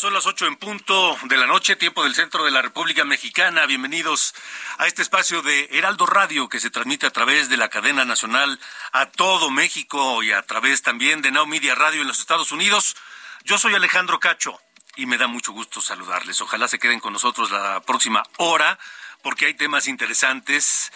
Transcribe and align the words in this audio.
Son 0.00 0.14
las 0.14 0.24
ocho 0.24 0.46
en 0.46 0.56
punto 0.56 1.18
de 1.24 1.36
la 1.36 1.46
noche, 1.46 1.76
tiempo 1.76 2.04
del 2.04 2.14
centro 2.14 2.42
de 2.46 2.50
la 2.50 2.62
República 2.62 3.04
Mexicana. 3.04 3.66
Bienvenidos 3.66 4.34
a 4.78 4.86
este 4.86 5.02
espacio 5.02 5.42
de 5.42 5.68
Heraldo 5.72 6.06
Radio 6.06 6.48
que 6.48 6.58
se 6.58 6.70
transmite 6.70 7.04
a 7.04 7.10
través 7.10 7.50
de 7.50 7.58
la 7.58 7.68
cadena 7.68 8.06
nacional 8.06 8.58
a 8.92 9.10
todo 9.10 9.50
México 9.50 10.22
y 10.22 10.32
a 10.32 10.40
través 10.40 10.80
también 10.80 11.20
de 11.20 11.30
Now 11.30 11.44
Media 11.46 11.74
Radio 11.74 12.00
en 12.00 12.08
los 12.08 12.18
Estados 12.18 12.50
Unidos. 12.50 12.96
Yo 13.44 13.58
soy 13.58 13.74
Alejandro 13.74 14.18
Cacho 14.20 14.58
y 14.96 15.04
me 15.04 15.18
da 15.18 15.26
mucho 15.26 15.52
gusto 15.52 15.82
saludarles. 15.82 16.40
Ojalá 16.40 16.66
se 16.66 16.78
queden 16.78 17.00
con 17.00 17.12
nosotros 17.12 17.50
la 17.50 17.82
próxima 17.82 18.22
hora 18.38 18.78
porque 19.20 19.44
hay 19.44 19.52
temas 19.52 19.86
interesantes, 19.86 20.92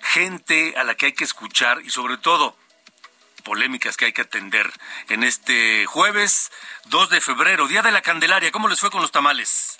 gente 0.00 0.72
a 0.78 0.84
la 0.84 0.94
que 0.94 1.04
hay 1.04 1.12
que 1.12 1.24
escuchar 1.24 1.82
y 1.84 1.90
sobre 1.90 2.16
todo 2.16 2.56
polémicas 3.46 3.96
que 3.96 4.06
hay 4.06 4.12
que 4.12 4.22
atender 4.22 4.72
en 5.08 5.22
este 5.22 5.86
jueves 5.86 6.50
2 6.86 7.10
de 7.10 7.20
febrero, 7.20 7.68
Día 7.68 7.80
de 7.80 7.92
la 7.92 8.02
Candelaria. 8.02 8.50
¿Cómo 8.50 8.66
les 8.66 8.80
fue 8.80 8.90
con 8.90 9.00
los 9.00 9.12
tamales? 9.12 9.78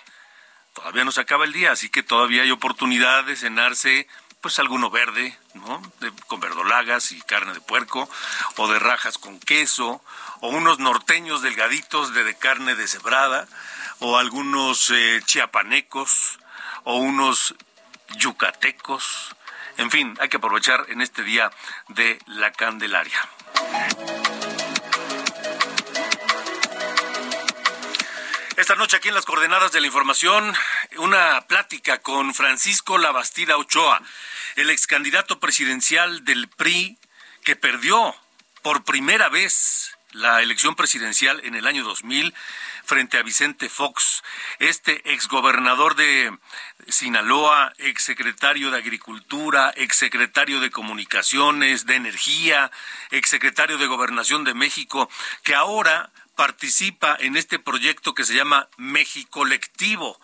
Todavía 0.73 1.03
no 1.03 1.11
se 1.11 1.19
acaba 1.19 1.43
el 1.43 1.51
día, 1.51 1.73
así 1.73 1.89
que 1.89 2.01
todavía 2.01 2.43
hay 2.43 2.51
oportunidad 2.51 3.25
de 3.25 3.35
cenarse 3.35 4.07
pues 4.39 4.57
alguno 4.59 4.89
verde, 4.89 5.37
¿no? 5.53 5.81
con 6.27 6.39
verdolagas 6.39 7.11
y 7.11 7.19
carne 7.23 7.53
de 7.53 7.59
puerco, 7.59 8.09
o 8.55 8.71
de 8.71 8.79
rajas 8.79 9.17
con 9.17 9.37
queso, 9.37 10.01
o 10.39 10.47
unos 10.47 10.79
norteños 10.79 11.41
delgaditos 11.41 12.13
de, 12.13 12.23
de 12.23 12.37
carne 12.37 12.73
deshebrada, 12.75 13.49
o 13.99 14.17
algunos 14.17 14.91
eh, 14.91 15.21
chiapanecos, 15.25 16.39
o 16.85 16.95
unos 16.95 17.53
yucatecos. 18.15 19.35
En 19.75 19.91
fin, 19.91 20.15
hay 20.21 20.29
que 20.29 20.37
aprovechar 20.37 20.85
en 20.87 21.01
este 21.01 21.23
día 21.23 21.51
de 21.89 22.17
la 22.27 22.53
Candelaria. 22.53 23.27
Esta 28.57 28.73
noche 28.73 28.97
aquí 28.97 29.07
en 29.07 29.13
las 29.13 29.27
coordenadas 29.27 29.71
de 29.71 29.81
la 29.81 29.85
información, 29.85 30.51
una 30.97 31.41
plática 31.41 31.99
con 31.99 32.33
Francisco 32.33 32.97
Labastida 32.97 33.55
Ochoa, 33.55 34.01
el 34.55 34.71
ex 34.71 34.87
candidato 34.87 35.39
presidencial 35.39 36.25
del 36.25 36.47
PRI 36.47 36.97
que 37.43 37.55
perdió 37.55 38.15
por 38.63 38.83
primera 38.83 39.29
vez 39.29 39.95
la 40.11 40.41
elección 40.41 40.73
presidencial 40.75 41.39
en 41.43 41.53
el 41.53 41.67
año 41.67 41.83
2000 41.83 42.33
frente 42.83 43.19
a 43.19 43.21
Vicente 43.21 43.69
Fox, 43.69 44.23
este 44.57 45.13
exgobernador 45.13 45.95
de 45.95 46.35
Sinaloa, 46.87 47.73
exsecretario 47.77 48.71
de 48.71 48.77
Agricultura, 48.79 49.71
exsecretario 49.75 50.59
de 50.61 50.71
Comunicaciones, 50.71 51.85
de 51.85 51.93
Energía, 51.93 52.71
exsecretario 53.11 53.77
de 53.77 53.85
Gobernación 53.85 54.45
de 54.45 54.55
México, 54.55 55.11
que 55.43 55.53
ahora 55.53 56.09
participa 56.37 57.17
en 57.19 57.35
este 57.35 57.59
proyecto 57.59 58.13
que 58.13 58.23
se 58.23 58.35
llama 58.35 58.69
México 58.77 59.41
Colectivo 59.41 60.17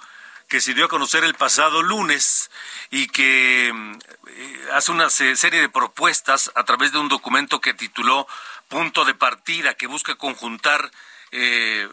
que 0.48 0.62
se 0.62 0.76
dio 0.76 0.86
a 0.86 0.88
conocer 0.88 1.24
el 1.24 1.34
pasado 1.34 1.82
lunes 1.82 2.52
y 2.92 3.08
que 3.08 3.70
eh, 3.70 4.68
hace 4.74 4.92
una 4.92 5.10
serie 5.10 5.60
de 5.60 5.68
propuestas 5.68 6.52
a 6.54 6.64
través 6.64 6.92
de 6.92 7.00
un 7.00 7.10
documento 7.10 7.60
que 7.60 7.74
tituló 7.74 8.28
Punto 8.68 9.04
de 9.04 9.16
Partida, 9.16 9.74
que 9.74 9.88
busca 9.88 10.14
conjuntar 10.14 10.92
eh, 11.32 11.90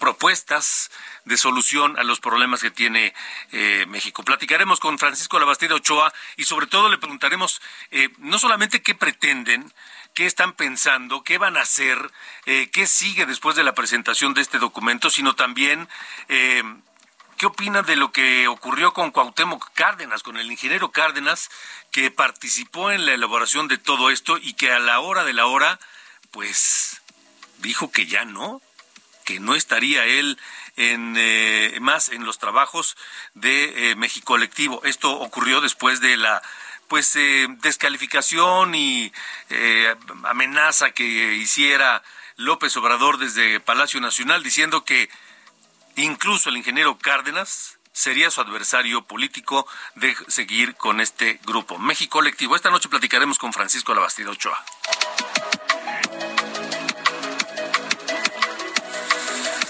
propuestas 0.00 0.90
de 1.26 1.36
solución 1.36 1.96
a 1.96 2.02
los 2.02 2.18
problemas 2.18 2.60
que 2.60 2.72
tiene 2.72 3.14
eh, 3.52 3.86
México. 3.86 4.24
Platicaremos 4.24 4.80
con 4.80 4.98
Francisco 4.98 5.38
Labastida 5.38 5.76
Ochoa 5.76 6.12
y 6.36 6.42
sobre 6.42 6.66
todo 6.66 6.88
le 6.88 6.98
preguntaremos 6.98 7.62
no 8.18 8.40
solamente 8.40 8.82
qué 8.82 8.96
pretenden, 8.96 9.72
qué 10.16 10.26
están 10.26 10.54
pensando, 10.54 11.22
qué 11.22 11.38
van 11.38 11.56
a 11.56 11.60
hacer, 11.60 12.10
eh, 12.46 12.70
qué 12.72 12.88
sigue 12.88 13.24
después 13.24 13.54
de 13.54 13.62
la 13.62 13.74
presentación 13.74 14.34
de 14.34 14.40
este 14.40 14.58
documento, 14.58 15.10
sino 15.10 15.36
también 15.36 15.88
¿Qué 17.36 17.44
opina 17.44 17.82
de 17.82 17.96
lo 17.96 18.12
que 18.12 18.48
ocurrió 18.48 18.94
con 18.94 19.10
Cuauhtémoc 19.10 19.70
Cárdenas, 19.74 20.22
con 20.22 20.38
el 20.38 20.50
ingeniero 20.50 20.90
Cárdenas, 20.90 21.50
que 21.90 22.10
participó 22.10 22.90
en 22.90 23.04
la 23.04 23.12
elaboración 23.12 23.68
de 23.68 23.76
todo 23.76 24.08
esto 24.08 24.38
y 24.38 24.54
que 24.54 24.72
a 24.72 24.78
la 24.78 25.00
hora 25.00 25.22
de 25.22 25.34
la 25.34 25.44
hora, 25.44 25.78
pues 26.30 27.02
dijo 27.58 27.90
que 27.90 28.06
ya 28.06 28.24
no, 28.24 28.62
que 29.26 29.38
no 29.38 29.54
estaría 29.54 30.06
él 30.06 30.38
en, 30.76 31.14
eh, 31.18 31.76
más 31.82 32.08
en 32.08 32.24
los 32.24 32.38
trabajos 32.38 32.96
de 33.34 33.90
eh, 33.90 33.96
México 33.96 34.28
Colectivo. 34.28 34.80
Esto 34.84 35.12
ocurrió 35.20 35.60
después 35.60 36.00
de 36.00 36.16
la 36.16 36.42
pues 36.88 37.14
eh, 37.16 37.46
descalificación 37.62 38.74
y 38.74 39.12
amenaza 40.24 40.90
que 40.90 41.04
hiciera 41.34 42.02
López 42.36 42.76
Obrador 42.76 43.18
desde 43.18 43.60
Palacio 43.60 44.00
Nacional 44.00 44.42
diciendo 44.42 44.84
que 44.84 45.08
incluso 45.96 46.50
el 46.50 46.56
ingeniero 46.56 46.98
Cárdenas 46.98 47.78
sería 47.96 48.30
su 48.30 48.42
adversario 48.42 49.06
político 49.06 49.66
de 49.94 50.14
seguir 50.28 50.74
con 50.74 51.00
este 51.00 51.40
grupo. 51.46 51.78
México 51.78 52.18
Colectivo. 52.18 52.54
Esta 52.54 52.70
noche 52.70 52.90
platicaremos 52.90 53.38
con 53.38 53.54
Francisco 53.54 53.94
Labastida 53.94 54.30
Ochoa. 54.30 54.62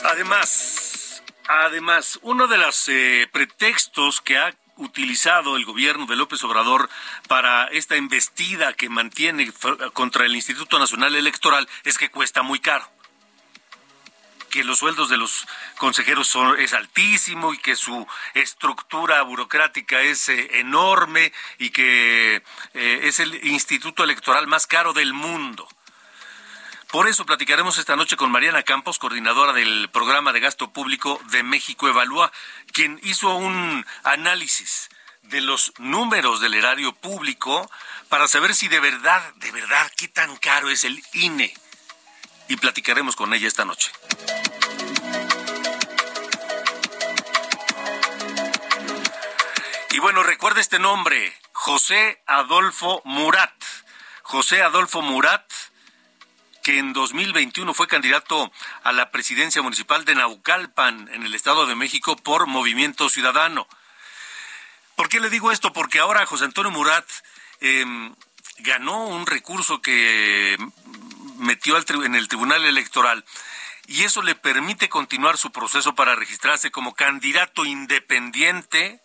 Además, 0.05 1.23
además, 1.49 2.19
uno 2.23 2.49
de 2.49 2.59
los 2.59 2.89
eh, 2.89 3.29
pretextos 3.33 4.21
que 4.21 4.39
ha 4.39 4.55
utilizado 4.77 5.57
el 5.57 5.65
gobierno 5.65 6.07
de 6.07 6.17
López 6.17 6.43
Obrador 6.45 6.89
para 7.29 7.67
esta 7.69 7.97
embestida 7.97 8.75
que 8.75 8.89
mantiene 8.89 9.53
contra 9.93 10.27
el 10.27 10.35
Instituto 10.35 10.79
Nacional 10.79 11.15
Electoral 11.15 11.69
es 11.85 11.99
que 11.99 12.11
cuesta 12.11 12.43
muy 12.43 12.61
caro 12.61 12.87
que 14.57 14.65
los 14.65 14.79
sueldos 14.79 15.11
de 15.11 15.19
los 15.19 15.47
consejeros 15.77 16.29
son, 16.29 16.59
es 16.59 16.73
altísimo 16.73 17.53
y 17.53 17.59
que 17.59 17.77
su 17.77 18.07
estructura 18.33 19.21
burocrática 19.21 20.01
es 20.01 20.31
eh, 20.31 20.61
enorme 20.61 21.31
y 21.59 21.69
que 21.69 22.43
eh, 22.73 23.01
es 23.03 23.21
el 23.21 23.35
instituto 23.47 24.03
electoral 24.03 24.47
más 24.47 24.67
caro 24.67 24.95
del 24.95 25.13
mundo. 25.13 25.69
Por 26.91 27.09
eso 27.09 27.27
platicaremos 27.27 27.79
esta 27.79 27.97
noche 27.97 28.17
con 28.17 28.31
Mariana 28.31 28.63
Campos, 28.63 28.99
coordinadora 28.99 29.53
del 29.53 29.91
programa 29.91 30.33
de 30.33 30.41
gasto 30.41 30.73
público 30.73 31.21
de 31.31 31.43
México 31.43 31.89
Evalúa, 31.89 32.31
quien 32.73 33.01
hizo 33.03 33.35
un 33.35 33.85
análisis 34.05 34.89
de 35.23 35.41
los 35.41 35.73
números 35.79 36.41
del 36.41 36.55
erario 36.55 36.93
público 36.93 37.69
para 38.09 38.29
saber 38.29 38.55
si 38.55 38.69
de 38.69 38.79
verdad, 38.79 39.21
de 39.37 39.51
verdad, 39.51 39.91
qué 39.97 40.07
tan 40.07 40.37
caro 40.37 40.71
es 40.71 40.85
el 40.85 41.03
INE. 41.13 41.53
Y 42.49 42.57
platicaremos 42.57 43.17
con 43.17 43.35
ella 43.35 43.49
esta 43.49 43.65
noche. 43.65 43.91
Y 49.91 49.99
bueno, 49.99 50.23
recuerda 50.23 50.61
este 50.61 50.79
nombre, 50.79 51.37
José 51.53 52.23
Adolfo 52.27 53.03
Murat. 53.05 53.53
José 54.23 54.63
Adolfo 54.63 55.03
Murat 55.03 55.51
que 56.67 56.81
en 56.81 56.93
2021 56.93 57.73
fue 57.75 57.87
candidato 57.87 58.51
a 58.83 58.91
la 58.91 59.13
presidencia 59.13 59.63
municipal 59.63 60.05
de 60.05 60.17
Naucalpan, 60.17 61.09
en 61.13 61.23
el 61.23 61.33
Estado 61.33 61.65
de 61.65 61.77
México, 61.77 62.17
por 62.17 62.49
Movimiento 62.49 63.09
Ciudadano. 63.09 63.69
¿Por 64.97 65.09
qué 65.09 65.21
le 65.21 65.31
digo 65.31 65.53
esto? 65.53 65.73
Porque 65.73 66.01
ahora 66.01 66.27
José 66.27 66.45
Antonio 66.45 66.73
Murat 66.73 67.05
em, 67.61 68.13
ganó 68.59 69.07
un 69.07 69.27
recurso 69.27 69.81
que 69.81 70.59
metió 71.39 71.77
en 72.03 72.17
el 72.17 72.27
Tribunal 72.27 72.65
Electoral 72.65 73.25
y 73.87 74.03
eso 74.03 74.21
le 74.23 74.35
permite 74.35 74.89
continuar 74.89 75.39
su 75.39 75.53
proceso 75.53 75.95
para 75.95 76.17
registrarse 76.17 76.73
como 76.73 76.97
candidato 76.97 77.65
independiente 77.65 79.01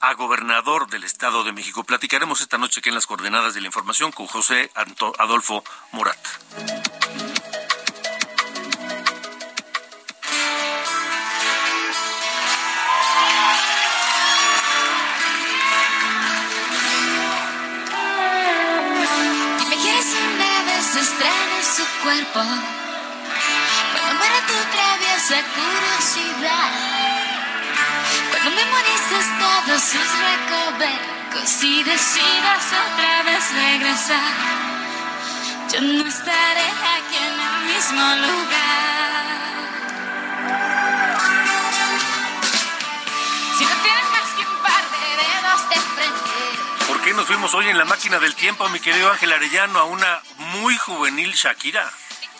a 0.00 0.14
gobernador 0.14 0.88
del 0.88 1.04
Estado 1.04 1.44
de 1.44 1.52
México. 1.52 1.84
Platicaremos 1.84 2.40
esta 2.40 2.58
noche 2.58 2.80
aquí 2.80 2.88
en 2.88 2.94
las 2.94 3.06
coordenadas 3.06 3.54
de 3.54 3.60
la 3.60 3.66
información 3.66 4.12
con 4.12 4.26
José 4.26 4.70
Adolfo 5.18 5.64
Murat. 5.92 6.18
su 21.76 21.84
cuerpo. 22.02 22.40
Cuando 23.92 24.14
muera 24.18 24.40
tu 24.46 24.54
traviesa 24.70 25.42
curiosidad. 25.54 27.15
Cuando 28.46 28.62
memorices 28.62 29.26
todos 29.40 29.82
sus 29.82 30.08
recovecos 30.20 31.64
y 31.64 31.82
decidas 31.82 32.64
otra 32.92 33.22
vez 33.24 33.52
regresar. 33.52 34.32
Yo 35.72 35.80
no 35.80 36.06
estaré 36.06 36.68
aquí 36.94 37.16
en 37.16 37.40
el 37.40 37.74
mismo 37.74 38.06
lugar. 38.24 39.26
Si 43.58 43.64
no 43.64 43.76
tienes 43.82 44.10
más 44.12 44.30
que 44.36 44.42
un 44.46 44.62
par 44.62 44.84
de 44.94 45.06
dedos 45.24 45.68
de 45.70 45.80
frente. 45.96 46.86
¿Por 46.86 47.00
qué 47.02 47.14
nos 47.14 47.26
fuimos 47.26 47.52
hoy 47.52 47.68
en 47.68 47.78
la 47.78 47.84
máquina 47.84 48.20
del 48.20 48.36
tiempo, 48.36 48.68
mi 48.68 48.78
querido 48.78 49.10
Ángel 49.10 49.32
Arellano, 49.32 49.80
a 49.80 49.84
una 49.86 50.22
muy 50.38 50.76
juvenil 50.76 51.32
Shakira. 51.32 51.90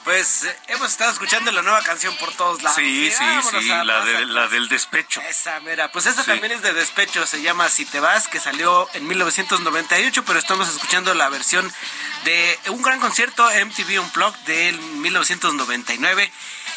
Pues 0.06 0.44
eh, 0.44 0.56
hemos 0.68 0.92
estado 0.92 1.10
escuchando 1.10 1.50
la 1.50 1.62
nueva 1.62 1.82
canción 1.82 2.16
por 2.18 2.32
todos 2.34 2.62
lados. 2.62 2.78
Sí, 2.78 3.10
sí, 3.10 3.24
sí, 3.58 3.66
la, 3.66 3.82
la, 3.82 4.46
del 4.46 4.68
despecho. 4.68 5.20
Esa, 5.28 5.58
mira, 5.58 5.90
pues 5.90 6.06
esta 6.06 6.22
también 6.22 6.52
es 6.52 6.62
de 6.62 6.72
despecho, 6.72 7.26
se 7.26 7.42
llama 7.42 7.68
Si 7.68 7.84
te 7.84 7.98
vas, 7.98 8.28
que 8.28 8.38
salió 8.38 8.88
en 8.94 9.04
1998, 9.04 10.24
pero 10.24 10.38
estamos 10.38 10.68
escuchando 10.68 11.12
la 11.12 11.28
versión 11.28 11.72
de 12.24 12.56
un 12.68 12.82
gran 12.82 13.00
concierto 13.00 13.44
MTV 13.50 14.00
Unplugged 14.00 14.38
del 14.46 14.78
1999 14.78 16.32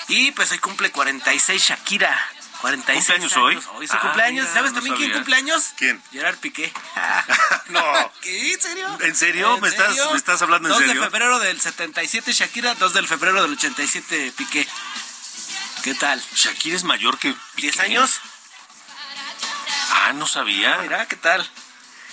y 0.08 0.32
pues 0.32 0.52
hoy 0.52 0.58
cumple 0.58 0.92
46 0.92 1.62
Shakira. 1.62 2.20
46 2.62 3.06
¿Cumpleaños 3.06 3.38
hoy? 3.38 3.78
Hoy 3.78 3.88
su 3.88 3.98
cumpleaños. 4.00 4.50
¿Sabes 4.54 4.74
también 4.74 4.96
quién 4.96 5.12
cumpleaños? 5.12 5.74
¿Quién? 5.78 6.02
Gerard 6.12 6.38
Piqué. 6.38 6.72
no. 7.70 8.12
¿Qué? 8.22 8.54
¿En 8.54 8.62
serio? 8.62 8.98
¿En 9.02 9.16
serio? 9.16 9.58
¿Me, 9.60 9.70
Estás, 9.70 9.96
¿Me 10.12 10.18
estás 10.18 10.42
hablando 10.42 10.70
en 10.70 10.76
serio? 10.76 10.94
2 10.94 11.04
de 11.04 11.10
febrero 11.10 11.40
del 11.40 11.60
77 11.60 12.34
Shakira, 12.34 12.76
2 12.76 12.94
del 12.94 13.08
febrero 13.08 13.42
del 13.42 13.54
87 13.54 14.34
Piqué. 14.36 14.68
¿Qué 15.84 15.94
tal? 15.96 16.22
¿Shakira 16.36 16.76
es 16.76 16.84
mayor 16.84 17.18
que 17.18 17.34
Piqué? 17.56 17.72
¿10 17.72 17.80
años? 17.80 18.20
Ah, 19.92 20.14
no 20.14 20.28
sabía. 20.28 20.78
mira, 20.80 21.08
¿qué 21.08 21.16
tal? 21.16 21.50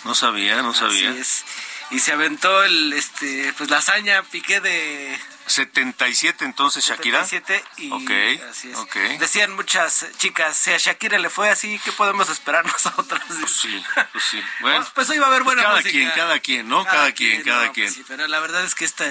No 0.04 0.14
sabía, 0.14 0.62
no 0.62 0.75
sabía. 0.75 1.10
Así 1.10 1.19
es. 1.19 1.44
Y 1.90 2.00
se 2.00 2.12
aventó 2.12 2.62
el, 2.62 2.92
este, 2.92 3.52
pues 3.54 3.70
la 3.70 3.78
hazaña 3.78 4.22
Piqué 4.25 4.60
de 4.60 5.19
77 5.46 6.44
entonces 6.44 6.84
Shakira. 6.84 7.25
77 7.25 7.64
y 7.78 7.93
okay, 7.93 8.40
así 8.50 8.70
es. 8.70 9.20
Decían 9.20 9.54
muchas 9.54 10.06
chicas, 10.19 10.56
si 10.56 10.72
a 10.72 10.78
Shakira 10.78 11.19
le 11.19 11.31
fue 11.31 11.50
así, 11.50 11.81
¿qué 11.84 11.93
podemos 11.93 12.28
esperar 12.28 12.64
nosotros? 12.72 13.20
Pues 13.26 13.50
sí, 13.50 13.84
pues 14.12 14.25
sí. 14.25 14.43
Bueno, 14.60 14.78
pues, 14.78 14.90
pues 14.94 15.10
hoy 15.10 15.19
va 15.19 15.26
a 15.26 15.28
haber 15.28 15.44
buena 15.44 15.62
cada 15.62 15.76
música. 15.76 15.90
quien, 15.90 16.10
cada 16.10 16.38
quien, 16.40 16.69
¿no? 16.69 16.84
Cada, 16.84 17.12
quien, 17.12 17.43
cada 17.43 17.72
quien. 17.72 17.87
Pues 17.87 17.96
sí, 17.96 18.04
pero 18.06 18.26
la 18.26 18.40
verdad 18.40 18.64
es 18.64 18.75
que 18.75 18.84
esta 18.84 19.04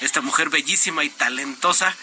esta 0.00 0.20
mujer 0.20 0.50
bellísima 0.50 1.04
y 1.04 1.08
talentosa 1.10 1.94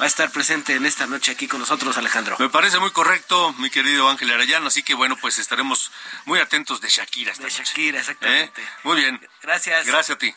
va 0.00 0.04
a 0.04 0.08
estar 0.08 0.30
presente 0.30 0.74
en 0.74 0.86
esta 0.86 1.06
noche 1.06 1.32
aquí 1.32 1.48
con 1.48 1.60
nosotros, 1.60 1.96
Alejandro. 1.98 2.36
Me 2.38 2.48
parece 2.48 2.78
muy 2.78 2.90
correcto, 2.90 3.52
mi 3.58 3.70
querido 3.70 4.08
Ángel 4.08 4.30
Arayano, 4.30 4.68
así 4.68 4.82
que 4.82 4.94
bueno, 4.94 5.16
pues 5.16 5.38
estaremos 5.38 5.90
muy 6.24 6.38
atentos 6.38 6.80
de 6.80 6.88
Shakira. 6.88 7.32
Esta 7.32 7.44
de 7.44 7.50
Shakira, 7.50 7.98
exactamente. 8.00 8.62
¿Eh? 8.62 8.68
Muy 8.84 8.96
bien. 8.96 9.20
Gracias. 9.42 9.86
Gracias 9.86 10.16
a 10.16 10.18
ti. 10.18 10.34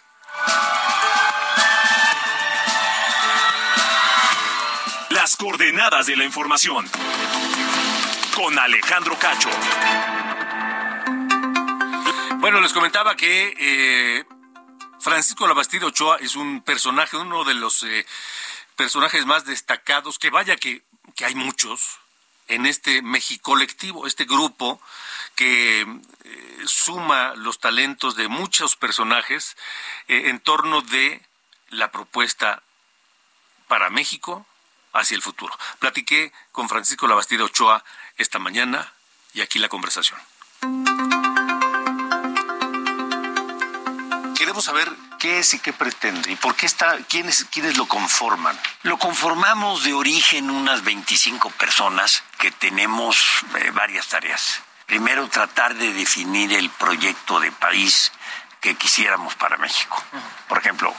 Coordenadas 5.35 6.07
de 6.07 6.15
la 6.15 6.23
información. 6.23 6.89
Con 8.35 8.57
Alejandro 8.57 9.17
Cacho. 9.19 9.49
Bueno, 12.39 12.59
les 12.59 12.73
comentaba 12.73 13.15
que 13.15 13.53
eh, 13.57 14.25
Francisco 14.99 15.47
Labastida 15.47 15.85
Ochoa 15.85 16.17
es 16.17 16.35
un 16.35 16.61
personaje, 16.61 17.17
uno 17.17 17.43
de 17.43 17.53
los 17.53 17.83
eh, 17.83 18.05
personajes 18.75 19.25
más 19.25 19.45
destacados, 19.45 20.17
que 20.17 20.29
vaya 20.29 20.55
que, 20.55 20.81
que 21.15 21.25
hay 21.25 21.35
muchos 21.35 21.99
en 22.47 22.65
este 22.65 23.01
México 23.01 23.51
colectivo, 23.51 24.07
este 24.07 24.25
grupo 24.25 24.81
que 25.35 25.81
eh, 25.81 26.57
suma 26.65 27.33
los 27.35 27.59
talentos 27.59 28.15
de 28.15 28.27
muchos 28.27 28.75
personajes 28.75 29.55
en 30.07 30.39
torno 30.39 30.81
de 30.81 31.21
la 31.69 31.91
propuesta 31.91 32.63
para 33.67 33.89
México, 33.89 34.45
hacia 34.93 35.15
el 35.15 35.21
futuro. 35.21 35.57
Platiqué 35.79 36.31
con 36.51 36.69
Francisco 36.69 37.07
Labastida 37.07 37.43
Ochoa 37.43 37.83
esta 38.17 38.39
mañana 38.39 38.91
y 39.33 39.41
aquí 39.41 39.59
la 39.59 39.69
conversación. 39.69 40.19
Queremos 44.35 44.65
saber 44.65 44.91
qué 45.19 45.39
es 45.39 45.53
y 45.53 45.59
qué 45.59 45.71
pretende 45.71 46.31
y 46.31 46.35
por 46.35 46.55
qué 46.55 46.65
está, 46.65 46.97
quiénes, 47.07 47.45
quiénes 47.51 47.77
lo 47.77 47.85
conforman. 47.85 48.59
Lo 48.83 48.97
conformamos 48.97 49.83
de 49.83 49.93
origen 49.93 50.49
unas 50.49 50.83
25 50.83 51.51
personas 51.51 52.23
que 52.37 52.51
tenemos 52.51 53.43
eh, 53.59 53.71
varias 53.71 54.07
tareas. 54.07 54.61
Primero, 54.87 55.29
tratar 55.29 55.75
de 55.75 55.93
definir 55.93 56.51
el 56.53 56.69
proyecto 56.71 57.39
de 57.39 57.51
país 57.51 58.11
que 58.59 58.75
quisiéramos 58.75 59.35
para 59.35 59.57
México. 59.57 60.03
Por 60.47 60.57
ejemplo, 60.57 60.93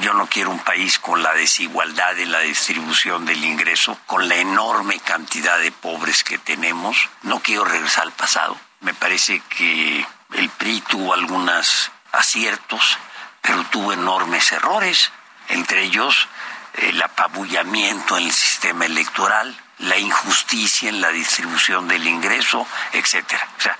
yo 0.00 0.14
no 0.14 0.26
quiero 0.26 0.50
un 0.50 0.58
país 0.58 0.98
con 0.98 1.22
la 1.22 1.32
desigualdad 1.34 2.18
en 2.18 2.32
la 2.32 2.40
distribución 2.40 3.24
del 3.24 3.44
ingreso, 3.44 3.98
con 4.06 4.28
la 4.28 4.36
enorme 4.36 4.98
cantidad 4.98 5.58
de 5.58 5.72
pobres 5.72 6.24
que 6.24 6.38
tenemos. 6.38 7.08
No 7.22 7.40
quiero 7.40 7.64
regresar 7.64 8.04
al 8.04 8.12
pasado. 8.12 8.56
Me 8.80 8.94
parece 8.94 9.40
que 9.48 10.06
el 10.34 10.48
PRI 10.50 10.80
tuvo 10.82 11.14
algunos 11.14 11.90
aciertos, 12.12 12.98
pero 13.40 13.64
tuvo 13.64 13.92
enormes 13.92 14.52
errores, 14.52 15.12
entre 15.48 15.82
ellos 15.82 16.28
el 16.74 17.00
apabullamiento 17.00 18.16
en 18.16 18.24
el 18.24 18.32
sistema 18.32 18.86
electoral, 18.86 19.56
la 19.78 19.98
injusticia 19.98 20.88
en 20.88 21.00
la 21.00 21.10
distribución 21.10 21.88
del 21.88 22.06
ingreso, 22.06 22.66
etcétera. 22.92 23.48
O 23.58 23.60
sea, 23.60 23.78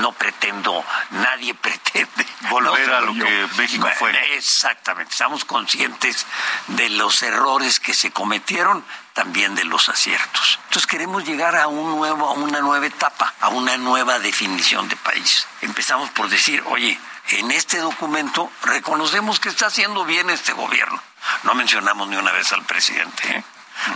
no 0.00 0.12
pretendo, 0.12 0.84
nadie 1.10 1.54
pretende 1.66 2.26
volver 2.50 2.92
a 2.92 3.00
lo 3.00 3.12
que 3.14 3.48
México 3.56 3.88
fue. 3.98 4.12
Exactamente, 4.36 5.12
estamos 5.12 5.44
conscientes 5.44 6.26
de 6.68 6.90
los 6.90 7.22
errores 7.22 7.80
que 7.80 7.94
se 7.94 8.10
cometieron, 8.10 8.84
también 9.12 9.54
de 9.54 9.64
los 9.64 9.88
aciertos. 9.88 10.58
Entonces 10.64 10.86
queremos 10.86 11.24
llegar 11.24 11.56
a 11.56 11.68
un 11.68 11.96
nuevo, 11.96 12.28
a 12.28 12.32
una 12.32 12.60
nueva 12.60 12.86
etapa, 12.86 13.32
a 13.40 13.48
una 13.48 13.76
nueva 13.76 14.18
definición 14.18 14.88
de 14.88 14.96
país. 14.96 15.46
Empezamos 15.62 16.10
por 16.10 16.28
decir, 16.28 16.62
oye, 16.66 16.98
en 17.30 17.50
este 17.50 17.78
documento 17.78 18.50
reconocemos 18.62 19.40
que 19.40 19.48
está 19.48 19.66
haciendo 19.66 20.04
bien 20.04 20.30
este 20.30 20.52
gobierno. 20.52 21.02
No 21.42 21.54
mencionamos 21.54 22.08
ni 22.08 22.16
una 22.16 22.30
vez 22.32 22.52
al 22.52 22.64
presidente. 22.64 23.36
¿eh? 23.36 23.44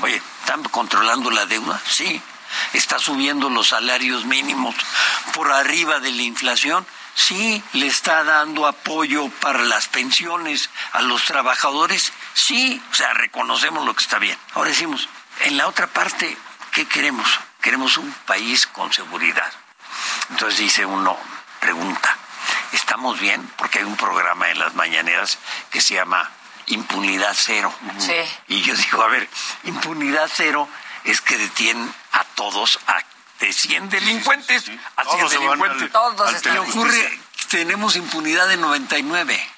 Oye, 0.00 0.20
¿están 0.40 0.62
controlando 0.64 1.30
la 1.30 1.46
deuda? 1.46 1.80
Sí 1.86 2.20
está 2.72 2.98
subiendo 2.98 3.50
los 3.50 3.68
salarios 3.68 4.24
mínimos 4.24 4.74
por 5.34 5.52
arriba 5.52 6.00
de 6.00 6.12
la 6.12 6.22
inflación, 6.22 6.86
sí 7.14 7.62
le 7.72 7.86
está 7.86 8.24
dando 8.24 8.66
apoyo 8.66 9.28
para 9.40 9.62
las 9.62 9.88
pensiones 9.88 10.70
a 10.92 11.02
los 11.02 11.24
trabajadores, 11.24 12.12
sí, 12.34 12.82
o 12.90 12.94
sea, 12.94 13.12
reconocemos 13.14 13.84
lo 13.84 13.94
que 13.94 14.02
está 14.02 14.18
bien. 14.18 14.38
Ahora 14.54 14.70
decimos, 14.70 15.08
en 15.40 15.56
la 15.56 15.68
otra 15.68 15.86
parte, 15.86 16.36
¿qué 16.72 16.86
queremos? 16.86 17.28
Queremos 17.60 17.96
un 17.96 18.10
país 18.26 18.66
con 18.66 18.92
seguridad. 18.92 19.52
Entonces 20.30 20.58
dice 20.58 20.86
uno, 20.86 21.18
pregunta, 21.60 22.16
¿estamos 22.72 23.18
bien? 23.20 23.46
Porque 23.56 23.80
hay 23.80 23.84
un 23.84 23.96
programa 23.96 24.50
en 24.50 24.58
las 24.58 24.74
mañaneras 24.74 25.38
que 25.70 25.80
se 25.80 25.94
llama 25.94 26.30
Impunidad 26.66 27.34
Cero. 27.34 27.72
Sí. 27.98 28.14
Y 28.48 28.62
yo 28.62 28.74
digo, 28.74 29.02
a 29.02 29.08
ver, 29.08 29.28
impunidad 29.64 30.30
cero 30.32 30.68
es 31.04 31.20
que 31.20 31.38
detienen 31.38 31.92
a 32.12 32.24
todos, 32.34 32.78
a 32.86 33.02
de 33.40 33.52
100 33.52 33.88
delincuentes 33.88 34.70
a 34.96 35.04
100 35.04 35.28
delincuentes. 35.28 35.90
todos 35.90 36.34
ocurre, 36.68 37.20
tenemos 37.48 37.96
impunidad 37.96 38.46
de 38.48 38.56
99. 38.58 39.48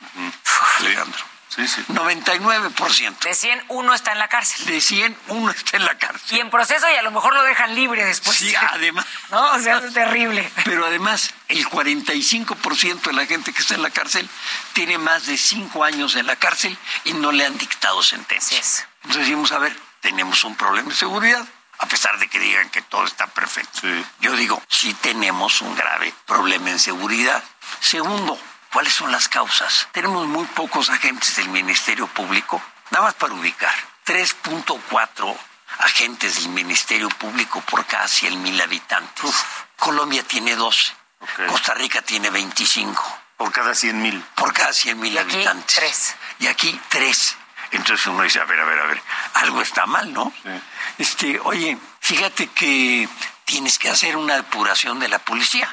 Alejandro. 0.78 1.25
Sí, 1.49 1.68
sí. 1.68 1.84
99%. 1.88 3.18
De 3.18 3.34
100, 3.34 3.64
uno 3.68 3.92
está 3.92 4.12
en 4.12 4.18
la 4.18 4.28
cárcel. 4.28 4.64
De 4.64 4.80
100, 4.80 5.14
uno 5.28 5.50
está 5.50 5.76
en 5.76 5.84
la 5.84 5.99
cárcel. 5.99 6.38
Y 6.38 6.40
en 6.40 6.49
proceso 6.49 6.87
y 6.90 6.96
a 6.96 7.02
lo 7.02 7.11
mejor 7.11 7.34
lo 7.34 7.42
dejan 7.42 7.75
libre 7.75 8.06
después. 8.06 8.38
Sí, 8.38 8.54
además. 8.56 9.04
No, 9.30 9.52
o 9.52 9.58
sea, 9.58 9.78
es 9.78 9.92
terrible. 9.92 10.50
Pero 10.64 10.87
además, 10.87 11.34
el 11.49 11.66
45% 11.66 13.02
de 13.02 13.12
la 13.12 13.26
gente 13.26 13.52
que 13.52 13.61
está 13.61 13.75
en 13.75 13.82
la 13.82 13.90
cárcel 13.90 14.28
tiene 14.72 14.96
más 14.99 15.26
de 15.26 15.37
5 15.37 15.84
años 15.84 16.16
en 16.16 16.26
la 16.26 16.37
cárcel 16.37 16.76
y 17.04 17.14
no 17.14 17.32
le 17.32 17.44
han 17.44 17.58
dictado 17.58 18.02
sentencia. 18.02 18.58
Así 18.58 18.68
es. 18.68 18.87
Entonces 19.02 19.22
decimos, 19.26 19.52
a 19.52 19.58
ver, 19.58 19.76
tenemos 20.02 20.44
un 20.44 20.54
problema 20.56 20.90
de 20.90 20.94
seguridad, 20.97 21.47
a 21.78 21.87
pesar 21.87 22.18
de 22.18 22.28
que 22.28 22.38
digan 22.38 22.68
que 22.68 22.82
todo 22.82 23.06
está 23.06 23.26
perfecto. 23.28 23.80
Sí. 23.80 24.04
Yo 24.21 24.37
digo, 24.37 24.62
sí 24.68 24.92
tenemos 24.94 25.62
un 25.62 25.75
grave 25.75 26.12
problema 26.26 26.68
en 26.71 26.78
seguridad. 26.78 27.42
Segundo, 27.80 28.38
¿cuáles 28.73 28.92
son 28.92 29.11
las 29.11 29.28
causas? 29.28 29.88
Tenemos 29.92 30.26
muy 30.26 30.44
pocos 30.49 30.90
agentes 30.90 31.37
del 31.37 31.49
Ministerio 31.49 32.06
Público, 32.09 32.61
nada 32.90 33.06
más 33.06 33.14
para 33.14 33.32
ubicar. 33.32 33.73
3.4 34.04 35.37
agentes 35.78 36.35
del 36.37 36.49
Ministerio 36.50 37.09
Público 37.09 37.61
por 37.62 37.87
cada 37.87 38.06
100 38.09 38.42
mil 38.42 38.61
habitantes. 38.61 39.32
Colombia 39.78 40.23
tiene 40.25 40.54
12. 40.56 40.92
Ok. 41.21 41.47
Costa 41.49 41.75
Rica 41.75 42.02
tiene 42.02 42.30
25 42.30 43.18
Por 43.37 43.52
cada 43.52 43.75
100 43.75 44.02
mil. 44.02 44.21
por 44.35 44.52
cada 44.52 44.73
100 44.73 44.99
mil 44.99 45.12
Y 45.14 45.18
aquí, 45.18 45.35
habitantes. 45.37 45.75
tres. 45.76 46.16
Y 46.40 46.47
aquí 46.49 46.80
tres. 46.88 47.37
Entonces 47.72 48.06
uno 48.06 48.22
dice, 48.22 48.38
a 48.40 48.44
ver, 48.44 48.60
a 48.60 48.64
ver, 48.64 48.78
a 48.78 48.86
ver, 48.86 49.02
algo 49.34 49.60
está 49.62 49.86
mal, 49.86 50.12
¿no? 50.12 50.32
Sí. 50.42 50.50
Este, 50.98 51.40
oye, 51.40 51.76
fíjate 52.00 52.46
que 52.48 53.08
tienes 53.44 53.78
que 53.78 53.88
hacer 53.90 54.16
una 54.16 54.36
depuración 54.36 55.00
de 55.00 55.08
la 55.08 55.18
policía. 55.18 55.68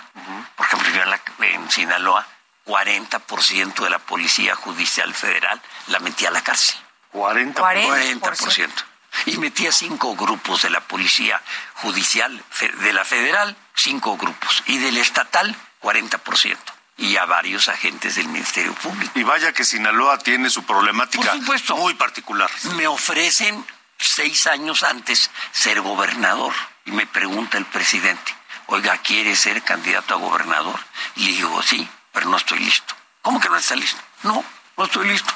Por 0.56 0.66
ejemplo, 0.66 1.04
en, 1.04 1.10
la- 1.10 1.22
en 1.42 1.70
Sinaloa, 1.70 2.26
40% 2.66 3.84
de 3.84 3.90
la 3.90 4.00
policía 4.00 4.56
judicial 4.56 5.14
federal 5.14 5.62
la 5.88 6.00
metía 6.00 6.30
a 6.30 6.32
la 6.32 6.42
cárcel. 6.42 6.78
40. 7.12 7.60
40. 7.62 8.32
40%. 8.32 8.70
Y 9.26 9.38
metía 9.38 9.72
cinco 9.72 10.16
grupos 10.16 10.62
de 10.62 10.70
la 10.70 10.82
policía 10.82 11.42
judicial 11.76 12.44
de 12.82 12.94
la 12.94 13.04
federal, 13.04 13.56
cinco 13.76 14.18
grupos. 14.18 14.64
Y 14.68 14.78
del 14.78 14.98
estatal, 14.98 15.56
40%. 15.82 16.58
Y 17.00 17.16
a 17.18 17.26
varios 17.26 17.68
agentes 17.70 18.16
del 18.16 18.28
Ministerio 18.28 18.74
Público. 18.76 19.18
Y 19.18 19.24
vaya 19.24 19.54
que 19.54 19.64
Sinaloa 19.64 20.20
tiene 20.20 20.50
su 20.50 20.64
problemática 20.64 21.32
Por 21.32 21.40
supuesto. 21.40 21.78
muy 21.78 21.94
particular. 21.94 22.50
Me 22.76 22.88
ofrecen 22.88 23.66
seis 23.98 24.48
años 24.48 24.84
antes 24.84 25.32
ser 25.52 25.82
gobernador. 25.82 26.54
Y 26.86 26.92
me 26.92 27.06
pregunta 27.08 27.58
el 27.58 27.66
presidente, 27.66 28.36
oiga, 28.68 28.98
¿quiere 28.98 29.36
ser 29.36 29.62
candidato 29.64 30.14
a 30.14 30.18
gobernador? 30.18 30.80
Y 31.16 31.26
le 31.26 31.32
digo, 31.34 31.62
sí, 31.62 31.88
pero 32.12 32.28
no 32.30 32.38
estoy 32.38 32.60
listo. 32.60 32.96
¿Cómo 33.22 33.40
que 33.40 33.50
no 33.50 33.58
está 33.58 33.76
listo? 33.76 34.02
No, 34.24 34.44
no 34.78 34.86
estoy 34.86 35.08
listo. 35.08 35.32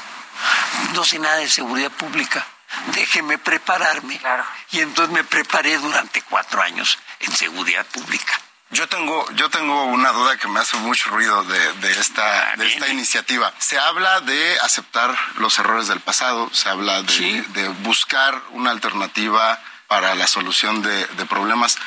No 0.93 1.03
sé 1.03 1.20
nada 1.20 1.38
de 1.38 1.50
seguridad 1.50 1.91
pública. 1.91 2.46
Déjeme 2.93 3.38
prepararme. 3.38 4.17
Claro. 4.17 4.43
Y 4.72 4.79
entonces 4.79 5.13
me 5.13 5.24
preparé 5.24 5.77
durante 5.77 6.22
cuatro 6.24 6.62
años 6.62 6.98
en 7.20 7.32
seguridad 7.32 7.86
pública. 7.86 8.39
Yo 8.74 8.88
tengo, 8.89 9.25
yo 9.36 9.50
tengo 9.50 9.84
una 9.86 10.12
duda 10.12 10.36
que 10.38 10.48
me 10.48 10.60
hace 10.60 10.77
mucho 10.77 11.10
ruido 11.12 11.44
de, 11.44 11.74
de 11.74 11.92
esta, 11.92 12.56
de 12.58 12.65
esta 12.68 12.88
iniciativa. 12.89 13.53
Se 13.60 13.77
habla 13.77 14.20
de 14.22 14.60
aceptar 14.62 15.15
los 15.38 15.60
errores 15.60 15.88
del 15.88 16.00
pasado, 16.00 16.50
se 16.53 16.70
habla 16.70 17.03
de, 17.03 17.13
Sí. 17.13 17.42
de 17.50 17.68
buscar 17.70 18.42
una 18.51 18.72
alternativa 18.72 19.60
para 19.88 20.15
la 20.15 20.25
solución 20.25 20.82
de, 20.82 21.06
de 21.06 21.25
problemas, 21.27 21.77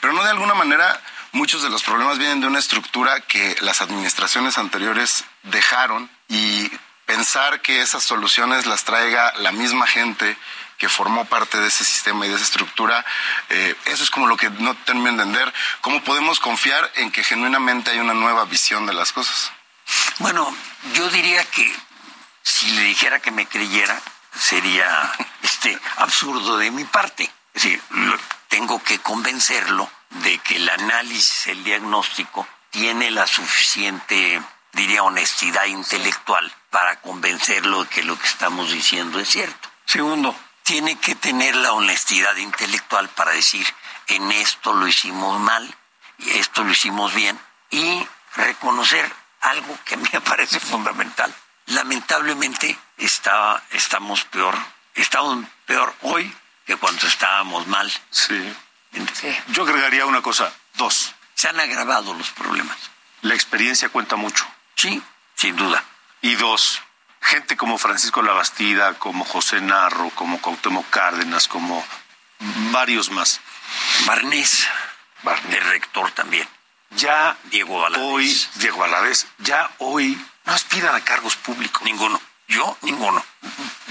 pero 0.00 0.12
no 0.12 0.22
de 0.22 0.30
alguna 0.30 0.54
manera 0.54 1.00
muchos 1.32 1.62
de 1.62 1.68
los 1.68 1.82
problemas 1.82 2.18
vienen 2.18 2.40
de 2.40 2.46
una 2.46 2.60
estructura 2.60 3.20
que 3.22 3.56
las 3.60 3.80
administraciones 3.80 4.56
anteriores 4.56 5.24
dejaron 5.42 6.08
y 6.28 6.70
pensar 7.06 7.60
que 7.60 7.80
esas 7.82 8.04
soluciones 8.04 8.66
las 8.66 8.84
traiga 8.84 9.32
la 9.38 9.50
misma 9.50 9.86
gente 9.88 10.36
que 10.78 10.88
formó 10.88 11.24
parte 11.24 11.58
de 11.58 11.68
ese 11.68 11.84
sistema 11.84 12.26
y 12.26 12.28
de 12.28 12.36
esa 12.36 12.44
estructura, 12.44 13.04
eh, 13.48 13.74
eso 13.86 14.04
es 14.04 14.10
como 14.10 14.26
lo 14.26 14.36
que 14.36 14.50
no 14.50 14.74
termino 14.74 15.06
de 15.06 15.22
entender. 15.22 15.52
¿Cómo 15.80 16.02
podemos 16.02 16.40
confiar 16.40 16.90
en 16.96 17.10
que 17.10 17.24
genuinamente 17.24 17.90
hay 17.90 17.98
una 17.98 18.14
nueva 18.14 18.44
visión 18.44 18.86
de 18.86 18.94
las 18.94 19.12
cosas? 19.12 19.52
Bueno, 20.18 20.54
yo 20.94 21.08
diría 21.10 21.44
que 21.44 21.74
si 22.42 22.70
le 22.70 22.82
dijera 22.82 23.20
que 23.20 23.30
me 23.30 23.46
creyera, 23.46 24.00
sería 24.38 25.12
este 25.42 25.78
absurdo 25.96 26.58
de 26.58 26.70
mi 26.70 26.84
parte. 26.84 27.24
Es 27.54 27.62
decir, 27.62 27.82
tengo 28.48 28.82
que 28.82 28.98
convencerlo 28.98 29.90
de 30.10 30.38
que 30.38 30.56
el 30.56 30.68
análisis, 30.68 31.46
el 31.48 31.64
diagnóstico, 31.64 32.46
tiene 32.70 33.10
la 33.10 33.26
suficiente, 33.26 34.42
diría, 34.72 35.02
honestidad 35.02 35.64
intelectual 35.64 36.52
para 36.70 37.00
convencerlo 37.00 37.84
de 37.84 37.90
que 37.90 38.02
lo 38.02 38.18
que 38.18 38.26
estamos 38.26 38.70
diciendo 38.70 39.18
es 39.18 39.28
cierto. 39.28 39.70
Segundo, 39.86 40.36
tiene 40.66 40.98
que 40.98 41.14
tener 41.14 41.54
la 41.54 41.72
honestidad 41.72 42.34
intelectual 42.36 43.08
para 43.10 43.30
decir, 43.30 43.64
en 44.08 44.32
esto 44.32 44.74
lo 44.74 44.88
hicimos 44.88 45.38
mal, 45.38 45.72
y 46.18 46.30
esto 46.38 46.64
lo 46.64 46.72
hicimos 46.72 47.14
bien, 47.14 47.38
y 47.70 48.04
reconocer 48.34 49.10
algo 49.42 49.78
que 49.84 49.94
a 49.94 49.96
mí 49.96 50.08
me 50.12 50.20
parece 50.20 50.58
fundamental. 50.58 51.32
Lamentablemente 51.66 52.76
está, 52.96 53.62
estamos 53.70 54.24
peor, 54.24 54.58
estamos 54.96 55.46
peor 55.66 55.94
hoy 56.02 56.34
que 56.66 56.76
cuando 56.76 57.06
estábamos 57.06 57.68
mal. 57.68 57.88
Sí. 58.10 58.52
Sí. 59.14 59.36
Yo 59.48 59.62
agregaría 59.62 60.04
una 60.04 60.20
cosa. 60.20 60.52
Dos. 60.74 61.14
Se 61.34 61.48
han 61.48 61.60
agravado 61.60 62.12
los 62.14 62.30
problemas. 62.30 62.76
La 63.22 63.34
experiencia 63.34 63.88
cuenta 63.88 64.16
mucho. 64.16 64.44
Sí, 64.74 65.00
sin 65.36 65.54
duda. 65.54 65.84
Y 66.22 66.34
dos, 66.34 66.82
gente 67.26 67.56
como 67.56 67.78
Francisco 67.78 68.22
Labastida, 68.22 68.94
como 68.94 69.24
José 69.24 69.60
Narro, 69.60 70.10
como 70.10 70.40
Cuauhtémoc 70.40 70.88
Cárdenas, 70.90 71.48
como 71.48 71.84
varios 72.70 73.10
más. 73.10 73.40
Barnés, 74.06 74.66
Barnés. 75.22 75.54
el 75.56 75.64
rector 75.68 76.10
también. 76.12 76.48
Ya 76.90 77.36
Diego 77.44 77.80
Valadez. 77.80 78.04
hoy, 78.06 78.46
Diego 78.54 78.78
Valadez, 78.78 79.26
ya 79.38 79.70
hoy 79.78 80.16
no 80.44 80.52
aspiran 80.52 80.94
a 80.94 81.00
cargos 81.04 81.36
públicos. 81.36 81.82
Ninguno. 81.82 82.20
Yo, 82.48 82.78
ninguno. 82.82 83.24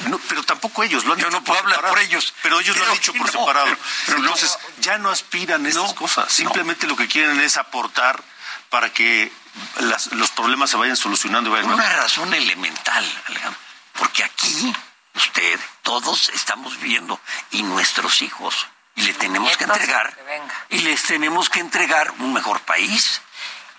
No, 0.08 0.18
pero 0.30 0.42
tampoco 0.44 0.82
ellos 0.84 1.04
lo 1.04 1.12
han 1.13 1.20
Yo 1.20 1.25
dicho 1.25 1.39
no 1.39 1.44
puedo 1.44 1.60
hablar 1.60 1.75
separado. 1.75 1.94
por 1.96 2.04
ellos. 2.04 2.34
Pero 2.42 2.60
ellos 2.62 2.77
lo 2.77 2.86
han 2.86 2.94
dicho 2.94 3.12
por 3.13 3.25
no, 3.25 3.39
separado. 3.39 3.65
pero- 3.65 3.80
pero 4.06 4.18
no. 4.20 4.24
Entonces, 4.25 4.58
ya 4.80 4.98
no 4.98 5.10
aspiran 5.10 5.65
a 5.65 5.70
estas 5.70 5.94
cosas. 5.94 6.32
Simplemente 6.32 6.88
lo 6.88 6.96
que 6.96 7.08
quieren 7.10 7.38
es 7.42 7.58
aportar 7.58 8.24
para 8.70 8.94
que 8.94 9.30
las- 9.79 10.07
los 10.13 10.31
problemas 10.31 10.69
se 10.69 10.77
vayan 10.77 10.97
solucionando 10.97 11.50
y 11.50 11.53
vayan 11.53 11.67
Por 11.67 11.75
una 11.75 11.89
razón 11.89 12.33
elemental, 12.33 13.05
Alejandro. 13.27 13.59
Porque 13.93 14.24
aquí, 14.24 14.74
usted, 15.15 15.59
todos 15.83 16.29
estamos 16.29 16.77
viviendo 16.79 17.19
y 17.51 17.63
nuestros 17.63 18.21
hijos. 18.21 18.67
Y 18.95 19.01
le 19.03 19.13
tenemos 19.13 19.55
que 19.57 19.65
entregar. 19.65 20.15
que. 20.15 20.75
Y 20.77 20.79
les 20.79 21.03
tenemos 21.03 21.50
que 21.50 21.59
entregar 21.59 22.12
un 22.19 22.33
mejor 22.33 22.62
país. 22.62 23.21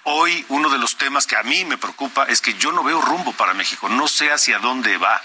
Hoy 0.05 0.45
uno 0.51 0.69
de 0.69 0.79
los 0.79 0.97
temas 0.97 1.27
que 1.27 1.37
a 1.37 1.43
mí 1.43 1.65
me 1.65 1.79
preocupa 1.79 2.25
es 2.25 2.41
que 2.41 2.55
yo 2.55 2.71
no 2.71 2.85
veo 2.85 3.01
rumbo 3.03 3.33
para 3.33 3.55
México, 3.55 3.89
no 3.89 4.07
sé 4.09 4.31
hacia 4.31 4.59
dónde 4.61 4.99
va, 4.99 5.21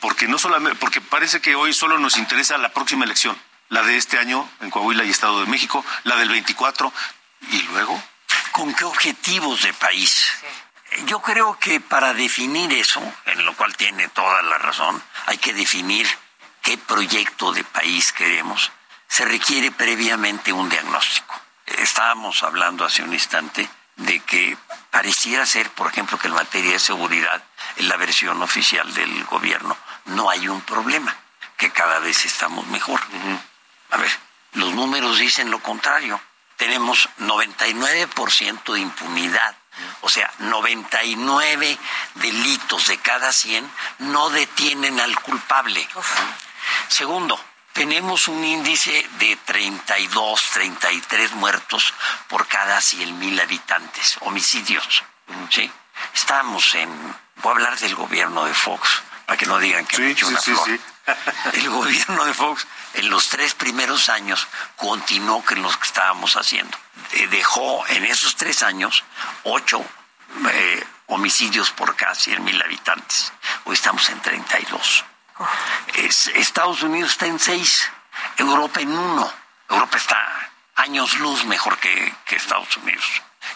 porque 0.00 0.28
no 0.28 0.38
solamente 0.38 0.78
porque 0.78 1.00
parece 1.00 1.40
que 1.40 1.54
hoy 1.54 1.72
solo 1.72 1.98
nos 1.98 2.18
interesa 2.18 2.58
la 2.58 2.68
próxima 2.70 3.04
elección, 3.06 3.40
la 3.70 3.82
de 3.82 3.96
este 3.96 4.18
año 4.18 4.46
en 4.60 4.70
Coahuila 4.70 5.04
y 5.04 5.10
Estado 5.10 5.40
de 5.40 5.46
México, 5.46 5.84
la 6.04 6.16
del 6.16 6.28
24 6.28 6.92
y 7.52 7.62
luego 7.62 8.02
¿Con 8.52 8.74
qué 8.74 8.84
objetivos 8.84 9.62
de 9.62 9.72
país? 9.74 10.32
Yo 11.06 11.20
creo 11.20 11.58
que 11.58 11.80
para 11.80 12.12
definir 12.14 12.72
eso, 12.72 13.00
en 13.26 13.44
lo 13.44 13.54
cual 13.54 13.76
tiene 13.76 14.08
toda 14.08 14.42
la 14.42 14.58
razón, 14.58 15.02
hay 15.26 15.38
que 15.38 15.54
definir 15.54 16.06
qué 16.62 16.76
proyecto 16.76 17.52
de 17.52 17.64
país 17.64 18.12
queremos. 18.12 18.72
Se 19.08 19.24
requiere 19.24 19.70
previamente 19.70 20.52
un 20.52 20.68
diagnóstico. 20.68 21.40
Estábamos 21.66 22.42
hablando 22.42 22.84
hace 22.84 23.02
un 23.02 23.12
instante 23.12 23.68
de 23.96 24.20
que 24.20 24.56
pareciera 24.90 25.46
ser, 25.46 25.70
por 25.70 25.88
ejemplo, 25.88 26.18
que 26.18 26.28
en 26.28 26.34
materia 26.34 26.72
de 26.72 26.78
seguridad, 26.78 27.42
en 27.76 27.88
la 27.88 27.96
versión 27.96 28.42
oficial 28.42 28.92
del 28.94 29.24
gobierno, 29.24 29.76
no 30.06 30.28
hay 30.30 30.48
un 30.48 30.60
problema, 30.62 31.16
que 31.56 31.70
cada 31.70 31.98
vez 32.00 32.24
estamos 32.24 32.66
mejor. 32.66 33.00
A 33.90 33.96
ver, 33.98 34.10
los 34.54 34.74
números 34.74 35.18
dicen 35.18 35.50
lo 35.50 35.62
contrario. 35.62 36.20
Tenemos 36.60 37.08
99% 37.20 38.74
de 38.74 38.80
impunidad. 38.80 39.56
O 40.02 40.10
sea, 40.10 40.30
99 40.40 41.78
delitos 42.16 42.88
de 42.88 42.98
cada 42.98 43.32
100 43.32 43.66
no 44.00 44.28
detienen 44.28 45.00
al 45.00 45.18
culpable. 45.20 45.88
Segundo, 46.88 47.42
tenemos 47.72 48.28
un 48.28 48.44
índice 48.44 49.08
de 49.18 49.36
32, 49.36 50.50
33 50.52 51.32
muertos 51.32 51.94
por 52.28 52.46
cada 52.46 52.78
100 52.78 53.18
mil 53.18 53.40
habitantes, 53.40 54.18
homicidios. 54.20 55.02
¿sí? 55.48 55.72
Estamos 56.12 56.74
en... 56.74 56.90
Voy 57.36 57.52
a 57.52 57.54
hablar 57.54 57.78
del 57.78 57.94
gobierno 57.94 58.44
de 58.44 58.52
Fox, 58.52 59.02
para 59.24 59.38
que 59.38 59.46
no 59.46 59.58
digan 59.58 59.86
que 59.86 59.96
me 59.96 60.08
Sí, 60.08 60.12
echo 60.12 60.26
sí, 60.26 60.32
una 60.32 60.40
sí, 60.42 60.52
flor. 60.52 60.78
El 61.52 61.68
gobierno 61.70 62.24
de 62.24 62.34
Fox 62.34 62.66
en 62.94 63.08
los 63.10 63.28
tres 63.28 63.54
primeros 63.54 64.08
años 64.08 64.46
continuó 64.76 65.42
con 65.44 65.62
lo 65.62 65.70
que 65.70 65.86
estábamos 65.86 66.36
haciendo. 66.36 66.76
Eh, 67.12 67.26
Dejó 67.28 67.86
en 67.88 68.04
esos 68.04 68.36
tres 68.36 68.62
años 68.62 69.04
ocho, 69.44 69.84
eh, 70.52 70.84
homicidios 71.06 71.70
por 71.70 71.96
cada 71.96 72.14
100 72.14 72.42
mil 72.44 72.60
habitantes. 72.62 73.32
Hoy 73.64 73.74
estamos 73.74 74.08
en 74.10 74.20
32. 74.20 75.04
Es- 75.94 76.26
Estados 76.28 76.82
Unidos 76.82 77.12
está 77.12 77.26
en 77.26 77.38
6, 77.38 77.90
Europa 78.36 78.80
en 78.80 78.96
1. 78.96 79.32
Europa 79.68 79.96
está 79.96 80.50
años 80.76 81.14
luz 81.18 81.44
mejor 81.44 81.78
que, 81.78 82.14
que 82.26 82.36
Estados 82.36 82.76
Unidos 82.76 83.04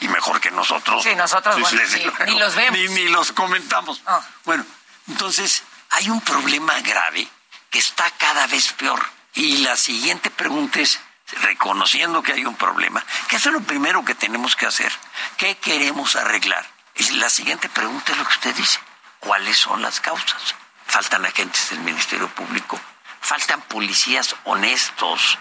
y 0.01 0.09
mejor 0.09 0.41
que 0.41 0.51
nosotros. 0.51 1.03
Sí, 1.03 1.15
nosotros, 1.15 1.59
bueno, 1.61 1.79
desde 1.79 1.99
ni- 1.99 2.05
luego. 2.05 2.25
ni 2.27 2.39
los 2.39 2.55
vemos. 2.55 2.79
Ni, 2.79 2.89
ni 2.89 3.09
los 3.09 3.33
comentamos. 3.33 4.03
Ah. 4.07 4.21
Bueno, 4.45 4.65
entonces 5.09 5.63
hay 5.91 6.09
un 6.11 6.21
problema 6.21 6.75
grave 6.81 7.29
que 7.75 7.81
está 7.81 8.09
cada 8.19 8.47
vez 8.47 8.73
peor. 8.75 9.05
Y 9.35 9.57
la 9.57 9.77
siguiente 9.77 10.31
pregunta 10.31 10.79
es, 10.79 11.01
reconociendo 11.43 12.23
que 12.23 12.33
hay 12.33 12.45
un 12.45 12.55
problema, 12.55 13.05
eso 13.31 13.49
es 13.49 13.53
lo 13.53 13.63
primero 13.63 14.05
que 14.05 14.15
tenemos 14.15 14.55
que 14.55 14.67
hacer. 14.67 14.93
¿Qué 15.39 15.57
queremos 15.57 16.15
arreglar? 16.15 16.65
Y 16.95 17.11
la 17.17 17.29
siguiente 17.29 17.69
pregunta 17.69 18.13
es 18.13 18.19
lo 18.19 18.25
que 18.25 18.35
usted 18.35 18.55
dice. 18.55 18.79
¿Cuáles 19.19 19.59
son 19.59 19.83
las 19.83 19.99
causas? 19.99 20.55
Faltan 20.87 21.27
agentes 21.27 21.71
del 21.71 21.81
Ministerio 21.81 22.29
Público. 22.29 22.81
Faltan 23.21 23.61
policías 23.63 24.37
honestos. 24.45 25.37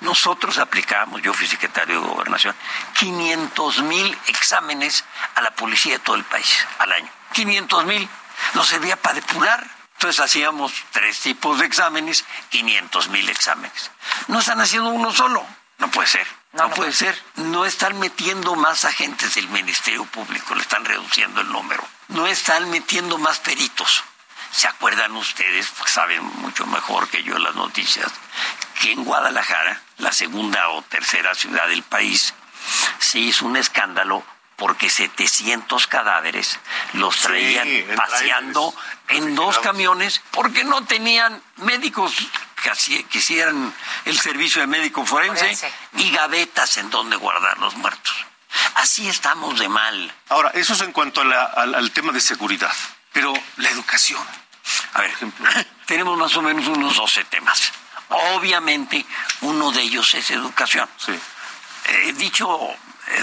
Nosotros 0.00 0.56
aplicamos, 0.56 1.20
yo 1.20 1.34
fui 1.34 1.46
secretario 1.46 2.00
de 2.00 2.06
Gobernación, 2.06 2.56
500 2.94 3.82
mil 3.82 4.18
exámenes 4.28 5.04
a 5.34 5.42
la 5.42 5.50
policía 5.50 5.98
de 5.98 5.98
todo 5.98 6.16
el 6.16 6.24
país 6.24 6.66
al 6.78 6.92
año. 6.92 7.10
500 7.34 7.84
mil. 7.84 8.08
Nos 8.54 8.68
servía 8.68 8.96
para 8.96 9.16
depurar. 9.16 9.73
Entonces 9.94 10.20
hacíamos 10.20 10.72
tres 10.92 11.20
tipos 11.20 11.58
de 11.58 11.66
exámenes, 11.66 12.24
500 12.50 13.08
mil 13.08 13.28
exámenes. 13.28 13.90
No 14.28 14.40
están 14.40 14.60
haciendo 14.60 14.90
uno 14.90 15.12
solo. 15.12 15.44
No 15.78 15.90
puede 15.90 16.08
ser. 16.08 16.26
No, 16.52 16.64
No, 16.64 16.68
no 16.68 16.74
puede 16.74 16.92
ser. 16.92 17.20
No 17.36 17.64
están 17.64 17.98
metiendo 17.98 18.54
más 18.54 18.84
agentes 18.84 19.34
del 19.34 19.48
Ministerio 19.48 20.04
Público, 20.04 20.54
le 20.54 20.62
están 20.62 20.84
reduciendo 20.84 21.40
el 21.40 21.50
número. 21.50 21.84
No 22.08 22.26
están 22.26 22.70
metiendo 22.70 23.18
más 23.18 23.40
peritos. 23.40 24.04
¿Se 24.52 24.68
acuerdan 24.68 25.16
ustedes, 25.16 25.68
pues 25.76 25.90
saben 25.90 26.22
mucho 26.40 26.64
mejor 26.66 27.08
que 27.08 27.24
yo 27.24 27.36
las 27.38 27.56
noticias, 27.56 28.12
que 28.80 28.92
en 28.92 29.04
Guadalajara, 29.04 29.82
la 29.98 30.12
segunda 30.12 30.68
o 30.68 30.82
tercera 30.82 31.34
ciudad 31.34 31.66
del 31.66 31.82
país, 31.82 32.34
se 33.00 33.18
hizo 33.18 33.46
un 33.46 33.56
escándalo 33.56 34.24
porque 34.56 34.88
700 34.90 35.86
cadáveres 35.86 36.58
los 36.94 37.16
traían 37.18 37.68
paseando 37.96 38.72
trailers, 39.06 39.26
en 39.28 39.34
dos 39.34 39.58
camiones 39.58 40.22
porque 40.30 40.64
no 40.64 40.84
tenían 40.84 41.42
médicos 41.56 42.14
que, 42.62 43.18
hicieran 43.18 43.74
el 44.04 44.18
servicio 44.18 44.60
de 44.60 44.66
médico 44.66 45.04
forense, 45.04 45.40
Forense. 45.40 45.72
y 45.94 46.10
gavetas 46.10 46.76
en 46.78 46.88
donde 46.90 47.16
guardar 47.16 47.58
los 47.58 47.74
muertos. 47.76 48.14
Así 48.76 49.08
estamos 49.08 49.58
de 49.58 49.68
mal. 49.68 50.14
Ahora, 50.28 50.50
eso 50.54 50.74
es 50.74 50.80
en 50.80 50.92
cuanto 50.92 51.20
a 51.20 51.24
la- 51.24 51.44
al, 51.44 51.74
al 51.74 51.90
tema 51.90 52.12
de 52.12 52.20
seguridad. 52.20 52.72
Pero 53.12 53.34
la 53.56 53.68
educación. 53.70 54.24
A 54.94 55.00
ver, 55.02 55.12
tenemos 55.86 56.16
más 56.16 56.34
o 56.36 56.42
menos 56.42 56.66
unos 56.68 56.96
12 56.96 57.24
temas. 57.24 57.72
Obviamente, 58.08 59.04
uno 59.42 59.72
de 59.72 59.82
ellos 59.82 60.14
es 60.14 60.30
educación. 60.30 60.88
Sí. 60.96 61.12
Eh, 61.86 62.12
dicho 62.16 62.48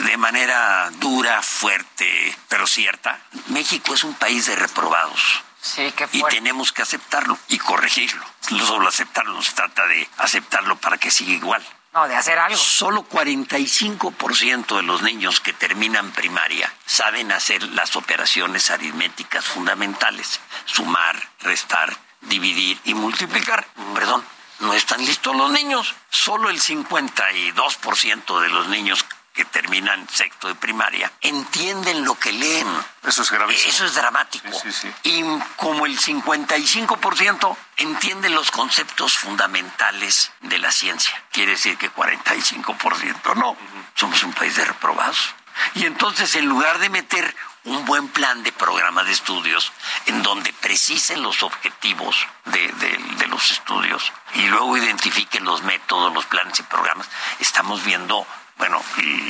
de 0.06 0.18
manera 0.18 0.90
dura, 1.00 1.42
fuerte, 1.42 2.38
pero 2.48 2.68
cierta, 2.68 3.20
México 3.48 3.94
es 3.94 4.04
un 4.04 4.14
país 4.14 4.46
de 4.46 4.56
reprobados. 4.56 5.44
Sí, 5.62 5.94
qué 5.96 6.08
Y 6.12 6.24
tenemos 6.24 6.72
que 6.72 6.82
aceptarlo 6.82 7.38
y 7.48 7.60
corregirlo. 7.60 8.26
No 8.52 8.66
solo 8.66 8.88
aceptarlo, 8.88 9.34
no 9.34 9.42
se 9.42 9.54
trata 9.54 9.86
de 9.88 10.10
aceptarlo 10.18 10.76
para 10.78 10.98
que 10.98 11.12
siga 11.12 11.32
igual. 11.34 11.64
No, 11.94 12.08
de 12.08 12.16
hacer 12.16 12.40
algo. 12.40 12.58
Solo 12.58 13.04
45% 13.04 14.78
de 14.78 14.84
los 14.84 15.02
niños 15.02 15.42
que 15.42 15.54
terminan 15.54 16.12
primaria 16.12 16.74
saben 16.86 17.32
hacer 17.32 17.64
las 17.64 17.96
operaciones 17.96 18.72
aritméticas 18.72 19.46
fundamentales, 19.46 20.40
sumar, 20.66 21.22
restar, 21.42 21.96
dividir 22.22 22.80
y 22.86 22.94
multiplicar. 22.94 23.68
Perdón, 23.94 24.24
no 24.62 24.74
están 24.74 25.06
listos 25.06 25.36
los 25.36 25.52
niños. 25.52 25.94
Solo 26.10 26.50
el 26.50 26.62
52% 26.62 28.40
de 28.40 28.50
los 28.50 28.68
niños 28.70 29.06
que 29.34 29.46
terminan 29.46 30.08
sexto 30.10 30.48
de 30.50 30.56
primaria 30.56 31.12
entienden 31.22 32.04
lo 32.04 32.16
que 32.16 32.32
leen. 32.34 32.68
Eso 33.04 33.22
es 33.22 33.32
gravísimo. 33.32 33.70
Eso 33.72 33.86
es 33.86 33.96
dramático. 33.96 34.48
Sí, 34.52 34.72
sí, 34.72 34.90
sí. 35.04 35.10
Y 35.10 35.24
como 35.56 35.86
el 35.86 35.98
55% 35.98 37.58
entiende 37.78 38.30
los 38.30 38.52
conceptos 38.52 39.18
fundamentales 39.18 40.32
de 40.42 40.60
la 40.60 40.72
ciencia. 40.72 41.14
Quiere 41.32 41.52
decir 41.52 41.78
que 41.78 41.92
45% 41.92 43.36
no. 43.36 43.56
Somos 43.96 44.24
un 44.24 44.34
país 44.34 44.56
de 44.56 44.66
reprobados. 44.66 45.34
Y 45.76 45.86
entonces, 45.86 46.36
en 46.36 46.46
lugar 46.46 46.80
de 46.80 46.90
meter 46.90 47.36
un 47.64 47.86
buen 47.86 48.08
plan 48.08 48.42
de 48.42 48.52
programa 48.52 49.04
de 49.04 49.12
estudios 49.12 49.72
en 50.08 50.24
donde 50.24 50.52
precisen 50.54 51.22
los 51.22 51.44
objetivos 51.44 52.16
de, 52.46 52.68
de- 52.70 52.98
de 53.18 53.28
los 53.28 53.52
estudios 53.52 54.12
y 54.34 54.48
luego 54.48 54.78
identifiquen 54.78 55.44
los 55.44 55.62
métodos, 55.62 56.12
los 56.14 56.26
planes 56.26 56.60
y 56.60 56.64
programas, 56.64 57.08
estamos 57.40 57.84
viendo, 57.84 58.26
bueno, 58.62 58.80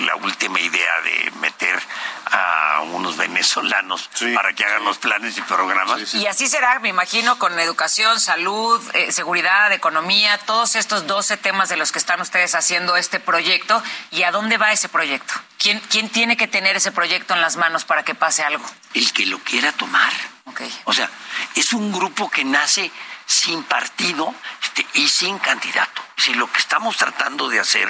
la 0.06 0.18
última 0.18 0.60
idea 0.60 1.02
de 1.06 1.32
meter 1.40 1.82
a 2.26 2.82
unos 2.82 3.16
venezolanos 3.16 4.10
Sí, 4.14 4.34
para 4.34 4.52
que 4.52 4.66
hagan 4.66 4.84
los 4.84 4.98
planes 4.98 5.38
y 5.38 5.42
programas. 5.44 6.02
Sí, 6.02 6.06
sí. 6.06 6.18
Y 6.18 6.28
así 6.28 6.50
será, 6.50 6.80
me 6.80 6.90
imagino, 6.90 7.40
con 7.40 7.58
educación, 7.58 8.20
salud, 8.20 8.82
eh, 8.94 9.14
seguridad, 9.14 9.72
economía, 9.72 10.38
todos 10.40 10.76
estos 10.76 11.08
12 11.08 11.38
temas 11.38 11.70
de 11.70 11.78
los 11.78 11.94
que 11.94 12.00
están 12.00 12.20
ustedes 12.20 12.56
haciendo 12.56 12.98
este 12.98 13.22
proyecto. 13.22 13.82
¿Y 14.12 14.24
a 14.24 14.32
dónde 14.32 14.58
va 14.58 14.74
ese 14.74 14.90
proyecto? 14.90 15.34
¿Quién, 15.58 15.80
quién 15.90 16.10
tiene 16.10 16.36
que 16.36 16.50
tener 16.50 16.76
ese 16.76 16.92
proyecto 16.92 17.34
en 17.34 17.40
las 17.40 17.56
manos 17.56 17.86
para 17.86 18.04
que 18.04 18.16
pase 18.16 18.44
algo? 18.44 18.66
El 18.94 19.14
que 19.14 19.26
lo 19.28 19.40
quiera 19.40 19.72
tomar. 19.72 20.12
Ok. 20.44 20.60
O 20.84 20.94
sea, 20.94 21.10
es 21.56 21.72
un 21.72 21.94
grupo 21.94 22.30
que 22.30 22.44
nace 22.44 22.92
sin 23.26 23.64
partido 23.64 24.36
este, 24.62 24.86
y 24.96 25.08
sin 25.08 25.40
candidato. 25.40 26.02
Si 26.18 26.34
lo 26.34 26.52
que 26.52 26.60
estamos 26.60 26.98
tratando 26.98 27.48
de 27.48 27.62
hacer 27.62 27.90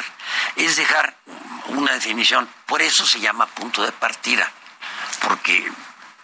es 0.56 0.76
dejar 0.76 1.15
una 1.67 1.94
definición, 1.94 2.50
por 2.65 2.82
eso 2.82 3.06
se 3.06 3.20
llama 3.20 3.46
punto 3.48 3.84
de 3.84 3.91
partida, 3.91 4.52
porque 5.22 5.72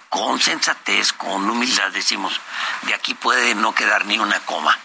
con 0.10 0.40
sensatez, 0.40 1.14
con 1.14 1.50
humildad 1.50 1.92
decimos, 1.92 2.40
de 2.84 2.94
aquí 2.94 3.14
puede 3.14 3.56
no 3.56 3.74
quedar 3.76 4.06
ni 4.06 4.20
una 4.20 4.40
coma. 4.42 4.78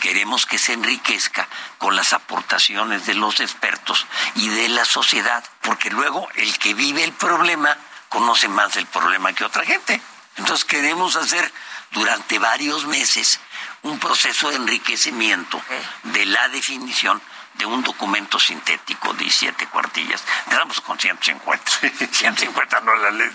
Queremos 0.00 0.46
que 0.46 0.58
se 0.58 0.72
enriquezca 0.72 1.48
con 1.78 1.96
las 1.96 2.12
aportaciones 2.12 3.06
de 3.06 3.14
los 3.14 3.40
expertos 3.40 4.06
y 4.36 4.48
de 4.48 4.68
la 4.68 4.84
sociedad, 4.84 5.44
porque 5.62 5.90
luego 5.90 6.28
el 6.34 6.56
que 6.58 6.74
vive 6.74 7.02
el 7.02 7.12
problema 7.12 7.76
conoce 8.08 8.48
más 8.48 8.74
del 8.74 8.86
problema 8.86 9.32
que 9.32 9.44
otra 9.44 9.64
gente. 9.64 10.00
Entonces 10.36 10.64
queremos 10.64 11.16
hacer 11.16 11.52
durante 11.90 12.38
varios 12.38 12.86
meses 12.86 13.40
un 13.82 13.98
proceso 13.98 14.50
de 14.50 14.56
enriquecimiento 14.56 15.60
de 16.04 16.26
la 16.26 16.48
definición 16.48 17.20
de 17.54 17.66
un 17.66 17.82
documento 17.82 18.38
sintético 18.38 19.12
de 19.12 19.24
17 19.24 19.66
cuartillas. 19.68 20.22
Empezamos 20.44 20.80
con 20.80 20.98
150. 20.98 21.72
150 22.12 22.80
no 22.80 22.94
la 22.96 23.10
ley. 23.10 23.30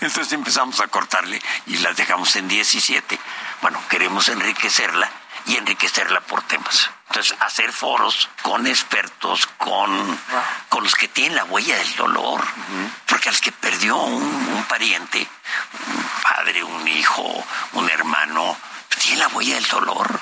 Entonces 0.00 0.32
empezamos 0.32 0.80
a 0.80 0.88
cortarle 0.88 1.40
y 1.66 1.78
las 1.78 1.96
dejamos 1.96 2.34
en 2.36 2.48
17. 2.48 3.18
Bueno, 3.60 3.80
queremos 3.88 4.28
enriquecerla 4.28 5.10
y 5.46 5.56
enriquecerla 5.56 6.20
por 6.20 6.42
temas. 6.42 6.90
Entonces, 7.08 7.36
hacer 7.40 7.72
foros 7.72 8.28
con 8.42 8.66
expertos, 8.66 9.46
con, 9.58 10.18
con 10.68 10.84
los 10.84 10.94
que 10.94 11.08
tienen 11.08 11.36
la 11.36 11.44
huella 11.44 11.76
del 11.76 11.94
dolor, 11.96 12.42
porque 13.06 13.28
al 13.28 13.38
que 13.40 13.52
perdió 13.52 13.96
un, 13.96 14.22
un 14.22 14.64
pariente, 14.64 15.26
un 15.88 16.10
padre, 16.22 16.64
un 16.64 16.88
hijo, 16.88 17.44
un 17.72 17.90
hermano, 17.90 18.56
tiene 19.02 19.18
la 19.18 19.28
huella 19.28 19.56
del 19.56 19.66
dolor. 19.66 20.20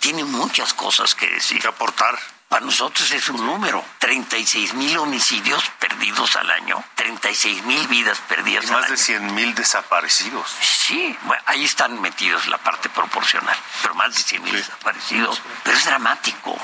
Tiene 0.00 0.24
muchas 0.24 0.74
cosas 0.74 1.14
que 1.14 1.28
decir. 1.28 1.60
Que 1.60 1.68
aportar. 1.68 2.18
Para 2.48 2.64
nosotros 2.64 3.10
es 3.10 3.28
un 3.28 3.44
número. 3.44 3.84
36 3.98 4.74
mil 4.74 4.96
homicidios 4.98 5.64
perdidos 5.80 6.36
al 6.36 6.48
año. 6.50 6.82
36 6.94 7.64
mil 7.64 7.88
vidas 7.88 8.18
perdidas 8.28 8.64
Y 8.64 8.68
al 8.68 8.72
más 8.74 8.84
año. 8.84 8.92
de 8.92 8.96
100 8.98 9.34
mil 9.34 9.54
desaparecidos. 9.54 10.48
Sí, 10.60 11.16
bueno, 11.22 11.42
ahí 11.46 11.64
están 11.64 12.00
metidos 12.00 12.46
la 12.46 12.58
parte 12.58 12.88
proporcional. 12.88 13.56
Pero 13.82 13.94
más 13.96 14.14
de 14.14 14.22
100 14.22 14.42
mil 14.44 14.52
Sí. 14.52 14.58
desaparecidos. 14.58 15.42
Pero 15.64 15.76
es 15.76 15.84
dramático. 15.86 16.56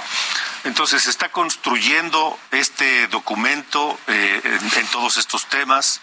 Entonces 0.65 1.03
se 1.03 1.11
está 1.11 1.31
construyendo 1.31 2.39
este 2.53 3.09
documento 3.09 3.99
eh, 4.07 4.41
en, 4.45 4.79
en 4.79 4.87
todos 4.87 5.17
estos 5.17 5.47
temas. 5.47 6.01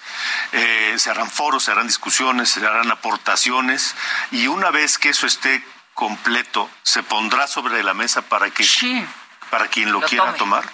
Eh, 0.51 0.95
se 0.97 1.09
harán 1.09 1.31
foros, 1.31 1.63
se 1.63 1.71
harán 1.71 1.87
discusiones, 1.87 2.49
se 2.49 2.65
harán 2.67 2.91
aportaciones 2.91 3.95
y 4.31 4.47
una 4.47 4.71
vez 4.71 4.97
que 4.97 5.09
eso 5.09 5.25
esté 5.25 5.63
completo, 5.93 6.69
se 6.83 7.03
pondrá 7.03 7.47
sobre 7.47 7.81
la 7.83 7.93
mesa 7.93 8.21
para 8.21 8.49
que 8.51 8.63
Sí. 8.65 9.05
Para 9.49 9.67
quien 9.67 9.91
lo, 9.91 9.99
Lo 10.01 10.07
quiera 10.07 10.25
tome. 10.25 10.37
tomar. 10.37 10.69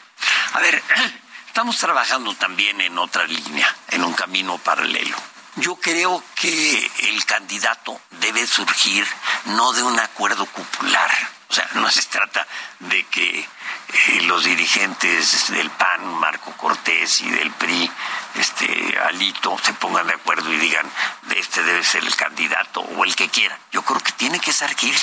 A 0.54 0.60
ver, 0.60 0.84
estamos 1.48 1.78
trabajando 1.78 2.34
también 2.36 2.80
en 2.82 2.98
otra 2.98 3.26
línea, 3.26 3.74
en 3.90 4.04
un 4.04 4.14
camino 4.14 4.58
paralelo. 4.58 5.18
Yo 5.58 5.78
creo 5.78 6.22
que 6.36 6.92
el 7.10 7.26
candidato 7.26 8.00
debe 8.12 8.46
surgir 8.46 9.08
no 9.46 9.72
de 9.72 9.84
un 9.84 9.98
acuerdo 10.00 10.46
popular. 10.46 11.10
O 11.48 11.54
sea, 11.54 11.70
no 11.76 11.90
se 11.90 12.02
trata 12.04 12.46
de 12.80 13.06
que 13.06 13.40
eh, 13.40 14.22
los 14.24 14.44
dirigentes 14.44 15.50
del 15.52 15.70
PAN, 15.70 16.16
Marco 16.16 16.52
Cortés 16.58 17.22
y 17.22 17.30
del 17.30 17.52
PRI 17.52 17.90
este 18.36 19.00
Alito 19.00 19.58
se 19.64 19.74
pongan 19.74 20.08
de 20.08 20.16
acuerdo 20.16 20.52
y 20.52 20.58
digan 20.58 20.90
este 21.36 21.64
debe 21.64 21.84
ser 21.84 22.04
el 22.04 22.16
candidato 22.16 22.82
o 22.82 23.06
el 23.06 23.16
que 23.16 23.30
quiera. 23.30 23.58
Yo 23.72 23.82
creo 23.84 24.00
que 24.02 24.12
tiene 24.14 24.40
que 24.40 24.52
surgir, 24.52 24.96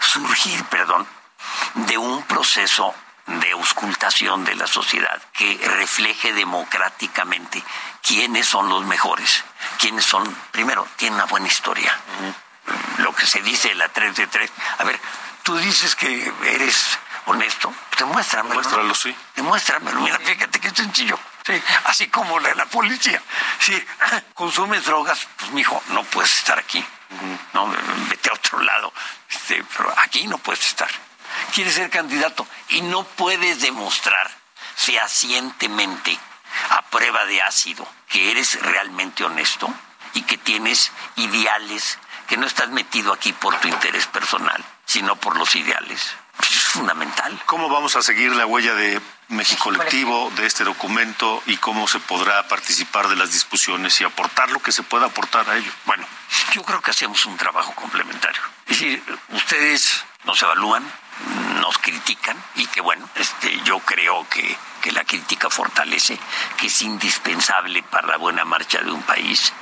surgir, 0.00 0.62
perdón, 0.66 1.06
de 1.74 1.98
un 1.98 2.22
proceso 2.24 2.94
de 3.26 3.52
auscultación 3.52 4.44
de 4.44 4.54
la 4.54 4.66
sociedad 4.66 5.20
que 5.32 5.58
refleje 5.78 6.32
democráticamente 6.32 7.62
quiénes 8.02 8.46
son 8.46 8.68
los 8.68 8.84
mejores, 8.84 9.44
quiénes 9.78 10.04
son, 10.04 10.32
primero, 10.52 10.86
tienen 10.96 11.16
una 11.16 11.24
buena 11.24 11.48
historia. 11.48 11.92
Lo 12.98 13.14
que 13.14 13.26
se 13.26 13.42
dice 13.42 13.74
la 13.74 13.88
3 13.88 14.14
de 14.16 14.26
3. 14.26 14.52
A 14.78 14.84
ver, 14.84 14.98
tú 15.42 15.56
dices 15.58 15.94
que 15.96 16.32
eres 16.44 16.98
honesto, 17.26 17.72
demuéstramelo. 17.98 18.54
Demuéstralo, 18.54 18.94
sí. 18.94 19.14
Demuéstramelo. 19.34 20.00
Mira, 20.00 20.18
fíjate 20.18 20.60
que 20.60 20.68
es 20.68 20.74
sencillo. 20.74 21.18
Sí, 21.44 21.62
así 21.84 22.08
como 22.08 22.40
la, 22.40 22.54
la 22.54 22.66
policía. 22.66 23.22
Si 23.60 23.72
consumes 24.34 24.84
drogas, 24.84 25.26
pues 25.36 25.50
mijo, 25.52 25.82
no 25.88 26.02
puedes 26.04 26.36
estar 26.38 26.58
aquí. 26.58 26.84
No, 27.52 27.72
vete 28.08 28.30
a 28.30 28.32
otro 28.32 28.60
lado. 28.60 28.92
Este, 29.28 29.64
pero 29.76 29.94
aquí 29.98 30.26
no 30.26 30.38
puedes 30.38 30.66
estar. 30.66 30.90
Quieres 31.54 31.74
ser 31.74 31.90
candidato 31.90 32.46
y 32.68 32.82
no 32.82 33.04
puedes 33.04 33.60
demostrar 33.60 34.30
fehacientemente 34.76 36.18
a 36.70 36.82
prueba 36.82 37.24
de 37.26 37.42
ácido 37.42 37.86
que 38.08 38.30
eres 38.30 38.60
realmente 38.60 39.24
honesto 39.24 39.72
y 40.14 40.22
que 40.22 40.38
tienes 40.38 40.92
ideales, 41.16 41.98
que 42.26 42.36
no 42.36 42.46
estás 42.46 42.68
metido 42.70 43.12
aquí 43.12 43.32
por 43.32 43.58
tu 43.60 43.68
interés 43.68 44.06
personal, 44.06 44.64
sino 44.84 45.16
por 45.16 45.36
los 45.36 45.54
ideales. 45.56 46.14
Eso 46.40 46.58
es 46.58 46.64
fundamental. 46.64 47.38
¿Cómo 47.46 47.68
vamos 47.68 47.96
a 47.96 48.02
seguir 48.02 48.32
la 48.34 48.46
huella 48.46 48.74
de 48.74 49.00
México 49.28 49.64
Colectivo, 49.64 50.30
de 50.36 50.46
este 50.46 50.64
documento 50.64 51.42
y 51.46 51.56
cómo 51.56 51.88
se 51.88 51.98
podrá 51.98 52.46
participar 52.48 53.08
de 53.08 53.16
las 53.16 53.32
discusiones 53.32 54.00
y 54.00 54.04
aportar 54.04 54.50
lo 54.50 54.60
que 54.60 54.72
se 54.72 54.82
pueda 54.82 55.06
aportar 55.06 55.48
a 55.48 55.56
ello? 55.56 55.72
Bueno, 55.84 56.06
yo 56.52 56.62
creo 56.62 56.80
que 56.80 56.90
hacemos 56.90 57.24
un 57.26 57.36
trabajo 57.36 57.74
complementario. 57.74 58.42
Es 58.66 58.80
decir, 58.80 59.02
ustedes 59.30 60.04
nos 60.24 60.40
evalúan, 60.42 60.84
nos 61.60 61.78
critican 61.78 62.36
y 62.56 62.66
que 62.66 62.80
bueno, 62.80 63.08
este, 63.14 63.60
yo 63.64 63.78
creo 63.80 64.28
que, 64.28 64.56
que 64.82 64.92
la 64.92 65.04
crítica 65.04 65.50
fortalece, 65.50 66.18
que 66.58 66.66
es 66.66 66.82
indispensable 66.82 67.82
para 67.82 68.08
la 68.08 68.16
buena 68.16 68.44
marcha 68.44 68.80
de 68.80 68.90
un 68.90 69.02
país, 69.02 69.52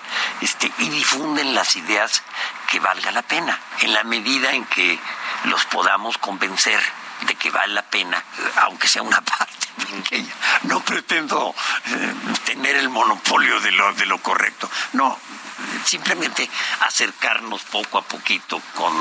este, 0.40 0.70
y 0.78 0.88
difunden 0.88 1.54
las 1.54 1.76
ideas 1.76 2.22
que 2.70 2.80
valga 2.80 3.10
la 3.12 3.22
pena, 3.22 3.58
en 3.80 3.94
la 3.94 4.04
medida 4.04 4.52
en 4.52 4.64
que 4.66 4.98
los 5.44 5.64
podamos 5.66 6.18
convencer 6.18 6.80
de 7.22 7.34
que 7.36 7.50
vale 7.50 7.74
la 7.74 7.82
pena, 7.82 8.22
aunque 8.62 8.88
sea 8.88 9.02
una 9.02 9.20
parte 9.22 9.68
pequeña. 9.90 10.32
No 10.64 10.80
pretendo 10.80 11.54
eh, 11.86 12.14
tener 12.44 12.76
el 12.76 12.88
monopolio 12.88 13.60
de 13.60 13.70
lo, 13.70 13.92
de 13.94 14.06
lo 14.06 14.18
correcto. 14.18 14.70
No, 14.92 15.18
simplemente 15.84 16.48
acercarnos 16.80 17.62
poco 17.62 17.98
a 17.98 18.02
poquito 18.02 18.60
con, 18.74 18.92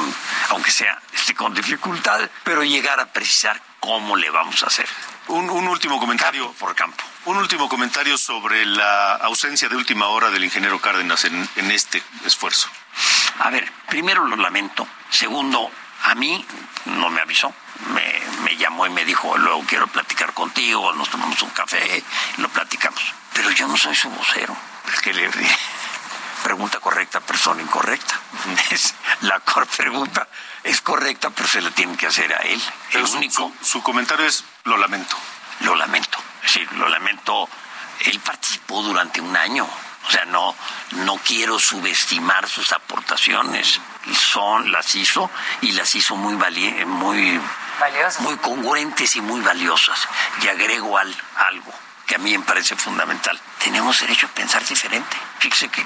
aunque 0.49 0.71
sea 0.71 1.01
este, 1.13 1.33
con 1.33 1.53
dificultad, 1.53 2.29
pero 2.43 2.63
llegar 2.63 2.99
a 2.99 3.05
precisar 3.05 3.61
cómo 3.79 4.15
le 4.15 4.29
vamos 4.29 4.63
a 4.63 4.67
hacer. 4.67 4.87
Un, 5.27 5.49
un 5.49 5.67
último 5.67 5.99
comentario. 5.99 6.45
Campo 6.45 6.59
por 6.59 6.75
campo. 6.75 7.03
Un 7.25 7.37
último 7.37 7.69
comentario 7.69 8.17
sobre 8.17 8.65
la 8.65 9.13
ausencia 9.15 9.69
de 9.69 9.75
última 9.75 10.07
hora 10.07 10.29
del 10.29 10.43
ingeniero 10.43 10.79
Cárdenas 10.79 11.23
en, 11.25 11.49
en 11.55 11.71
este 11.71 12.03
esfuerzo. 12.25 12.69
A 13.39 13.49
ver, 13.49 13.71
primero 13.87 14.25
lo 14.25 14.35
lamento. 14.35 14.87
Segundo, 15.09 15.71
a 16.03 16.15
mí 16.15 16.45
no 16.85 17.09
me 17.09 17.21
avisó. 17.21 17.53
Me, 17.93 18.21
me 18.43 18.57
llamó 18.57 18.85
y 18.85 18.89
me 18.89 19.05
dijo, 19.05 19.37
luego 19.37 19.63
quiero 19.67 19.87
platicar 19.87 20.33
contigo, 20.33 20.93
nos 20.93 21.09
tomamos 21.09 21.41
un 21.41 21.49
café, 21.49 22.03
lo 22.37 22.49
platicamos. 22.49 23.01
Pero 23.33 23.49
yo 23.51 23.67
no 23.67 23.77
soy 23.77 23.95
su 23.95 24.09
vocero. 24.09 24.55
Es 24.93 25.01
que 25.01 25.13
le 25.13 25.29
pregunta 26.43 26.79
correcta, 26.79 27.19
persona 27.21 27.61
incorrecta. 27.61 28.19
Es, 28.71 28.93
la 29.21 29.39
pregunta 29.39 30.27
es 30.63 30.81
correcta, 30.81 31.29
pero 31.29 31.47
se 31.47 31.61
la 31.61 31.71
tienen 31.71 31.95
que 31.97 32.07
hacer 32.07 32.33
a 32.33 32.37
él. 32.39 32.61
El 32.91 33.07
su, 33.07 33.17
único, 33.17 33.51
su- 33.61 33.65
su 33.65 33.81
comentario 33.83 34.25
es, 34.25 34.43
lo 34.65 34.77
lamento. 34.77 35.15
lo 35.61 35.75
lamento. 35.75 36.17
Es 36.43 36.53
decir, 36.53 36.71
lo 36.73 36.87
lamento. 36.89 37.47
Él 38.01 38.19
participó 38.19 38.83
durante 38.83 39.21
un 39.21 39.35
año. 39.35 39.67
O 40.05 40.11
sea, 40.11 40.25
no, 40.25 40.53
no 40.91 41.15
quiero 41.17 41.57
subestimar 41.59 42.47
sus 42.49 42.73
aportaciones. 42.73 43.79
Son, 44.13 44.69
las 44.71 44.93
hizo 44.95 45.31
y 45.61 45.71
las 45.71 45.95
hizo 45.95 46.15
muy 46.17 46.35
vali- 46.35 46.85
muy, 46.85 47.39
Valiosas. 47.79 48.19
muy 48.21 48.35
congruentes 48.37 49.15
y 49.15 49.21
muy 49.21 49.39
valiosas. 49.41 50.07
Y 50.41 50.47
agrego 50.49 50.97
al, 50.97 51.15
algo 51.37 51.73
que 52.13 52.17
a 52.17 52.19
mí 52.23 52.37
me 52.37 52.43
parece 52.45 52.75
fundamental. 52.75 53.39
Tenemos 53.57 53.99
derecho 53.99 54.27
a 54.27 54.29
pensar 54.29 54.63
diferente. 54.63 55.17
Fíjese 55.39 55.67
que, 55.69 55.83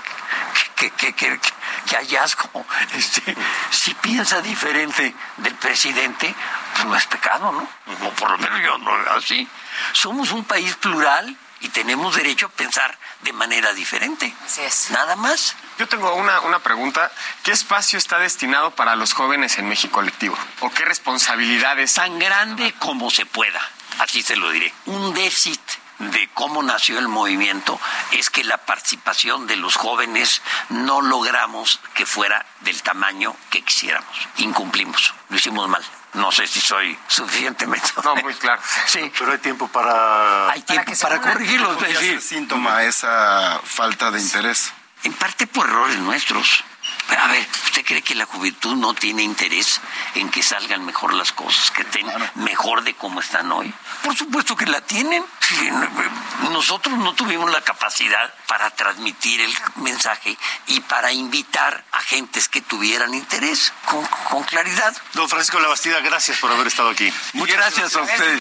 que, 0.75 0.89
que, 0.89 1.13
que, 1.13 1.13
que- 1.13 1.39
que 1.87 1.95
hallazgo. 1.95 2.65
Este, 2.93 3.33
si 3.71 3.93
piensa 3.93 4.41
diferente 4.41 5.15
del 5.37 5.55
presidente, 5.55 6.35
pues 6.73 6.85
no 6.85 6.97
es 6.97 7.05
pecado, 7.05 7.53
¿no? 7.53 7.69
O 8.05 8.11
por 8.11 8.29
lo 8.31 8.37
menos 8.39 8.61
yo 8.61 8.77
no 8.77 8.91
así. 9.15 9.47
Somos 9.93 10.31
un 10.33 10.43
país 10.43 10.75
plural 10.75 11.33
y 11.61 11.69
tenemos 11.69 12.13
derecho 12.17 12.47
a 12.47 12.49
pensar 12.49 12.97
de 13.21 13.31
manera 13.31 13.71
diferente. 13.73 14.33
Así 14.45 14.59
es. 14.63 14.91
Nada 14.91 15.15
más. 15.15 15.55
Yo 15.79 15.87
tengo 15.87 16.13
una, 16.15 16.41
una 16.41 16.59
pregunta. 16.59 17.09
¿Qué 17.43 17.51
espacio 17.53 17.97
está 17.97 18.19
destinado 18.19 18.71
para 18.71 18.97
los 18.97 19.13
jóvenes 19.13 19.57
en 19.59 19.69
México 19.69 19.93
Colectivo? 19.93 20.37
¿O 20.59 20.69
qué 20.71 20.83
responsabilidades? 20.83 21.93
tan 21.93 22.19
grande 22.19 22.73
como 22.79 23.09
se 23.11 23.25
pueda, 23.25 23.61
así 23.99 24.21
se 24.21 24.35
lo 24.35 24.49
diré. 24.51 24.73
Un 24.87 25.13
déficit 25.13 25.61
de 25.99 26.29
cómo 26.33 26.61
nació 26.63 26.99
el 26.99 27.07
movimiento 27.07 27.79
es 28.11 28.29
que 28.29 28.43
la 28.43 28.57
participación 28.57 29.47
de 29.47 29.55
los 29.55 29.75
jóvenes 29.75 30.41
no 30.69 31.01
logramos 31.01 31.79
que 31.93 32.05
fuera 32.05 32.45
del 32.61 32.81
tamaño 32.83 33.35
que 33.49 33.61
quisiéramos. 33.63 34.15
Incumplimos, 34.37 35.13
lo 35.29 35.37
hicimos 35.37 35.67
mal. 35.67 35.83
No 36.13 36.31
sé 36.31 36.47
si 36.47 36.61
soy 36.61 36.97
suficientemente. 37.07 37.89
No, 38.03 38.15
muy 38.17 38.33
claro. 38.35 38.61
Sí, 38.87 39.11
Pero 39.17 39.31
hay 39.31 39.37
tiempo 39.39 39.67
para... 39.67 40.49
hay 40.51 40.61
tiempo 40.61 40.91
para 41.01 41.15
pongan. 41.17 41.33
corregirlo. 41.33 41.71
Es 41.73 41.77
¿Qué 41.77 41.87
decir, 41.93 42.17
hace 42.17 42.27
síntoma 42.27 42.83
esa 42.83 43.59
falta 43.63 44.11
de 44.11 44.19
interés? 44.21 44.71
en 45.03 45.13
parte 45.13 45.45
por 45.47 45.67
errores 45.69 45.97
nuestros. 45.99 46.63
A 47.09 47.27
ver, 47.27 47.47
¿usted 47.65 47.85
cree 47.85 48.01
que 48.01 48.15
la 48.15 48.25
juventud 48.25 48.75
no 48.75 48.93
tiene 48.93 49.23
interés 49.23 49.79
en 50.15 50.29
que 50.29 50.43
salgan 50.43 50.85
mejor 50.85 51.13
las 51.13 51.31
cosas, 51.31 51.71
que 51.71 51.83
estén 51.83 52.07
mejor 52.35 52.83
de 52.83 52.95
cómo 52.95 53.21
están 53.21 53.51
hoy? 53.51 53.73
Por 54.03 54.15
supuesto 54.15 54.55
que 54.55 54.65
la 54.65 54.81
tienen. 54.81 55.23
No, 55.71 56.49
Nosotros 56.49 56.97
no 56.97 57.13
tuvimos 57.13 57.49
la 57.51 57.61
capacidad 57.61 58.33
para 58.47 58.69
transmitir 58.71 59.39
el 59.39 59.53
mensaje 59.77 60.37
y 60.67 60.81
para 60.81 61.13
invitar 61.13 61.85
a 61.93 62.01
gentes 62.01 62.49
que 62.49 62.61
tuvieran 62.61 63.13
interés 63.13 63.71
con, 63.85 64.05
con 64.29 64.43
claridad. 64.43 64.95
Don 65.13 65.29
Francisco 65.29 65.59
Labastida, 65.59 66.01
gracias 66.01 66.39
por 66.39 66.51
haber 66.51 66.67
estado 66.67 66.89
aquí. 66.89 67.11
Muchas 67.33 67.57
gracias 67.57 67.95
a 67.95 68.01
ustedes. 68.01 68.39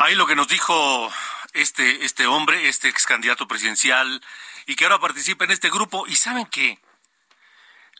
Ahí 0.00 0.14
lo 0.16 0.26
que 0.26 0.34
nos 0.34 0.48
dijo 0.48 1.10
este, 1.52 2.04
este 2.04 2.26
hombre, 2.26 2.68
este 2.68 2.88
ex 2.88 3.06
candidato 3.06 3.46
presidencial, 3.46 4.22
y 4.66 4.76
que 4.76 4.84
ahora 4.84 4.98
participa 4.98 5.44
en 5.44 5.50
este 5.50 5.70
grupo. 5.70 6.06
Y 6.06 6.16
saben 6.16 6.46
qué, 6.46 6.80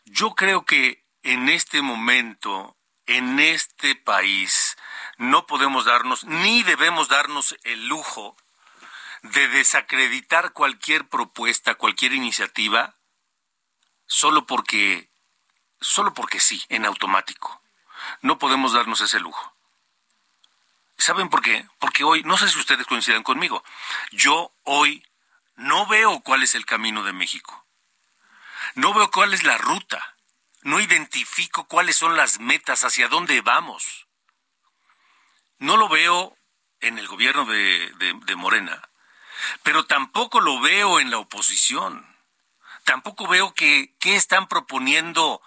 yo 0.05 0.35
creo 0.35 0.65
que 0.65 1.03
en 1.23 1.49
este 1.49 1.81
momento, 1.81 2.75
en 3.05 3.39
este 3.39 3.95
país, 3.95 4.77
no 5.17 5.47
podemos 5.47 5.85
darnos, 5.85 6.23
ni 6.25 6.63
debemos 6.63 7.07
darnos 7.07 7.55
el 7.63 7.87
lujo 7.87 8.35
de 9.23 9.47
desacreditar 9.47 10.51
cualquier 10.51 11.07
propuesta, 11.07 11.75
cualquier 11.75 12.13
iniciativa, 12.13 12.97
solo 14.05 14.45
porque, 14.45 15.09
solo 15.79 16.13
porque 16.13 16.39
sí, 16.39 16.63
en 16.69 16.85
automático. 16.85 17.61
No 18.21 18.37
podemos 18.37 18.73
darnos 18.73 18.99
ese 18.99 19.19
lujo. 19.19 19.53
¿Saben 20.97 21.29
por 21.29 21.41
qué? 21.41 21.65
Porque 21.79 22.03
hoy, 22.03 22.23
no 22.23 22.37
sé 22.37 22.49
si 22.49 22.59
ustedes 22.59 22.85
coincidan 22.85 23.23
conmigo, 23.23 23.63
yo 24.11 24.53
hoy 24.63 25.05
no 25.55 25.85
veo 25.87 26.21
cuál 26.21 26.43
es 26.43 26.55
el 26.55 26.65
camino 26.65 27.03
de 27.03 27.13
México. 27.13 27.65
No 28.75 28.93
veo 28.93 29.11
cuál 29.11 29.33
es 29.33 29.43
la 29.43 29.57
ruta. 29.57 30.15
No 30.61 30.79
identifico 30.79 31.67
cuáles 31.67 31.97
son 31.97 32.15
las 32.15 32.39
metas, 32.39 32.83
hacia 32.83 33.07
dónde 33.07 33.41
vamos. 33.41 34.07
No 35.59 35.77
lo 35.77 35.89
veo 35.89 36.37
en 36.79 36.97
el 36.97 37.07
gobierno 37.07 37.45
de, 37.45 38.35
Morena, 38.35 38.89
pero 39.61 39.85
tampoco 39.85 40.41
lo 40.41 40.59
veo 40.59 40.99
en 40.99 41.11
la 41.11 41.17
oposición. 41.17 42.05
Tampoco 42.83 43.27
veo 43.27 43.53
que 43.53 43.95
qué 43.99 44.15
están 44.15 44.47
proponiendo 44.47 45.41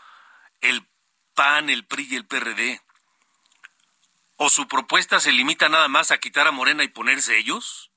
el 0.61 0.87
PAN, 1.35 1.69
el 1.69 1.85
PRI 1.85 2.09
y 2.11 2.17
el 2.17 2.27
PRD. 2.27 2.81
¿O 4.37 4.49
su 4.49 4.69
propuesta 4.69 5.21
se 5.21 5.33
limita 5.33 5.69
nada 5.69 5.89
más 5.89 6.11
a 6.11 6.19
quitar 6.19 6.47
a 6.47 6.53
Morena 6.53 6.85
y 6.85 6.89
ponerse 6.89 7.37
ellos? 7.37 7.91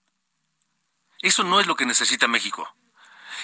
Eso 1.21 1.43
no 1.43 1.59
es 1.59 1.67
lo 1.67 1.75
que 1.75 1.85
necesita 1.85 2.27
México. 2.27 2.73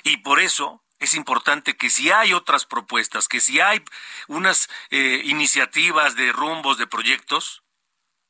Y 0.04 0.18
por 0.18 0.40
eso 0.40 0.84
es 1.00 1.14
importante 1.14 1.76
que 1.76 1.90
si 1.90 2.12
hay 2.12 2.34
otras 2.34 2.66
propuestas, 2.66 3.28
que 3.28 3.42
si 3.42 3.60
hay 3.60 3.84
unas 4.28 4.70
eh, 4.90 5.22
iniciativas 5.26 6.16
de 6.16 6.32
rumbos, 6.32 6.78
de 6.78 6.88
proyectos, 6.88 7.64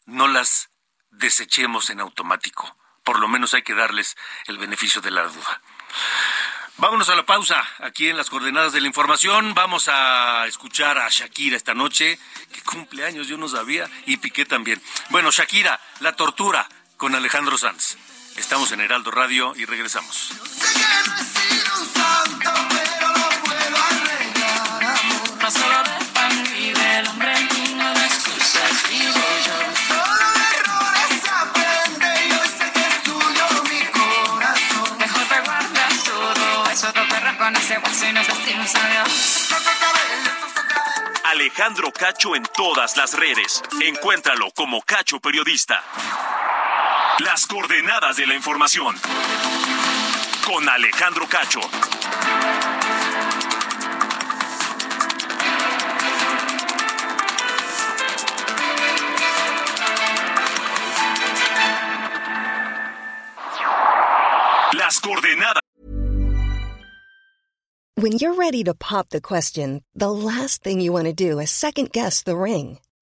no 0.06 0.28
las 0.28 0.70
desechemos 1.12 1.90
en 1.90 2.02
automático, 2.02 2.76
por 3.04 3.20
lo 3.20 3.28
menos 3.28 3.54
hay 3.54 3.64
que 3.64 3.76
darles 3.76 4.18
el 4.48 4.58
beneficio 4.58 5.02
de 5.02 5.12
la 5.12 5.24
duda. 5.24 5.62
Vámonos 6.78 7.08
a 7.08 7.16
la 7.16 7.26
pausa 7.26 7.64
aquí 7.80 8.10
en 8.10 8.18
las 8.18 8.30
coordenadas 8.30 8.74
de 8.74 8.82
la 8.82 8.88
información. 8.88 9.54
Vamos 9.54 9.88
a 9.88 10.46
escuchar 10.46 10.98
a 10.98 11.08
Shakira 11.08 11.56
esta 11.56 11.74
noche, 11.74 12.20
que 12.52 12.62
cumpleaños 12.64 13.28
yo 13.28 13.38
no 13.38 13.48
sabía, 13.48 13.90
y 14.06 14.18
Piqué 14.18 14.46
también. 14.46 14.82
Bueno, 15.10 15.32
Shakira, 15.32 15.80
la 16.02 16.18
tortura 16.18 16.68
con 16.98 17.16
Alejandro 17.16 17.58
Sanz. 17.58 17.98
Estamos 18.36 18.72
en 18.74 18.82
Heraldo 18.82 19.12
Radio 19.12 19.54
y 19.56 19.66
regresamos. 19.66 20.32
Alejandro 41.24 41.92
Cacho 41.92 42.36
en 42.36 42.44
todas 42.56 42.98
las 42.98 43.14
redes. 43.14 43.62
Encuéntralo 43.82 44.52
como 44.52 44.82
Cacho 44.82 45.20
Periodista. 45.20 45.84
Las 47.20 47.46
coordenadas 47.48 48.18
de 48.18 48.28
la 48.28 48.36
información. 48.36 48.94
Con 50.46 50.68
Alejandro 50.68 51.26
Cacho. 51.30 51.62
Las 64.74 65.00
coordenadas. 65.00 65.62
When 67.96 68.12
you're 68.18 68.34
ready 68.34 68.66
to 68.66 68.74
pop 68.74 69.08
the 69.10 69.22
question, 69.22 69.82
the 69.96 70.12
last 70.12 70.62
thing 70.64 70.82
you 70.82 70.92
want 70.92 71.06
to 71.06 71.14
do 71.14 71.40
is 71.40 71.50
second 71.50 71.94
guess 71.94 72.24
the 72.24 72.36
ring. 72.36 72.80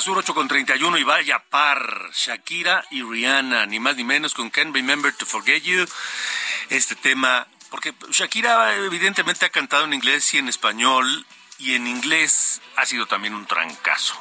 Sur, 0.00 0.18
8 0.18 0.34
con 0.34 0.46
31 0.46 0.98
y 0.98 1.04
vaya 1.04 1.38
par. 1.38 2.10
Shakira 2.12 2.84
y 2.90 3.02
Rihanna, 3.02 3.64
ni 3.66 3.80
más 3.80 3.96
ni 3.96 4.04
menos 4.04 4.34
con 4.34 4.50
Can't 4.50 4.74
Remember 4.74 5.12
to 5.12 5.24
Forget 5.24 5.62
You. 5.62 5.86
Este 6.68 6.94
tema, 6.96 7.46
porque 7.70 7.94
Shakira 8.10 8.74
evidentemente 8.76 9.46
ha 9.46 9.48
cantado 9.48 9.84
en 9.84 9.94
inglés 9.94 10.34
y 10.34 10.38
en 10.38 10.48
español, 10.48 11.26
y 11.58 11.74
en 11.74 11.86
inglés 11.86 12.60
ha 12.76 12.84
sido 12.84 13.06
también 13.06 13.34
un 13.34 13.46
trancazo. 13.46 14.14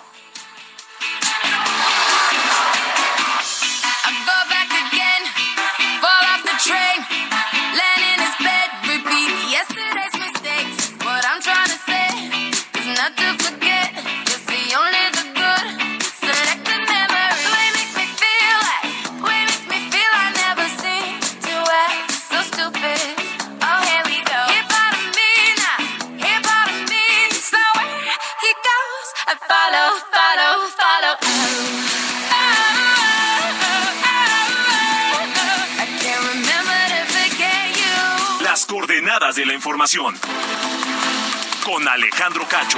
Con 41.66 41.88
Alejandro 41.88 42.48
Cacho. 42.48 42.78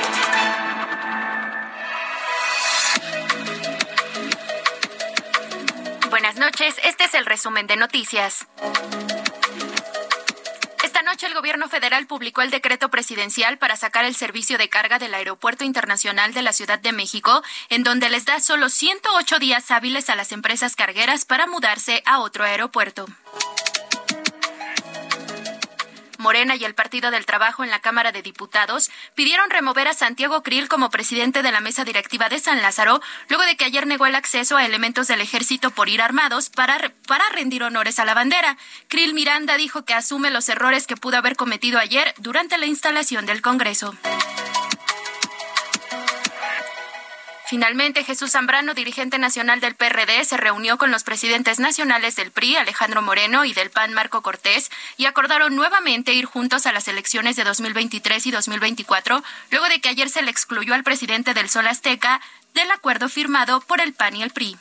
Buenas 6.10 6.38
noches, 6.38 6.76
este 6.86 7.04
es 7.04 7.14
el 7.16 7.26
resumen 7.26 7.68
de 7.68 7.76
noticias. 7.76 8.48
Esta 10.82 11.02
noche 11.02 11.28
el 11.28 11.34
gobierno 11.34 11.68
federal 11.68 12.08
publicó 12.08 12.42
el 12.42 12.52
decreto 12.52 12.88
presidencial 12.88 13.58
para 13.58 13.76
sacar 13.76 14.06
el 14.06 14.16
servicio 14.16 14.58
de 14.58 14.70
carga 14.70 14.98
del 14.98 15.14
Aeropuerto 15.14 15.66
Internacional 15.66 16.34
de 16.34 16.42
la 16.42 16.54
Ciudad 16.54 16.80
de 16.80 16.94
México, 16.94 17.44
en 17.68 17.84
donde 17.84 18.08
les 18.08 18.24
da 18.24 18.40
solo 18.40 18.70
108 18.70 19.40
días 19.40 19.72
hábiles 19.72 20.10
a 20.10 20.16
las 20.16 20.32
empresas 20.32 20.78
cargueras 20.78 21.26
para 21.26 21.48
mudarse 21.48 22.02
a 22.06 22.20
otro 22.20 22.46
aeropuerto. 22.46 23.08
Morena 26.18 26.56
y 26.56 26.66
el 26.66 26.76
Partido 26.76 27.12
del 27.12 27.26
Trabajo 27.26 27.64
en 27.64 27.70
la 27.70 27.80
Cámara 27.80 28.12
de 28.12 28.22
Diputados 28.22 28.90
pidieron 29.16 29.50
remover 29.50 29.88
a 29.88 29.94
Santiago 29.94 30.44
Krill 30.44 30.68
como 30.68 30.90
presidente 30.90 31.44
de 31.44 31.52
la 31.52 31.62
mesa 31.62 31.84
directiva 31.84 32.30
de 32.30 32.40
San 32.40 32.62
Lázaro, 32.62 33.02
luego 33.30 33.44
de 33.44 33.56
que 33.56 33.66
ayer 33.66 33.88
negó 33.88 34.06
el 34.06 34.16
acceso 34.16 34.58
a 34.58 34.66
elementos 34.66 35.08
del 35.08 35.22
ejército 35.22 35.72
por 35.72 35.90
ir 35.90 36.02
armados 36.02 36.50
para, 36.50 36.92
para 37.08 37.28
rendir 37.30 37.64
honores 37.64 38.00
a 38.00 38.06
la 38.06 38.14
bandera. 38.14 38.58
Krill 38.88 39.14
Miranda 39.14 39.58
dijo 39.58 39.86
que 39.86 39.94
asume 39.94 40.32
los 40.32 40.50
errores 40.50 40.88
que 40.88 40.98
pudo 40.98 41.18
haber 41.18 41.36
cometido 41.36 41.80
ayer 41.80 42.14
durante 42.18 42.58
la 42.58 42.66
instalación 42.66 43.26
del 43.26 43.42
Congreso. 43.42 43.96
Finalmente, 47.50 48.04
Jesús 48.04 48.32
Zambrano, 48.32 48.74
dirigente 48.74 49.18
nacional 49.20 49.62
del 49.62 49.74
PRD, 49.74 50.26
se 50.26 50.36
reunió 50.36 50.78
con 50.78 50.92
los 50.92 51.06
presidentes 51.06 51.60
nacionales 51.60 52.18
del 52.18 52.32
PRI, 52.32 52.58
Alejandro 52.58 53.02
Moreno, 53.02 53.46
y 53.46 53.54
del 53.54 53.70
PAN, 53.70 53.94
Marco 53.94 54.22
Cortés, 54.22 54.70
y 54.98 55.06
acordaron 55.06 55.56
nuevamente 55.56 56.14
ir 56.14 56.26
juntos 56.26 56.66
a 56.66 56.74
las 56.74 56.90
elecciones 56.90 57.38
de 57.38 57.46
2023 57.46 58.26
y 58.26 58.32
2024, 58.32 59.24
luego 59.52 59.70
de 59.70 59.80
que 59.80 59.88
ayer 59.88 60.10
se 60.10 60.24
le 60.24 60.32
excluyó 60.32 60.74
al 60.74 60.84
presidente 60.84 61.34
del 61.34 61.50
Sol 61.50 61.68
Azteca 61.68 62.20
del 62.54 62.70
acuerdo 62.72 63.08
firmado 63.08 63.62
por 63.62 63.80
el 63.80 63.94
PAN 63.94 64.18
y 64.18 64.24
el 64.24 64.32
PRI. 64.32 64.58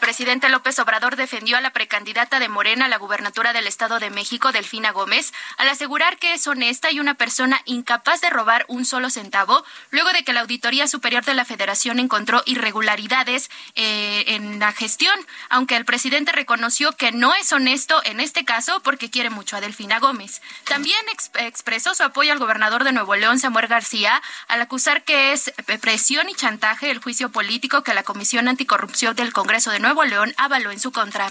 Presidente 0.00 0.48
López 0.48 0.78
Obrador 0.80 1.14
defendió 1.14 1.56
a 1.56 1.60
la 1.60 1.70
precandidata 1.70 2.40
de 2.40 2.48
Morena 2.48 2.86
a 2.86 2.88
la 2.88 2.96
gubernatura 2.96 3.52
del 3.52 3.66
Estado 3.66 4.00
de 4.00 4.10
México, 4.10 4.50
Delfina 4.50 4.90
Gómez, 4.90 5.32
al 5.58 5.68
asegurar 5.68 6.18
que 6.18 6.34
es 6.34 6.46
honesta 6.46 6.90
y 6.90 6.98
una 6.98 7.14
persona 7.14 7.60
incapaz 7.66 8.20
de 8.20 8.30
robar 8.30 8.64
un 8.68 8.84
solo 8.84 9.10
centavo, 9.10 9.64
luego 9.90 10.10
de 10.12 10.24
que 10.24 10.32
la 10.32 10.40
Auditoría 10.40 10.88
Superior 10.88 11.24
de 11.24 11.34
la 11.34 11.44
Federación 11.44 11.98
encontró 12.00 12.42
irregularidades 12.46 13.50
eh, 13.74 14.24
en 14.28 14.58
la 14.58 14.72
gestión, 14.72 15.14
aunque 15.50 15.76
el 15.76 15.84
presidente 15.84 16.32
reconoció 16.32 16.92
que 16.92 17.12
no 17.12 17.34
es 17.34 17.52
honesto 17.52 18.02
en 18.04 18.20
este 18.20 18.44
caso 18.44 18.80
porque 18.80 19.10
quiere 19.10 19.30
mucho 19.30 19.56
a 19.56 19.60
Delfina 19.60 20.00
Gómez. 20.00 20.42
También 20.64 21.00
expresó 21.38 21.94
su 21.94 22.02
apoyo 22.02 22.32
al 22.32 22.38
gobernador 22.38 22.84
de 22.84 22.92
Nuevo 22.92 23.14
León, 23.14 23.38
Samuel 23.38 23.66
García, 23.66 24.22
al 24.48 24.62
acusar 24.62 25.04
que 25.04 25.32
es 25.32 25.52
presión 25.80 26.28
y 26.28 26.34
chantaje 26.34 26.90
el 26.90 27.02
juicio 27.02 27.30
político 27.30 27.82
que 27.82 27.94
la 27.94 28.02
Comisión 28.02 28.48
Anticorrupción 28.48 29.14
del 29.14 29.32
Congreso 29.32 29.70
de 29.70 29.78
Nuevo 29.78 29.89
León 29.90 30.32
avaló 30.36 30.70
en 30.70 30.78
su 30.78 30.92
contra. 30.92 31.30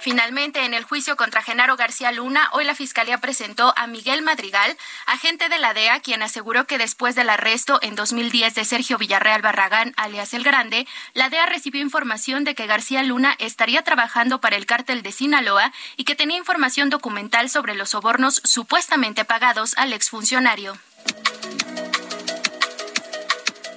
Finalmente, 0.00 0.64
en 0.64 0.72
el 0.72 0.84
juicio 0.84 1.14
contra 1.14 1.42
Genaro 1.42 1.76
García 1.76 2.10
Luna, 2.10 2.48
hoy 2.52 2.64
la 2.64 2.74
Fiscalía 2.74 3.18
presentó 3.18 3.74
a 3.76 3.86
Miguel 3.86 4.22
Madrigal, 4.22 4.74
agente 5.04 5.50
de 5.50 5.58
la 5.58 5.74
DEA, 5.74 6.00
quien 6.00 6.22
aseguró 6.22 6.66
que 6.66 6.78
después 6.78 7.14
del 7.14 7.28
arresto 7.28 7.78
en 7.82 7.94
2010 7.96 8.54
de 8.54 8.64
Sergio 8.64 8.96
Villarreal 8.96 9.42
Barragán, 9.42 9.92
alias 9.98 10.32
El 10.32 10.42
Grande, 10.42 10.86
la 11.12 11.28
DEA 11.28 11.44
recibió 11.44 11.82
información 11.82 12.44
de 12.44 12.54
que 12.54 12.66
García 12.66 13.02
Luna 13.02 13.36
estaría 13.38 13.82
trabajando 13.82 14.40
para 14.40 14.56
el 14.56 14.64
cártel 14.64 15.02
de 15.02 15.12
Sinaloa 15.12 15.70
y 15.98 16.04
que 16.04 16.16
tenía 16.16 16.38
información 16.38 16.88
documental 16.88 17.50
sobre 17.50 17.74
los 17.74 17.90
sobornos 17.90 18.40
supuestamente 18.42 19.26
pagados 19.26 19.76
al 19.76 19.92
exfuncionario. 19.92 20.78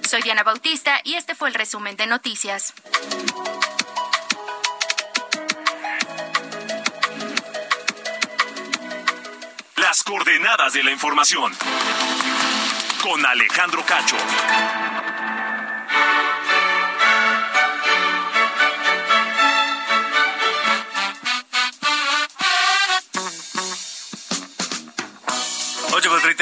Soy 0.08 0.22
Diana 0.22 0.44
Bautista 0.44 1.00
y 1.04 1.16
este 1.16 1.34
fue 1.34 1.50
el 1.50 1.56
resumen 1.56 1.96
de 1.96 2.08
noticias. 2.08 2.74
Las 9.78 10.04
coordenadas 10.04 10.74
de 10.74 10.84
la 10.84 10.92
información. 10.92 11.52
Con 13.02 13.26
Alejandro 13.26 13.84
Cacho. 13.86 14.18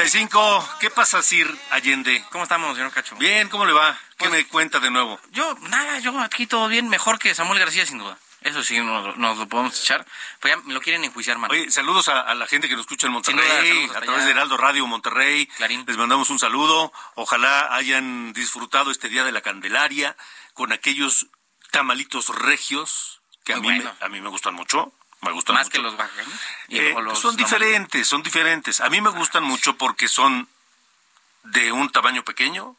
35. 0.02 0.68
¿Qué 0.80 0.90
pasa, 0.90 1.22
Sir 1.22 1.48
Allende? 1.70 2.24
¿Cómo 2.32 2.42
estamos, 2.42 2.74
señor 2.74 2.90
Cacho? 2.90 3.14
Bien, 3.16 3.48
¿cómo 3.48 3.64
le 3.64 3.72
va? 3.72 3.96
¿Qué 4.18 4.28
pues, 4.28 4.30
me 4.32 4.46
cuenta 4.48 4.80
de 4.80 4.90
nuevo? 4.90 5.20
Yo, 5.30 5.54
nada, 5.68 6.00
yo 6.00 6.18
aquí 6.18 6.48
todo 6.48 6.66
bien, 6.66 6.88
mejor 6.88 7.20
que 7.20 7.32
Samuel 7.36 7.60
García, 7.60 7.86
sin 7.86 7.98
duda. 7.98 8.18
Eso 8.40 8.64
sí, 8.64 8.80
nos, 8.80 9.16
lo 9.16 9.48
podemos 9.48 9.80
echar. 9.80 10.04
Pues 10.40 10.56
ya 10.56 10.60
me 10.64 10.74
lo 10.74 10.80
quieren 10.80 11.04
enjuiciar, 11.04 11.38
mano. 11.38 11.54
Oye, 11.54 11.70
saludos 11.70 12.08
a, 12.08 12.34
la 12.34 12.48
gente 12.48 12.68
que 12.68 12.74
nos 12.74 12.80
escucha 12.80 13.06
en 13.06 13.12
Monterrey, 13.12 13.88
a 13.94 14.00
través 14.00 14.24
de 14.24 14.32
Heraldo 14.32 14.56
Radio 14.56 14.84
Monterrey. 14.88 15.48
Les 15.86 15.96
mandamos 15.96 16.30
un 16.30 16.40
saludo. 16.40 16.92
Ojalá 17.14 17.72
hayan 17.72 18.32
disfrutado 18.32 18.90
este 18.90 19.08
Día 19.08 19.22
de 19.22 19.30
la 19.30 19.40
Candelaria 19.40 20.16
con 20.52 20.72
aquellos 20.72 21.28
tamalitos 21.70 22.30
regios 22.30 23.22
que 23.44 23.52
a 23.52 23.60
mí, 23.60 23.68
a 24.00 24.08
mí 24.08 24.20
me 24.20 24.30
gustan 24.30 24.54
mucho. 24.54 24.92
Me 25.22 25.30
gustan 25.32 25.54
Más 25.54 25.68
que 25.68 25.78
los 25.78 25.94
oaxaqueños. 25.94 26.40
Eh, 26.68 26.94
son 27.14 27.36
diferentes, 27.36 28.06
son 28.08 28.22
diferentes. 28.22 28.80
A 28.80 28.90
mí 28.90 29.00
me 29.00 29.10
gustan 29.10 29.44
mucho 29.44 29.76
porque 29.76 30.08
son 30.08 30.48
de 31.44 31.70
un 31.72 31.90
tamaño 31.90 32.24
pequeño, 32.24 32.76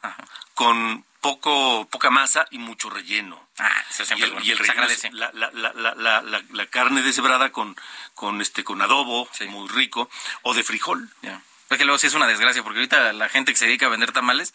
con 0.54 1.04
poco 1.20 1.88
poca 1.90 2.10
masa 2.10 2.46
y 2.50 2.58
mucho 2.58 2.90
relleno. 2.90 3.48
Ah, 3.58 3.82
eso 3.88 4.04
siempre 4.04 4.28
y 4.42 4.50
el, 4.50 4.58
relleno 4.58 4.86
la, 5.12 5.30
la, 5.32 5.94
la, 5.94 6.42
la, 6.50 6.66
carne 6.66 7.02
deshebrada 7.02 7.50
con, 7.50 7.76
con, 8.14 8.42
este, 8.42 8.62
con 8.62 8.82
adobo, 8.82 9.28
muy 9.48 9.68
rico, 9.68 10.10
o 10.42 10.52
de 10.52 10.62
frijol. 10.62 11.10
Porque 11.68 11.86
luego 11.86 11.98
sí 11.98 12.08
es 12.08 12.14
una 12.14 12.26
desgracia, 12.26 12.62
porque 12.62 12.80
ahorita 12.80 13.14
la 13.14 13.30
gente 13.30 13.52
que 13.52 13.58
se 13.58 13.66
dedica 13.66 13.86
a 13.86 13.90
vender 13.90 14.12
tamales 14.12 14.52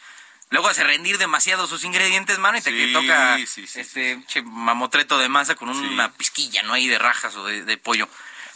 Luego 0.52 0.68
hace 0.68 0.84
rendir 0.84 1.18
demasiado 1.20 1.68
sus 1.68 1.84
ingredientes, 1.84 2.40
mano, 2.40 2.58
y 2.58 2.62
te 2.62 2.88
toca 2.92 3.38
este 3.38 4.42
mamotreto 4.44 5.20
de 5.20 5.30
masa 5.30 5.56
con 5.56 5.70
una 5.70 6.12
pizquilla, 6.12 6.64
¿no? 6.64 6.74
Ahí 6.74 6.88
de 6.88 6.98
rajas 6.98 7.36
o 7.36 7.46
de, 7.46 7.78
pollo. 7.78 8.10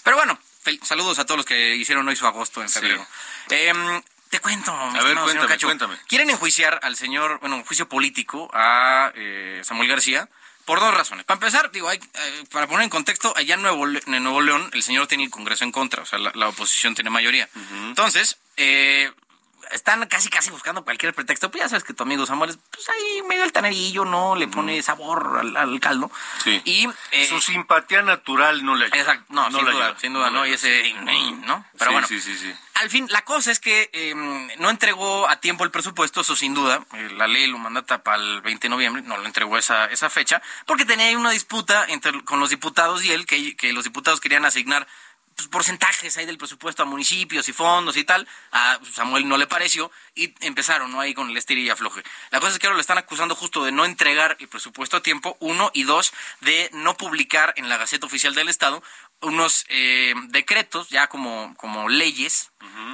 Pero 0.03 0.17
bueno, 0.17 0.39
saludos 0.81 1.19
a 1.19 1.25
todos 1.25 1.37
los 1.37 1.45
que 1.45 1.75
hicieron 1.75 2.07
hoy 2.07 2.15
su 2.15 2.25
agosto 2.25 2.61
en 2.61 2.69
febrero. 2.69 3.05
Em, 3.49 4.01
te 4.29 4.39
cuento, 4.39 4.71
a 4.71 5.03
ver, 5.03 5.15
cuéntame, 5.17 5.57
cuéntame. 5.59 5.97
Quieren 6.07 6.31
enjuiciar 6.31 6.79
al 6.81 6.97
señor, 6.97 7.39
bueno, 7.41 7.57
un 7.57 7.63
juicio 7.63 7.87
político 7.87 8.49
a 8.53 9.11
eh, 9.15 9.61
Samuel 9.63 9.87
García 9.87 10.27
por 10.65 10.79
dos 10.79 10.93
razones. 10.93 11.25
Para 11.25 11.35
empezar, 11.35 11.71
digo, 11.71 11.89
hay, 11.89 11.99
eh, 11.99 12.43
para 12.51 12.67
poner 12.67 12.85
en 12.85 12.89
contexto, 12.89 13.33
allá 13.35 13.55
en 13.55 13.61
Nuevo, 13.61 13.85
en 13.87 14.23
Nuevo 14.23 14.41
León 14.41 14.69
el 14.73 14.81
señor 14.81 15.07
tiene 15.07 15.25
el 15.25 15.29
Congreso 15.29 15.63
en 15.63 15.71
contra, 15.71 16.01
o 16.01 16.05
sea, 16.05 16.17
la, 16.17 16.47
oposición 16.47 16.95
tiene 16.95 17.09
mayoría. 17.09 17.47
Entonces, 17.87 18.37
eh, 18.57 19.11
están 19.73 20.05
casi 20.07 20.29
casi 20.29 20.49
buscando 20.51 20.83
cualquier 20.83 21.13
pretexto. 21.13 21.51
Pues 21.51 21.63
ya 21.63 21.69
sabes 21.69 21.83
que 21.83 21.93
tu 21.93 22.03
amigo 22.03 22.25
Samuel, 22.25 22.57
pues 22.71 22.89
ahí 22.89 23.21
medio 23.27 23.43
altanerillo, 23.43 24.05
¿no? 24.05 24.35
Le 24.35 24.47
pone 24.47 24.81
sabor 24.81 25.41
al, 25.55 25.79
caldo. 25.79 26.11
Sí. 26.43 26.61
Y 26.65 26.87
eh, 27.11 27.27
su 27.27 27.41
simpatía 27.41 28.01
natural 28.01 28.63
no 28.63 28.75
le 28.75 28.85
ayuda. 28.85 28.99
Exacto, 28.99 29.25
no, 29.29 29.51
sin, 29.51 29.65
duda, 29.65 29.95
sin 29.99 30.13
duda, 30.13 30.29
¿no? 30.29 30.45
Y 30.45 30.53
ese, 30.53 30.93
¿no? 31.45 31.65
Pero 31.77 31.91
bueno. 31.91 32.07
Sí, 32.07 32.21
sí, 32.21 32.37
sí. 32.37 32.53
Al 32.75 32.89
fin, 32.89 33.07
la 33.09 33.23
cosa 33.23 33.51
es 33.51 33.59
que 33.59 33.89
em, 33.93 34.49
no 34.59 34.69
entregó 34.69 35.29
a 35.29 35.39
tiempo 35.39 35.63
el 35.63 35.71
presupuesto, 35.71 36.21
eso 36.21 36.35
sin 36.35 36.53
duda. 36.53 36.85
Eh, 36.93 37.09
la 37.17 37.27
ley 37.27 37.47
lo 37.47 37.57
mandata 37.57 38.03
para 38.03 38.17
el 38.17 38.41
20 38.41 38.67
de 38.67 38.69
noviembre, 38.69 39.01
no 39.03 39.17
lo 39.17 39.25
entregó 39.25 39.57
esa, 39.57 39.85
esa 39.85 40.09
fecha, 40.09 40.41
porque 40.65 40.85
tenía 40.85 41.17
una 41.17 41.31
disputa 41.31 41.85
entre, 41.87 42.23
con 42.23 42.39
los 42.39 42.49
diputados 42.49 43.03
y 43.03 43.11
él, 43.11 43.25
que, 43.25 43.55
que 43.55 43.73
los 43.73 43.83
diputados 43.83 44.19
querían 44.19 44.45
asignar 44.45 44.87
pues, 45.35 45.47
porcentajes 45.47 46.17
ahí 46.17 46.25
del 46.25 46.37
presupuesto 46.37 46.83
a 46.83 46.85
municipios 46.85 47.47
y 47.49 47.53
fondos 47.53 47.97
y 47.97 48.03
tal. 48.03 48.27
A 48.51 48.79
Samuel 48.91 49.27
no 49.27 49.37
le 49.37 49.47
pareció 49.47 49.91
y 50.15 50.33
empezaron 50.41 50.91
¿no? 50.91 50.99
ahí 50.99 51.13
con 51.13 51.29
el 51.29 51.37
estir 51.37 51.57
y 51.57 51.69
afloje. 51.69 52.03
La 52.31 52.39
cosa 52.39 52.53
es 52.53 52.59
que 52.59 52.67
ahora 52.67 52.77
le 52.77 52.81
están 52.81 52.97
acusando 52.97 53.35
justo 53.35 53.63
de 53.63 53.71
no 53.71 53.85
entregar 53.85 54.37
el 54.39 54.47
presupuesto 54.47 54.97
a 54.97 55.03
tiempo, 55.03 55.37
uno, 55.39 55.71
y 55.73 55.83
dos, 55.83 56.13
de 56.41 56.69
no 56.73 56.95
publicar 56.95 57.53
en 57.57 57.69
la 57.69 57.77
Gaceta 57.77 58.05
Oficial 58.05 58.35
del 58.35 58.49
Estado 58.49 58.83
unos 59.21 59.65
eh, 59.69 60.13
decretos, 60.29 60.89
ya 60.89 61.07
como, 61.07 61.55
como 61.57 61.89
leyes, 61.89 62.51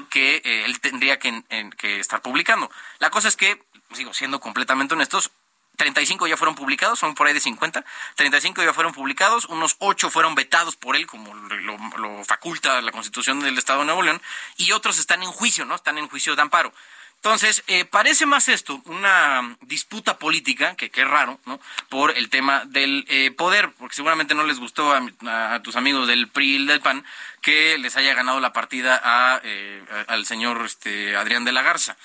que 0.09 0.41
eh, 0.43 0.65
él 0.65 0.79
tendría 0.79 1.19
que, 1.19 1.43
que 1.77 1.99
estar 1.99 2.21
publicando. 2.21 2.69
La 2.99 3.09
cosa 3.09 3.27
es 3.27 3.35
que, 3.35 3.61
sigo 3.93 4.13
siendo 4.13 4.39
completamente 4.39 4.93
honestos, 4.93 5.31
35 5.79 6.27
ya 6.27 6.35
fueron 6.35 6.55
publicados, 6.55 6.99
son 6.99 7.15
por 7.15 7.25
ahí 7.25 7.33
de 7.33 7.39
50. 7.39 7.85
35 8.15 8.63
ya 8.63 8.73
fueron 8.73 8.93
publicados, 8.93 9.45
unos 9.45 9.77
8 9.79 10.11
fueron 10.11 10.35
vetados 10.35 10.75
por 10.75 10.97
él, 10.97 11.07
como 11.07 11.33
lo, 11.33 12.23
faculta 12.25 12.81
la 12.81 12.91
Constitución 12.91 13.39
del 13.39 13.57
Estado 13.57 13.79
de 13.79 13.85
Nuevo 13.85 14.03
León, 14.03 14.21
y 14.57 14.73
otros 14.73 14.99
están 14.99 15.23
en 15.23 15.31
juicio, 15.31 15.63
¿no? 15.63 15.75
Están 15.75 15.97
en 15.97 16.09
juicio 16.09 16.35
de 16.35 16.41
amparo. 16.41 16.73
Entonces, 17.15 17.63
eh, 17.67 17.85
parece 17.85 18.25
más 18.25 18.49
esto 18.49 18.81
una 18.85 19.57
disputa 19.61 20.17
política, 20.17 20.75
que 20.75 20.89
qué 20.89 21.05
raro, 21.05 21.39
¿no? 21.45 21.61
Por 21.87 22.17
el 22.17 22.29
tema 22.29 22.63
del 22.65 23.05
eh, 23.07 23.31
poder, 23.31 23.71
porque 23.77 23.95
seguramente 23.95 24.35
no 24.35 24.43
les 24.43 24.59
gustó 24.59 24.93
a, 24.93 25.61
tus 25.61 25.77
amigos 25.77 26.07
del 26.07 26.27
PRI 26.27 26.57
y 26.57 26.65
del 26.65 26.81
PAN 26.81 27.05
que 27.41 27.77
les 27.77 27.95
haya 27.95 28.13
ganado 28.13 28.41
la 28.41 28.51
partida 28.51 28.99
a, 29.01 29.39
eh, 29.43 29.81
al 30.07 30.25
señor 30.25 30.61
este, 30.65 31.15
Adrián 31.15 31.45
de 31.45 31.53
la 31.53 31.61
Garza. 31.61 31.95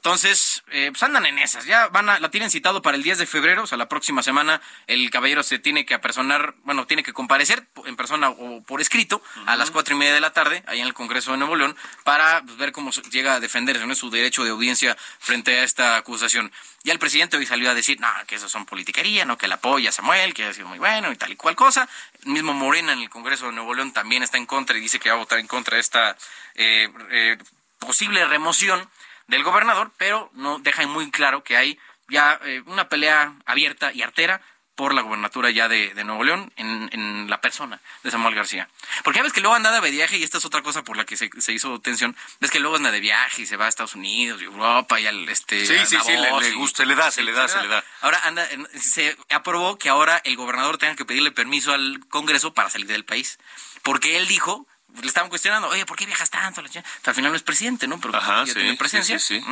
Entonces, 0.00 0.62
eh, 0.70 0.88
pues 0.90 1.02
andan 1.02 1.26
en 1.26 1.38
esas. 1.38 1.66
Ya 1.66 1.88
van 1.88 2.08
a, 2.08 2.18
la 2.20 2.30
tienen 2.30 2.50
citado 2.50 2.80
para 2.80 2.96
el 2.96 3.02
10 3.02 3.18
de 3.18 3.26
febrero, 3.26 3.64
o 3.64 3.66
sea, 3.66 3.76
la 3.76 3.86
próxima 3.86 4.22
semana 4.22 4.62
el 4.86 5.10
caballero 5.10 5.42
se 5.42 5.58
tiene 5.58 5.84
que 5.84 5.92
apersonar, 5.92 6.54
bueno, 6.64 6.86
tiene 6.86 7.02
que 7.02 7.12
comparecer 7.12 7.66
en 7.84 7.96
persona 7.96 8.30
o 8.30 8.62
por 8.62 8.80
escrito 8.80 9.22
a 9.44 9.56
las 9.56 9.70
cuatro 9.70 9.94
y 9.94 9.98
media 9.98 10.14
de 10.14 10.20
la 10.22 10.32
tarde, 10.32 10.64
ahí 10.66 10.80
en 10.80 10.86
el 10.86 10.94
Congreso 10.94 11.32
de 11.32 11.36
Nuevo 11.36 11.54
León, 11.54 11.76
para 12.02 12.40
pues, 12.42 12.56
ver 12.56 12.72
cómo 12.72 12.92
llega 13.10 13.34
a 13.34 13.40
defenderse, 13.40 13.86
¿no? 13.86 13.94
su 13.94 14.08
derecho 14.08 14.42
de 14.42 14.48
audiencia 14.48 14.96
frente 15.18 15.58
a 15.58 15.64
esta 15.64 15.98
acusación. 15.98 16.50
Ya 16.82 16.94
el 16.94 16.98
presidente 16.98 17.36
hoy 17.36 17.44
salió 17.44 17.70
a 17.70 17.74
decir, 17.74 18.00
no, 18.00 18.08
que 18.26 18.36
eso 18.36 18.48
son 18.48 18.64
politiquería, 18.64 19.26
no, 19.26 19.36
que 19.36 19.48
la 19.48 19.56
apoya 19.56 19.90
a 19.90 19.92
Samuel, 19.92 20.32
que 20.32 20.46
ha 20.46 20.54
sido 20.54 20.66
muy 20.66 20.78
bueno 20.78 21.12
y 21.12 21.16
tal 21.16 21.30
y 21.30 21.36
cual 21.36 21.56
cosa. 21.56 21.86
El 22.24 22.32
mismo 22.32 22.54
Morena 22.54 22.94
en 22.94 23.00
el 23.00 23.10
Congreso 23.10 23.46
de 23.46 23.52
Nuevo 23.52 23.74
León 23.74 23.92
también 23.92 24.22
está 24.22 24.38
en 24.38 24.46
contra 24.46 24.78
y 24.78 24.80
dice 24.80 24.98
que 24.98 25.10
va 25.10 25.16
a 25.16 25.18
votar 25.18 25.40
en 25.40 25.46
contra 25.46 25.74
de 25.74 25.82
esta 25.82 26.16
eh, 26.54 26.90
eh, 27.10 27.36
posible 27.78 28.24
remoción 28.24 28.88
del 29.30 29.44
gobernador, 29.44 29.92
pero 29.96 30.30
no 30.34 30.58
deja 30.58 30.86
muy 30.86 31.10
claro 31.10 31.42
que 31.42 31.56
hay 31.56 31.78
ya 32.08 32.38
eh, 32.44 32.62
una 32.66 32.88
pelea 32.88 33.34
abierta 33.46 33.92
y 33.92 34.02
artera 34.02 34.42
por 34.74 34.94
la 34.94 35.02
gobernatura 35.02 35.50
ya 35.50 35.68
de, 35.68 35.92
Nuevo 36.04 36.24
León 36.24 36.52
en, 36.56 37.28
la 37.28 37.40
persona 37.40 37.80
de 38.02 38.10
Samuel 38.10 38.34
García. 38.34 38.66
Porque 39.04 39.18
ya 39.18 39.22
ves 39.22 39.32
que 39.32 39.42
luego 39.42 39.54
anda 39.54 39.78
de 39.78 39.90
viaje 39.90 40.16
y 40.16 40.22
esta 40.22 40.38
es 40.38 40.44
otra 40.46 40.62
cosa 40.62 40.82
por 40.82 40.96
la 40.96 41.04
que 41.04 41.18
se, 41.18 41.52
hizo 41.52 41.80
tensión. 41.80 42.16
Ves 42.40 42.50
que 42.50 42.60
luego 42.60 42.76
anda 42.76 42.90
de 42.90 42.98
viaje 42.98 43.42
y 43.42 43.46
se 43.46 43.58
va 43.58 43.66
a 43.66 43.68
Estados 43.68 43.94
Unidos 43.94 44.40
y 44.40 44.46
Europa 44.46 44.98
y 44.98 45.06
al 45.06 45.28
este. 45.28 45.66
Sí, 45.66 45.74
sí, 45.84 45.96
sí, 46.02 46.12
le, 46.12 46.52
gusta, 46.52 46.78
se 46.78 46.86
le 46.86 46.94
da, 46.94 47.10
se 47.10 47.22
le 47.22 47.32
da, 47.32 47.46
se 47.46 47.60
le 47.60 47.68
da. 47.68 47.84
Ahora 48.00 48.20
anda, 48.24 48.48
se 48.74 49.16
aprobó 49.28 49.76
que 49.76 49.90
ahora 49.90 50.20
el 50.24 50.34
gobernador 50.36 50.78
tenga 50.78 50.96
que 50.96 51.04
pedirle 51.04 51.30
permiso 51.30 51.74
al 51.74 52.00
Congreso 52.08 52.54
para 52.54 52.70
salir 52.70 52.86
del 52.86 53.04
país. 53.04 53.38
Porque 53.82 54.16
él 54.16 54.26
dijo 54.28 54.66
le 55.00 55.06
estaban 55.06 55.30
cuestionando, 55.30 55.68
oye, 55.68 55.86
¿por 55.86 55.96
qué 55.96 56.06
viajas 56.06 56.30
tanto? 56.30 56.60
al 56.60 57.14
final 57.14 57.30
no 57.30 57.36
es 57.36 57.42
presidente, 57.42 57.86
¿no? 57.86 58.00
Pero 58.00 58.16
Ajá, 58.16 58.44
tiene 58.44 58.76
presencia. 58.76 59.18
Sí, 59.18 59.42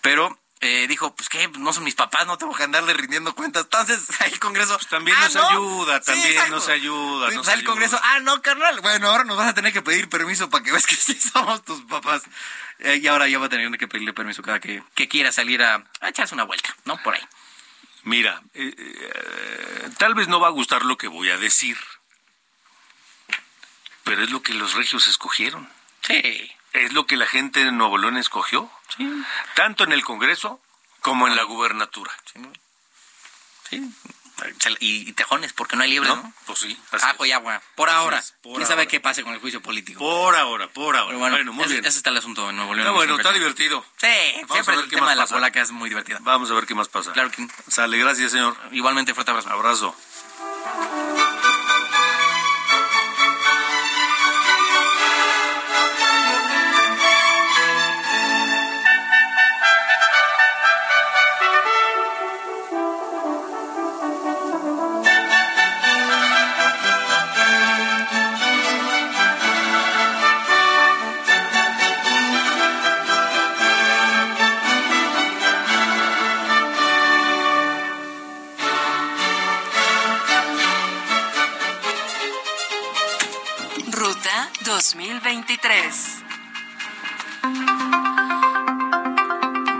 Pero 0.00 0.38
eh, 0.60 0.86
dijo, 0.88 1.14
pues 1.14 1.28
que 1.28 1.48
no 1.48 1.72
son 1.74 1.84
mis 1.84 1.94
papás, 1.94 2.26
no 2.26 2.38
tengo 2.38 2.54
que 2.54 2.62
andarle 2.62 2.94
rindiendo 2.94 3.34
cuentas. 3.34 3.64
Entonces, 3.64 4.08
el 4.32 4.38
Congreso... 4.38 4.74
Pues 4.74 4.88
también 4.88 5.16
ah, 5.18 5.28
nos 5.28 5.36
ayuda, 5.36 6.00
también 6.00 6.50
nos 6.50 6.68
ayuda. 6.68 7.30
Nos 7.30 7.48
el 7.48 7.64
Congreso, 7.64 8.00
ah, 8.02 8.20
no, 8.20 8.40
carnal, 8.40 8.80
bueno, 8.80 9.08
ahora 9.08 9.24
nos 9.24 9.36
vas 9.36 9.48
a 9.48 9.54
tener 9.54 9.72
que 9.72 9.82
pedir 9.82 10.08
permiso 10.08 10.48
para 10.48 10.64
que 10.64 10.70
veas 10.70 10.86
que 10.86 10.96
sí 10.96 11.14
somos 11.20 11.62
tus 11.62 11.82
papás. 11.82 12.22
Eh, 12.78 13.00
y 13.02 13.06
ahora 13.06 13.28
ya 13.28 13.38
va 13.38 13.46
a 13.46 13.48
tener 13.50 13.70
que 13.78 13.88
pedirle 13.88 14.12
permiso 14.12 14.42
cada 14.42 14.60
que, 14.60 14.82
que 14.94 15.08
quiera 15.08 15.30
salir 15.30 15.62
a, 15.62 15.84
echarse 16.02 16.34
una 16.34 16.44
vuelta, 16.44 16.74
¿no? 16.84 17.02
Por 17.02 17.14
ahí. 17.14 17.22
Mira, 18.04 18.42
eh, 18.54 19.90
tal 19.98 20.14
vez 20.14 20.28
no 20.28 20.40
va 20.40 20.48
a 20.48 20.52
gustar 20.52 20.84
lo 20.84 20.96
que 20.96 21.08
voy 21.08 21.28
a 21.30 21.36
decir, 21.38 21.76
pero 24.06 24.22
es 24.22 24.30
lo 24.30 24.40
que 24.40 24.54
los 24.54 24.74
regios 24.74 25.08
escogieron. 25.08 25.68
Sí. 26.02 26.52
Es 26.72 26.92
lo 26.92 27.06
que 27.06 27.16
la 27.16 27.26
gente 27.26 27.64
de 27.64 27.72
Nuevo 27.72 27.98
León 27.98 28.16
escogió. 28.16 28.70
Sí. 28.96 29.04
Tanto 29.56 29.82
en 29.82 29.90
el 29.90 30.04
Congreso 30.04 30.60
como 31.00 31.26
en 31.26 31.34
la 31.34 31.42
gubernatura. 31.42 32.12
Sí. 33.68 33.82
Y, 34.78 35.12
tejones, 35.14 35.52
porque 35.52 35.74
no 35.74 35.82
hay 35.82 35.90
libre, 35.90 36.08
¿no? 36.08 36.32
Pues 36.44 36.60
sí. 36.60 36.78
Ajo 36.92 37.26
y 37.26 37.32
agua. 37.32 37.60
Por 37.74 37.90
ahora. 37.90 38.22
¿Quién 38.42 38.66
sabe 38.66 38.86
qué 38.86 39.00
pase 39.00 39.24
con 39.24 39.32
el 39.32 39.40
juicio 39.40 39.60
político? 39.60 39.98
Por 39.98 40.36
ahora, 40.36 40.68
por 40.68 40.96
ahora. 40.96 41.16
bueno, 41.16 41.52
muy 41.52 41.66
bien. 41.66 41.84
Ese 41.84 41.98
está 41.98 42.10
el 42.10 42.18
asunto 42.18 42.46
de 42.46 42.52
Nuevo 42.52 42.74
León. 42.74 42.94
bueno, 42.94 43.16
está 43.16 43.32
divertido. 43.32 43.84
Sí, 43.96 44.06
siempre 44.52 44.76
el 44.76 44.88
tema 44.88 45.10
de 45.10 45.16
la 45.16 45.26
polaca 45.26 45.60
es 45.60 45.72
muy 45.72 45.88
divertido. 45.88 46.20
Vamos 46.22 46.48
a 46.52 46.54
ver 46.54 46.66
qué 46.66 46.76
más 46.76 46.88
pasa. 46.88 47.12
Claro 47.12 47.32
que 47.32 47.48
Sale, 47.68 47.98
gracias, 47.98 48.30
señor. 48.30 48.56
Igualmente, 48.70 49.14
fuerte 49.14 49.32
abrazo. 49.32 49.50
Abrazo. 49.50 49.96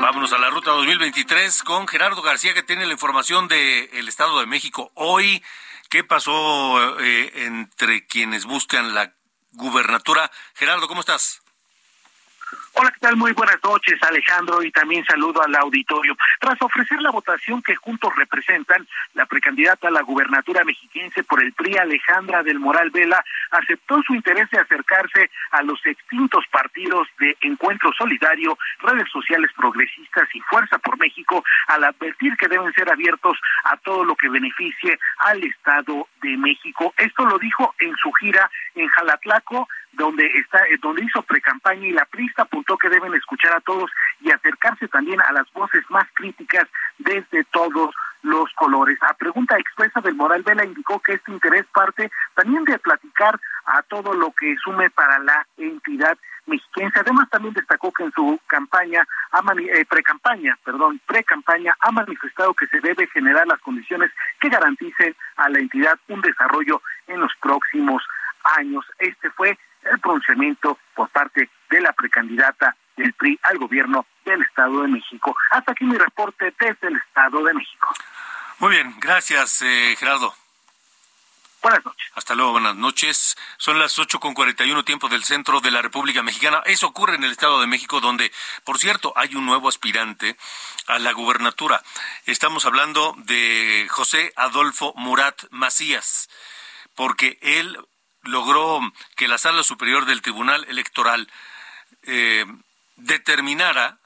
Vámonos 0.01 0.33
a 0.33 0.39
la 0.39 0.49
ruta 0.49 0.71
2023 0.71 1.63
con 1.65 1.87
Gerardo 1.87 2.23
García 2.23 2.55
que 2.55 2.63
tiene 2.63 2.87
la 2.87 2.93
información 2.93 3.47
del 3.47 4.09
Estado 4.09 4.41
de 4.41 4.47
México. 4.47 4.91
Hoy, 4.95 5.45
¿qué 5.91 6.03
pasó 6.03 6.99
eh, 7.01 7.31
entre 7.45 8.07
quienes 8.07 8.47
buscan 8.47 8.95
la 8.95 9.15
gubernatura? 9.53 10.31
Gerardo, 10.55 10.89
¿cómo 10.89 11.01
estás? 11.01 11.43
Hola, 12.79 12.91
¿qué 12.91 13.01
tal? 13.01 13.17
Muy 13.17 13.33
buenas 13.33 13.57
noches, 13.65 13.99
Alejandro, 14.03 14.63
y 14.63 14.71
también 14.71 15.03
saludo 15.07 15.43
al 15.43 15.57
auditorio. 15.57 16.15
Tras 16.39 16.61
ofrecer 16.61 17.01
la 17.01 17.11
votación 17.11 17.63
que 17.63 17.75
juntos 17.75 18.15
representan, 18.15 18.87
la 19.15 19.25
precandidata 19.25 19.89
a 19.89 19.91
la 19.91 20.03
gubernatura 20.03 20.63
mexiquense 20.63 21.25
por 21.25 21.43
el 21.43 21.55
PRI, 21.55 21.79
Alejandra 21.79 22.43
del 22.43 22.59
Moral 22.59 22.91
Vela, 22.91 23.25
aceptó 23.51 24.03
su 24.03 24.15
interés 24.15 24.51
de 24.51 24.59
acercarse 24.59 25.31
a 25.53 25.63
los 25.63 25.81
extintos 25.87 26.45
partidos 26.51 27.09
de 27.19 27.35
Encuentro 27.41 27.95
Solidario, 27.97 28.59
redes 28.81 29.09
sociales 29.11 29.51
progresistas 29.57 30.29
y 30.35 30.41
Fuerza 30.41 30.77
por 30.77 30.99
México, 30.99 31.43
al 31.69 31.83
advertir 31.83 32.37
que 32.37 32.47
deben 32.47 32.75
ser 32.75 32.93
abiertos 32.93 33.39
a 33.65 33.79
todo 33.79 34.05
lo 34.05 34.15
que 34.17 34.29
beneficie 34.29 34.99
al 35.21 35.43
Estado 35.43 36.09
de 36.21 36.37
México. 36.37 36.93
Esto 36.99 37.25
lo 37.25 37.39
dijo 37.39 37.75
en 37.79 37.97
su 37.97 38.13
gira 38.13 38.51
en 38.75 38.87
Jalatlaco, 38.89 39.67
donde 39.97 40.27
está, 40.39 40.59
eh, 40.69 40.79
donde 40.81 41.05
hizo 41.05 41.23
precampaña 41.23 41.87
y 41.87 41.93
la 41.93 42.05
prista 42.05 42.43
apuntó 42.43 42.77
que 42.77 42.89
deben 42.89 43.15
escuchar 43.15 43.53
a 43.55 43.61
todos 43.61 43.91
y 44.21 44.31
acercarse 44.31 44.89
también 44.89 45.21
a 45.23 45.33
las 45.33 45.51
voces 45.53 45.83
más 45.91 46.07
críticas 46.15 46.67
desde 46.99 47.45
todos 47.45 47.95
los 48.23 48.53
colores. 48.55 48.99
A 49.03 49.15
pregunta 49.15 49.57
expresa 49.59 50.01
del 50.01 50.15
Moral 50.15 50.43
Vela 50.43 50.65
indicó 50.65 51.01
que 51.01 51.15
este 51.15 51.33
interés 51.33 51.65
parte 51.73 52.11
también 52.35 52.65
de 52.65 52.79
platicar 52.79 53.39
a 53.67 53.83
todo 53.83 54.15
lo 54.15 54.33
que 54.33 54.55
sume 54.63 54.91
para 54.91 55.19
la 55.21 55.47
entidad 55.57 56.19
mexiquense. 56.47 57.01
Además 57.01 57.29
también 57.31 57.55
destacó 57.55 57.93
que 57.93 58.05
en 58.05 58.13
su 58.13 58.39
campaña, 58.47 59.07
eh, 59.59 59.85
pre-campaña, 59.89 60.59
perdón, 60.65 61.01
pre-campaña 61.07 61.77
ha 61.81 61.91
manifestado 61.91 62.55
que 62.55 62.67
se 62.67 62.81
debe 62.81 63.07
generar 63.09 63.47
las 63.47 63.61
condiciones 63.61 64.11
que 64.41 64.49
garanticen 64.49 65.15
a 65.37 65.49
la 65.49 65.59
entidad 65.59 65.99
un 66.09 66.21
desarrollo 66.21 66.83
en 67.07 67.21
los 67.21 67.33
próximos 67.41 68.03
años. 68.57 68.85
Este 68.99 69.31
fue 69.31 69.59
el 69.91 70.01
pronunciamiento 70.01 70.79
por 70.95 71.09
parte 71.11 71.51
de 71.71 71.81
la 71.81 71.93
precandidata 71.93 72.77
del 72.97 73.13
PRI 73.13 73.39
al 73.43 73.59
gobierno 73.59 74.07
del 74.25 74.43
Estado 74.43 74.83
de 74.83 74.89
México. 74.89 75.37
Hasta 75.51 75.73
aquí 75.73 75.85
mi 75.85 75.99
reporte 75.99 76.55
desde 76.59 76.89
el 76.89 76.97
Estado 76.97 77.43
de 77.45 77.55
México. 77.55 77.95
Muy 78.59 78.71
bien, 78.71 78.95
gracias 78.99 79.63
eh, 79.63 79.95
Gerardo. 79.99 80.35
Buenas 81.63 81.85
noches. 81.85 82.07
Hasta 82.15 82.35
luego, 82.37 82.53
buenas 82.53 82.77
noches. 82.77 83.37
Son 83.57 83.79
las 83.79 83.99
ocho 83.99 84.21
con 84.21 84.35
cuarenta 84.35 84.65
y 84.65 84.71
uno 84.71 84.85
tiempo 84.85 85.09
del 85.09 85.25
centro 85.25 85.61
de 85.61 85.73
la 85.73 85.83
República 85.83 86.23
Mexicana. 86.23 86.63
Eso 86.65 86.87
ocurre 86.87 87.17
en 87.17 87.25
el 87.25 87.33
Estado 87.33 87.61
de 87.61 87.67
México, 87.67 88.01
donde, 88.01 88.31
por 88.63 88.79
cierto, 88.79 89.13
hay 89.17 89.35
un 89.35 89.47
nuevo 89.47 89.69
aspirante 89.69 90.37
a 90.87 91.01
la 91.01 91.13
gubernatura. 91.13 91.83
Estamos 92.25 92.67
hablando 92.67 93.17
de 93.19 93.87
José 93.91 94.33
Adolfo 94.37 94.93
Murat 94.97 95.43
Macías, 95.51 96.29
porque 96.95 97.39
él 97.43 97.77
logró 98.27 98.81
que 99.17 99.29
la 99.29 99.39
Sala 99.39 99.63
Superior 99.63 100.05
del 100.07 100.23
Tribunal 100.23 100.65
Electoral 100.69 101.29
eh, 102.03 102.45
determinara 102.97 103.99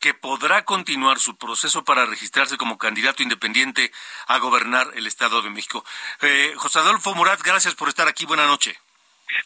que 0.00 0.14
podrá 0.14 0.64
continuar 0.64 1.18
su 1.18 1.36
proceso 1.36 1.84
para 1.84 2.06
registrarse 2.06 2.56
como 2.56 2.78
candidato 2.78 3.22
independiente 3.22 3.92
a 4.26 4.38
gobernar 4.38 4.88
el 4.94 5.06
Estado 5.06 5.42
de 5.42 5.50
México. 5.50 5.84
Eh, 6.22 6.54
José 6.56 6.78
Adolfo 6.78 7.14
Murat, 7.14 7.40
gracias 7.42 7.74
por 7.74 7.88
estar 7.88 8.08
aquí. 8.08 8.24
Buenas 8.24 8.48
noches. 8.48 8.78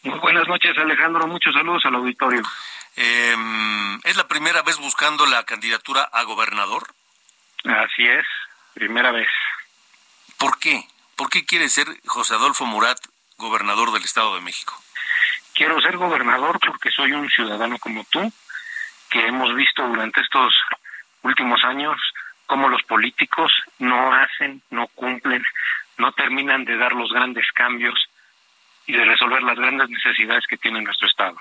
Muy 0.04 0.18
buenas 0.20 0.46
noches, 0.46 0.76
Alejandro. 0.78 1.26
Muchos 1.26 1.52
saludos 1.52 1.84
al 1.84 1.96
auditorio. 1.96 2.42
Em, 2.96 4.00
¿Es 4.04 4.16
la 4.16 4.28
primera 4.28 4.62
vez 4.62 4.78
buscando 4.78 5.26
la 5.26 5.44
candidatura 5.44 6.08
a 6.12 6.22
gobernador? 6.22 6.94
Así 7.64 8.06
es, 8.06 8.24
primera 8.74 9.10
vez. 9.10 9.28
¿Por 10.38 10.58
qué? 10.58 10.86
¿Por 11.16 11.30
qué 11.30 11.44
quiere 11.44 11.68
ser 11.68 11.86
José 12.06 12.34
Adolfo 12.34 12.64
Murat 12.66 12.98
gobernador 13.44 13.92
del 13.92 14.04
Estado 14.04 14.34
de 14.34 14.40
México? 14.40 14.74
Quiero 15.54 15.80
ser 15.80 15.96
gobernador 15.96 16.58
porque 16.58 16.90
soy 16.90 17.12
un 17.12 17.28
ciudadano 17.28 17.78
como 17.78 18.04
tú, 18.04 18.32
que 19.10 19.26
hemos 19.26 19.54
visto 19.54 19.86
durante 19.86 20.20
estos 20.20 20.52
últimos 21.22 21.62
años 21.64 21.96
cómo 22.46 22.68
los 22.68 22.82
políticos 22.82 23.52
no 23.78 24.12
hacen, 24.12 24.62
no 24.70 24.88
cumplen, 24.88 25.42
no 25.98 26.12
terminan 26.12 26.64
de 26.64 26.76
dar 26.76 26.92
los 26.92 27.12
grandes 27.12 27.46
cambios 27.52 27.94
y 28.86 28.92
de 28.92 29.04
resolver 29.04 29.42
las 29.42 29.56
grandes 29.56 29.88
necesidades 29.88 30.44
que 30.48 30.56
tiene 30.56 30.82
nuestro 30.82 31.06
Estado. 31.06 31.36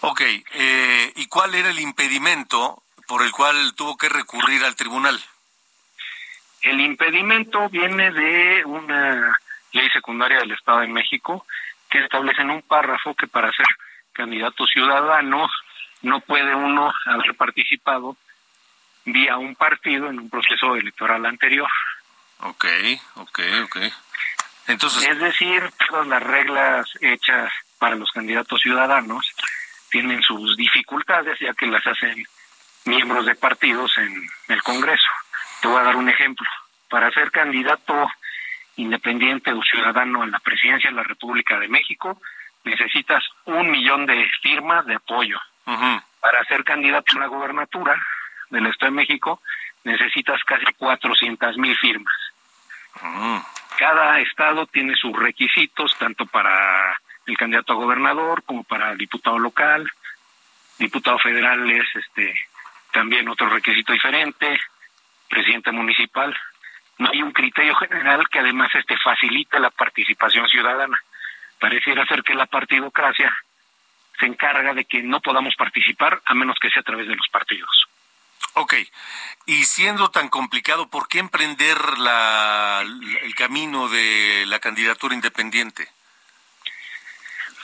Ok, 0.00 0.20
eh, 0.20 1.12
¿y 1.16 1.26
cuál 1.26 1.54
era 1.54 1.70
el 1.70 1.78
impedimento 1.78 2.82
por 3.06 3.22
el 3.22 3.30
cual 3.30 3.74
tuvo 3.74 3.96
que 3.96 4.08
recurrir 4.08 4.64
al 4.64 4.76
tribunal? 4.76 5.22
El 6.62 6.80
impedimento 6.80 7.68
viene 7.68 8.10
de 8.10 8.64
una 8.64 9.38
ley 9.72 9.88
secundaria 9.90 10.38
del 10.38 10.52
Estado 10.52 10.80
de 10.80 10.88
México 10.88 11.46
que 11.88 11.98
establece 12.04 12.42
en 12.42 12.50
un 12.50 12.62
párrafo 12.62 13.14
que 13.14 13.26
para 13.26 13.52
ser 13.52 13.66
candidato 14.12 14.66
ciudadano 14.66 15.48
no 16.02 16.20
puede 16.20 16.54
uno 16.54 16.92
haber 17.06 17.34
participado 17.36 18.16
vía 19.04 19.36
un 19.36 19.54
partido 19.54 20.08
en 20.08 20.18
un 20.18 20.30
proceso 20.30 20.76
electoral 20.76 21.24
anterior. 21.26 21.68
Ok, 22.40 22.64
ok, 23.16 23.40
ok. 23.64 23.76
Entonces... 24.68 25.08
Es 25.08 25.18
decir, 25.18 25.70
todas 25.88 26.06
las 26.06 26.22
reglas 26.22 26.86
hechas 27.00 27.52
para 27.78 27.96
los 27.96 28.10
candidatos 28.10 28.60
ciudadanos 28.60 29.26
tienen 29.90 30.22
sus 30.22 30.56
dificultades 30.56 31.38
ya 31.40 31.52
que 31.54 31.66
las 31.66 31.86
hacen 31.86 32.24
miembros 32.84 33.26
de 33.26 33.34
partidos 33.34 33.96
en 33.98 34.28
el 34.48 34.62
Congreso. 34.62 35.08
Te 35.60 35.68
voy 35.68 35.80
a 35.80 35.84
dar 35.84 35.96
un 35.96 36.08
ejemplo. 36.08 36.48
Para 36.88 37.10
ser 37.10 37.30
candidato 37.30 38.08
independiente 38.76 39.52
o 39.52 39.62
ciudadano 39.62 40.22
a 40.22 40.26
la 40.26 40.38
presidencia 40.40 40.90
de 40.90 40.96
la 40.96 41.02
República 41.02 41.58
de 41.58 41.68
México, 41.68 42.20
necesitas 42.64 43.24
un 43.44 43.70
millón 43.70 44.06
de 44.06 44.28
firmas 44.42 44.86
de 44.86 44.94
apoyo. 44.94 45.38
Para 46.20 46.44
ser 46.44 46.64
candidato 46.64 47.16
a 47.16 47.20
la 47.20 47.26
gobernatura 47.26 48.00
del 48.50 48.66
Estado 48.66 48.92
de 48.92 48.96
México, 48.96 49.40
necesitas 49.84 50.42
casi 50.44 50.64
400 50.76 51.56
mil 51.58 51.76
firmas. 51.76 52.14
Cada 53.78 54.20
estado 54.20 54.66
tiene 54.66 54.94
sus 54.96 55.16
requisitos, 55.18 55.96
tanto 55.98 56.26
para 56.26 56.98
el 57.26 57.36
candidato 57.36 57.72
a 57.72 57.76
gobernador 57.76 58.42
como 58.44 58.64
para 58.64 58.94
diputado 58.94 59.38
local. 59.38 59.90
Diputado 60.78 61.18
federal 61.18 61.70
es 61.70 61.86
este 61.94 62.34
también 62.92 63.28
otro 63.28 63.48
requisito 63.48 63.92
diferente, 63.92 64.60
presidente 65.28 65.72
municipal. 65.72 66.36
No 67.02 67.10
hay 67.10 67.20
un 67.20 67.32
criterio 67.32 67.74
general 67.74 68.28
que 68.28 68.38
además 68.38 68.70
este 68.74 68.96
facilite 68.96 69.58
la 69.58 69.70
participación 69.70 70.46
ciudadana. 70.48 70.96
Pareciera 71.58 72.06
ser 72.06 72.22
que 72.22 72.32
la 72.32 72.46
partidocracia 72.46 73.36
se 74.20 74.26
encarga 74.26 74.72
de 74.72 74.84
que 74.84 75.02
no 75.02 75.20
podamos 75.20 75.56
participar 75.56 76.22
a 76.24 76.34
menos 76.34 76.56
que 76.60 76.70
sea 76.70 76.78
a 76.78 76.84
través 76.84 77.08
de 77.08 77.16
los 77.16 77.26
partidos. 77.26 77.88
Ok, 78.54 78.74
y 79.46 79.64
siendo 79.64 80.12
tan 80.12 80.28
complicado, 80.28 80.90
¿por 80.90 81.08
qué 81.08 81.18
emprender 81.18 81.98
la, 81.98 82.84
el 83.22 83.34
camino 83.34 83.88
de 83.88 84.44
la 84.46 84.60
candidatura 84.60 85.16
independiente? 85.16 85.88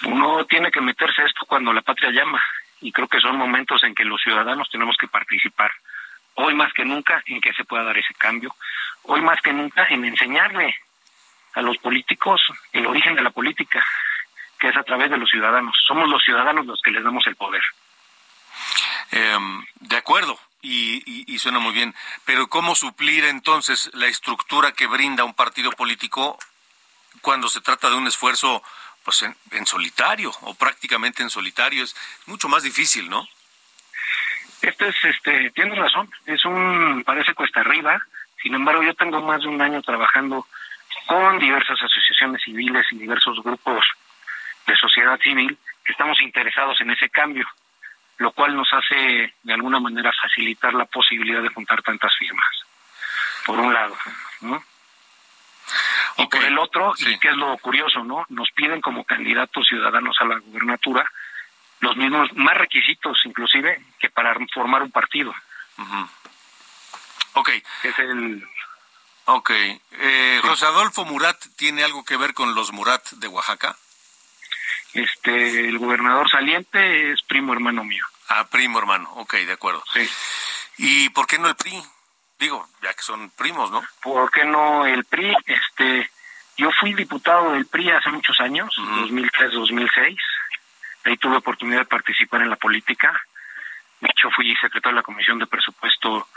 Uno 0.03 0.47
tiene 0.47 0.73
que 0.73 0.81
meterse 0.81 1.23
esto 1.23 1.47
cuando 1.47 1.73
la 1.73 1.83
patria 1.83 2.11
llama 2.11 2.43
y 2.81 2.91
creo 2.91 3.07
que 3.07 3.21
son 3.21 3.37
momentos 3.37 3.85
en 3.85 3.95
que 3.95 4.05
los 4.05 4.21
ciudadanos 4.21 4.69
tenemos 4.69 4.97
que 4.97 5.07
participar. 5.07 5.71
Hoy 6.41 6.55
más 6.55 6.73
que 6.73 6.85
nunca 6.85 7.21
en 7.27 7.41
que 7.41 7.53
se 7.53 7.65
pueda 7.65 7.83
dar 7.83 7.99
ese 7.99 8.15
cambio. 8.15 8.55
Hoy 9.03 9.21
más 9.23 9.41
que 9.41 9.53
nunca 9.53 9.87
en 9.91 10.05
enseñarle 10.05 10.73
a 11.55 11.63
los 11.63 11.77
políticos 11.79 12.41
el 12.73 12.87
origen 12.87 13.17
de 13.17 13.23
la 13.23 13.31
política, 13.31 13.85
que 14.61 14.69
es 14.69 14.77
a 14.77 14.85
través 14.85 15.11
de 15.11 15.17
los 15.17 15.29
ciudadanos. 15.29 15.77
Somos 15.85 16.09
los 16.09 16.23
ciudadanos 16.23 16.65
los 16.65 16.81
que 16.81 16.93
les 16.93 17.03
damos 17.03 17.27
el 17.27 17.35
poder. 17.35 17.63
Em, 19.11 19.65
de 19.81 19.97
acuerdo, 19.97 20.39
y, 20.63 21.37
suena 21.41 21.59
muy 21.59 21.73
bien, 21.73 21.93
pero 22.25 22.47
¿cómo 22.47 22.77
suplir 22.77 23.25
entonces 23.25 23.91
la 23.95 24.07
estructura 24.07 24.71
que 24.71 24.87
brinda 24.87 25.25
un 25.25 25.35
partido 25.35 25.73
político 25.73 26.39
cuando 27.21 27.49
se 27.49 27.61
trata 27.61 27.91
de 27.91 27.97
un 27.97 28.07
esfuerzo 28.07 28.63
pues 29.03 29.23
en, 29.23 29.67
solitario 29.67 30.33
o 30.43 30.55
prácticamente 30.55 31.25
en 31.25 31.31
solitario? 31.31 31.83
Es 31.83 31.97
mucho 32.27 32.49
más 32.49 32.63
difícil, 32.63 33.09
¿no? 33.11 33.29
Este 34.63 34.89
es, 34.89 35.05
este, 35.05 35.51
tienes 35.51 35.79
razón, 35.79 36.11
es 36.27 36.45
un, 36.45 37.03
parece 37.05 37.35
cuesta 37.35 37.61
arriba, 37.61 38.01
sin 38.43 38.55
embargo 38.55 38.83
yo 38.83 38.95
tengo 38.95 39.21
más 39.23 39.43
de 39.43 39.49
un 39.49 39.61
año 39.61 39.81
trabajando 39.83 40.47
con 41.07 41.39
diversas 41.39 41.81
asociaciones 41.81 42.43
civiles 42.43 42.87
y 42.91 42.99
diversos 42.99 43.43
grupos 43.43 43.85
de 44.67 44.77
sociedad 44.77 45.19
civil 45.21 45.57
que 45.85 45.93
estamos 45.93 46.21
interesados 46.21 46.81
en 46.81 46.91
ese 46.91 47.09
cambio 47.09 47.47
lo 48.19 48.33
cual 48.33 48.55
nos 48.55 48.69
hace 48.73 49.35
de 49.43 49.53
alguna 49.53 49.81
manera 49.81 50.13
facilitar 50.13 50.75
la 50.75 50.85
posibilidad 50.85 51.41
de 51.41 51.49
juntar 51.49 51.83
tantas 51.83 52.15
firmas, 52.17 52.49
por 53.47 53.59
un 53.59 53.73
lado, 53.73 53.97
¿no? 54.41 54.63
Y 56.17 56.27
por 56.27 56.45
el 56.45 56.59
otro, 56.59 56.95
y 56.99 57.19
que 57.19 57.29
es 57.29 57.37
lo 57.37 57.57
curioso, 57.59 58.03
¿no? 58.03 58.27
Nos 58.29 58.51
piden 58.51 58.81
como 58.81 59.05
candidatos 59.05 59.69
ciudadanos 59.69 60.17
a 60.21 60.25
la 60.25 60.39
gubernatura 60.39 61.09
los 61.81 61.97
mismos, 61.97 62.33
más 62.35 62.57
requisitos 62.57 63.21
inclusive 63.25 63.81
que 63.99 64.11
para 64.11 64.35
formar 64.53 64.83
un 64.83 64.91
partido. 64.91 65.35
Ok. 67.35 67.51
es 67.83 67.99
el... 67.99 68.45
Ok. 69.27 69.51
Eh, 69.51 70.41
José 70.43 70.67
Adolfo 70.67 71.05
Murat 71.05 71.37
tiene 71.57 71.85
algo 71.85 72.05
que 72.05 72.17
ver 72.17 72.35
con 72.35 72.55
los 72.55 72.73
Murat 72.73 73.07
de 73.11 73.29
Oaxaca. 73.29 73.77
Este, 74.95 75.69
el 75.69 75.79
gobernador 75.79 76.31
saliente 76.31 77.13
es 77.13 77.23
primo 77.23 77.53
hermano 77.53 77.85
mío. 77.85 78.05
Ah, 78.29 78.47
primo 78.51 78.79
hermano, 78.79 79.11
ok, 79.17 79.35
de 79.35 79.53
acuerdo. 79.53 79.83
Sí. 79.93 80.09
¿Y 80.79 81.09
por 81.11 81.27
qué 81.27 81.39
no 81.39 81.49
el 81.49 81.57
PRI? 81.57 81.83
Digo, 82.39 82.69
ya 82.83 82.95
que 82.95 83.03
son 83.03 83.31
primos, 83.31 83.71
¿no? 83.71 83.83
¿Por 84.03 84.31
qué 84.31 84.45
no 84.45 84.87
el 84.87 85.05
PRI? 85.05 85.35
Este, 85.47 86.11
yo 86.57 86.71
fui 86.73 86.95
diputado 86.95 87.53
del 87.53 87.67
PRI 87.67 87.91
hace 87.91 88.11
muchos 88.11 88.39
años, 88.41 88.75
2003-2006. 88.77 90.17
Ahí 91.09 91.17
tuve 91.17 91.39
oportunidad 91.39 91.81
de 91.81 91.87
participar 91.87 92.43
en 92.43 92.51
la 92.51 92.57
política. 92.57 93.19
De 94.01 94.09
hecho, 94.11 94.31
fui 94.31 94.55
secretario 94.57 94.97
de 94.97 95.01
la 95.01 95.03
Comisión 95.03 95.39
de 95.39 95.47
Presupuesto 95.47 96.29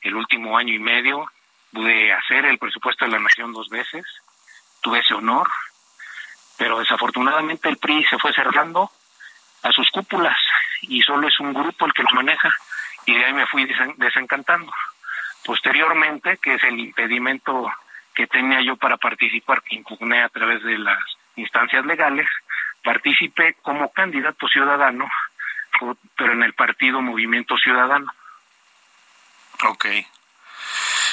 el 0.00 0.14
último 0.14 0.56
año 0.56 0.72
y 0.72 0.78
medio. 0.78 1.30
Pude 1.72 2.12
hacer 2.12 2.44
el 2.46 2.58
presupuesto 2.58 3.04
de 3.04 3.10
la 3.10 3.18
Nación 3.18 3.52
dos 3.52 3.68
veces. 3.68 4.04
Tuve 4.80 5.00
ese 5.00 5.14
honor 5.14 5.48
pero 6.60 6.78
desafortunadamente 6.78 7.70
el 7.70 7.78
PRI 7.78 8.04
se 8.04 8.18
fue 8.18 8.34
cerrando 8.34 8.90
a 9.62 9.72
sus 9.72 9.88
cúpulas 9.88 10.36
y 10.82 11.00
solo 11.00 11.26
es 11.26 11.40
un 11.40 11.54
grupo 11.54 11.86
el 11.86 11.94
que 11.94 12.02
lo 12.02 12.10
maneja 12.10 12.54
y 13.06 13.14
de 13.14 13.24
ahí 13.24 13.32
me 13.32 13.46
fui 13.46 13.66
desencantando. 13.96 14.70
Posteriormente, 15.42 16.36
que 16.36 16.56
es 16.56 16.64
el 16.64 16.78
impedimento 16.78 17.72
que 18.14 18.26
tenía 18.26 18.60
yo 18.60 18.76
para 18.76 18.98
participar, 18.98 19.62
que 19.62 19.76
impugné 19.76 20.22
a 20.22 20.28
través 20.28 20.62
de 20.62 20.76
las 20.76 20.98
instancias 21.36 21.86
legales, 21.86 22.28
participé 22.82 23.54
como 23.62 23.92
candidato 23.92 24.48
ciudadano, 24.48 25.08
pero 26.16 26.32
en 26.32 26.42
el 26.42 26.54
partido 26.54 27.00
Movimiento 27.00 27.56
Ciudadano. 27.56 28.12
Ok. 29.64 29.86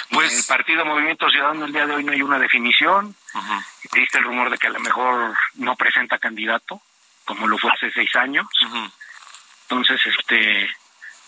Pues 0.10 0.32
en 0.32 0.38
el 0.40 0.46
partido 0.46 0.86
Movimiento 0.86 1.30
Ciudadano 1.30 1.66
el 1.66 1.74
día 1.74 1.86
de 1.86 1.96
hoy 1.96 2.04
no 2.04 2.14
hay 2.14 2.22
una 2.22 2.40
definición. 2.40 3.16
Existe 3.84 4.20
el 4.20 4.24
rumor 4.24 4.50
de 4.50 4.58
que 4.58 4.68
a 4.68 4.72
lo 4.72 4.80
mejor 4.80 5.36
no 5.56 5.76
presenta 5.76 6.18
candidato, 6.18 6.82
como 7.26 7.48
lo 7.48 7.58
fue 7.58 7.72
hace 7.72 7.92
seis 7.92 8.16
años. 8.16 8.48
Entonces, 9.64 10.02
este, 10.06 10.70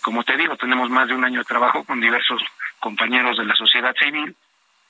como 0.02 0.24
te 0.24 0.38
digo, 0.38 0.56
tenemos 0.56 0.90
más 0.90 1.08
de 1.08 1.14
un 1.14 1.26
año 1.26 1.40
de 1.40 1.46
trabajo 1.46 1.84
con 1.84 2.00
diversos 2.00 2.42
compañeros 2.80 3.38
de 3.38 3.46
la 3.46 3.56
sociedad 3.56 3.94
civil 4.00 4.36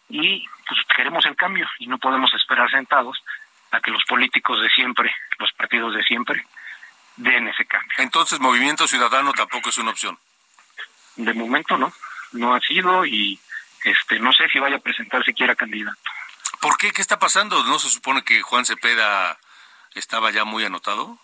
y 0.09 0.45
pues 0.67 0.79
queremos 0.95 1.25
el 1.25 1.35
cambio 1.35 1.67
y 1.79 1.87
no 1.87 1.97
podemos 1.97 2.31
esperar 2.33 2.69
sentados 2.69 3.17
a 3.71 3.79
que 3.79 3.91
los 3.91 4.03
políticos 4.05 4.61
de 4.61 4.69
siempre, 4.69 5.13
los 5.37 5.51
partidos 5.53 5.93
de 5.93 6.03
siempre, 6.03 6.45
den 7.15 7.47
ese 7.47 7.65
cambio. 7.65 7.91
Entonces, 7.97 8.39
Movimiento 8.39 8.87
Ciudadano 8.87 9.33
tampoco 9.33 9.69
es 9.69 9.77
una 9.77 9.91
opción. 9.91 10.17
De 11.15 11.33
momento 11.33 11.77
no, 11.77 11.91
no 12.31 12.55
ha 12.55 12.59
sido 12.61 13.05
y 13.05 13.39
este 13.83 14.19
no 14.19 14.31
sé 14.33 14.47
si 14.49 14.59
vaya 14.59 14.77
a 14.77 14.81
presentar 14.81 15.23
siquiera 15.23 15.55
candidato. 15.55 15.97
¿Por 16.61 16.77
qué? 16.77 16.91
¿Qué 16.91 17.01
está 17.01 17.19
pasando? 17.19 17.63
¿No 17.63 17.79
se 17.79 17.89
supone 17.89 18.23
que 18.23 18.41
Juan 18.41 18.65
Cepeda 18.65 19.37
estaba 19.95 20.31
ya 20.31 20.43
muy 20.43 20.63
anotado? 20.65 21.17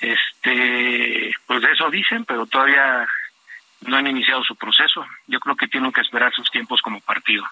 Este, 0.00 1.34
pues 1.46 1.62
eso 1.64 1.90
dicen, 1.90 2.24
pero 2.24 2.46
todavía 2.46 3.06
no 3.82 3.96
han 3.96 4.06
iniciado 4.06 4.42
su 4.44 4.56
proceso. 4.56 5.06
Yo 5.26 5.38
creo 5.40 5.56
que 5.56 5.68
tienen 5.68 5.92
que 5.92 6.00
esperar 6.00 6.32
sus 6.32 6.50
tiempos 6.50 6.80
como 6.82 7.00
partido. 7.00 7.44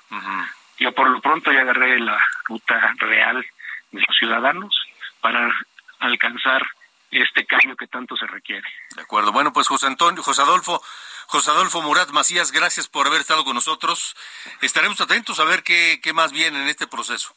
Yo 0.78 0.92
por 0.92 1.08
lo 1.08 1.20
pronto 1.20 1.52
ya 1.52 1.60
agarré 1.60 2.00
la 2.00 2.18
ruta 2.44 2.94
real 2.98 3.44
de 3.92 4.00
los 4.00 4.16
ciudadanos 4.18 4.74
para 5.20 5.52
alcanzar 5.98 6.66
este 7.10 7.44
cambio 7.44 7.76
que 7.76 7.86
tanto 7.86 8.16
se 8.16 8.26
requiere. 8.26 8.66
De 8.94 9.02
acuerdo. 9.02 9.32
Bueno, 9.32 9.52
pues 9.52 9.66
José 9.68 9.86
Antonio, 9.86 10.22
José 10.22 10.42
Adolfo, 10.42 10.82
José 11.26 11.50
Adolfo 11.50 11.82
Murat 11.82 12.10
Macías, 12.10 12.52
gracias 12.52 12.88
por 12.88 13.06
haber 13.06 13.20
estado 13.20 13.44
con 13.44 13.54
nosotros. 13.54 14.16
Estaremos 14.60 15.00
atentos 15.00 15.40
a 15.40 15.44
ver 15.44 15.62
qué, 15.62 16.00
qué 16.02 16.12
más 16.12 16.32
viene 16.32 16.62
en 16.62 16.68
este 16.68 16.86
proceso. 16.86 17.34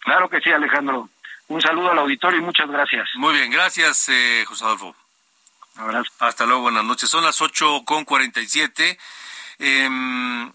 Claro 0.00 0.28
que 0.28 0.40
sí, 0.40 0.50
Alejandro. 0.50 1.08
Un 1.48 1.60
saludo 1.60 1.90
al 1.90 1.98
auditorio 1.98 2.38
y 2.38 2.42
muchas 2.42 2.70
gracias. 2.70 3.08
Muy 3.16 3.34
bien, 3.34 3.50
gracias, 3.50 4.08
eh, 4.08 4.44
José 4.46 4.64
Adolfo. 4.64 4.94
Abrazo. 5.76 6.10
Hasta 6.20 6.46
luego, 6.46 6.62
buenas 6.62 6.84
noches. 6.84 7.10
Son 7.10 7.24
las 7.24 7.40
ocho 7.40 7.82
con 7.84 8.04
cuarenta 8.04 8.40
y 8.40 8.46
siete. 8.46 8.98
Em, 9.58 10.52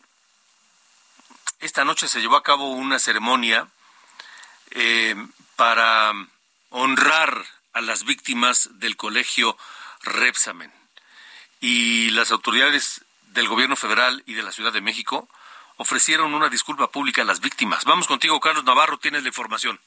esta 1.59 1.83
noche 1.83 2.07
se 2.07 2.21
llevó 2.21 2.37
a 2.37 2.43
cabo 2.43 2.69
una 2.69 2.97
ceremonia 2.99 3.67
em, 4.71 5.31
para 5.55 6.11
honrar 6.69 7.45
a 7.73 7.81
las 7.81 8.05
víctimas 8.05 8.69
del 8.79 8.95
colegio 8.97 9.57
Repsamen. 10.03 10.71
Y 11.61 12.11
las 12.11 12.31
autoridades 12.31 13.05
del 13.27 13.47
gobierno 13.47 13.75
federal 13.75 14.23
y 14.25 14.33
de 14.33 14.43
la 14.43 14.51
Ciudad 14.51 14.73
de 14.73 14.81
México 14.81 15.27
ofrecieron 15.77 16.33
una 16.33 16.49
disculpa 16.49 16.91
pública 16.91 17.21
a 17.21 17.25
las 17.25 17.41
víctimas. 17.41 17.85
Vamos 17.85 18.07
contigo, 18.07 18.39
Carlos 18.39 18.63
Navarro, 18.63 18.97
tienes 18.97 19.23
la 19.23 19.29
información. 19.29 19.79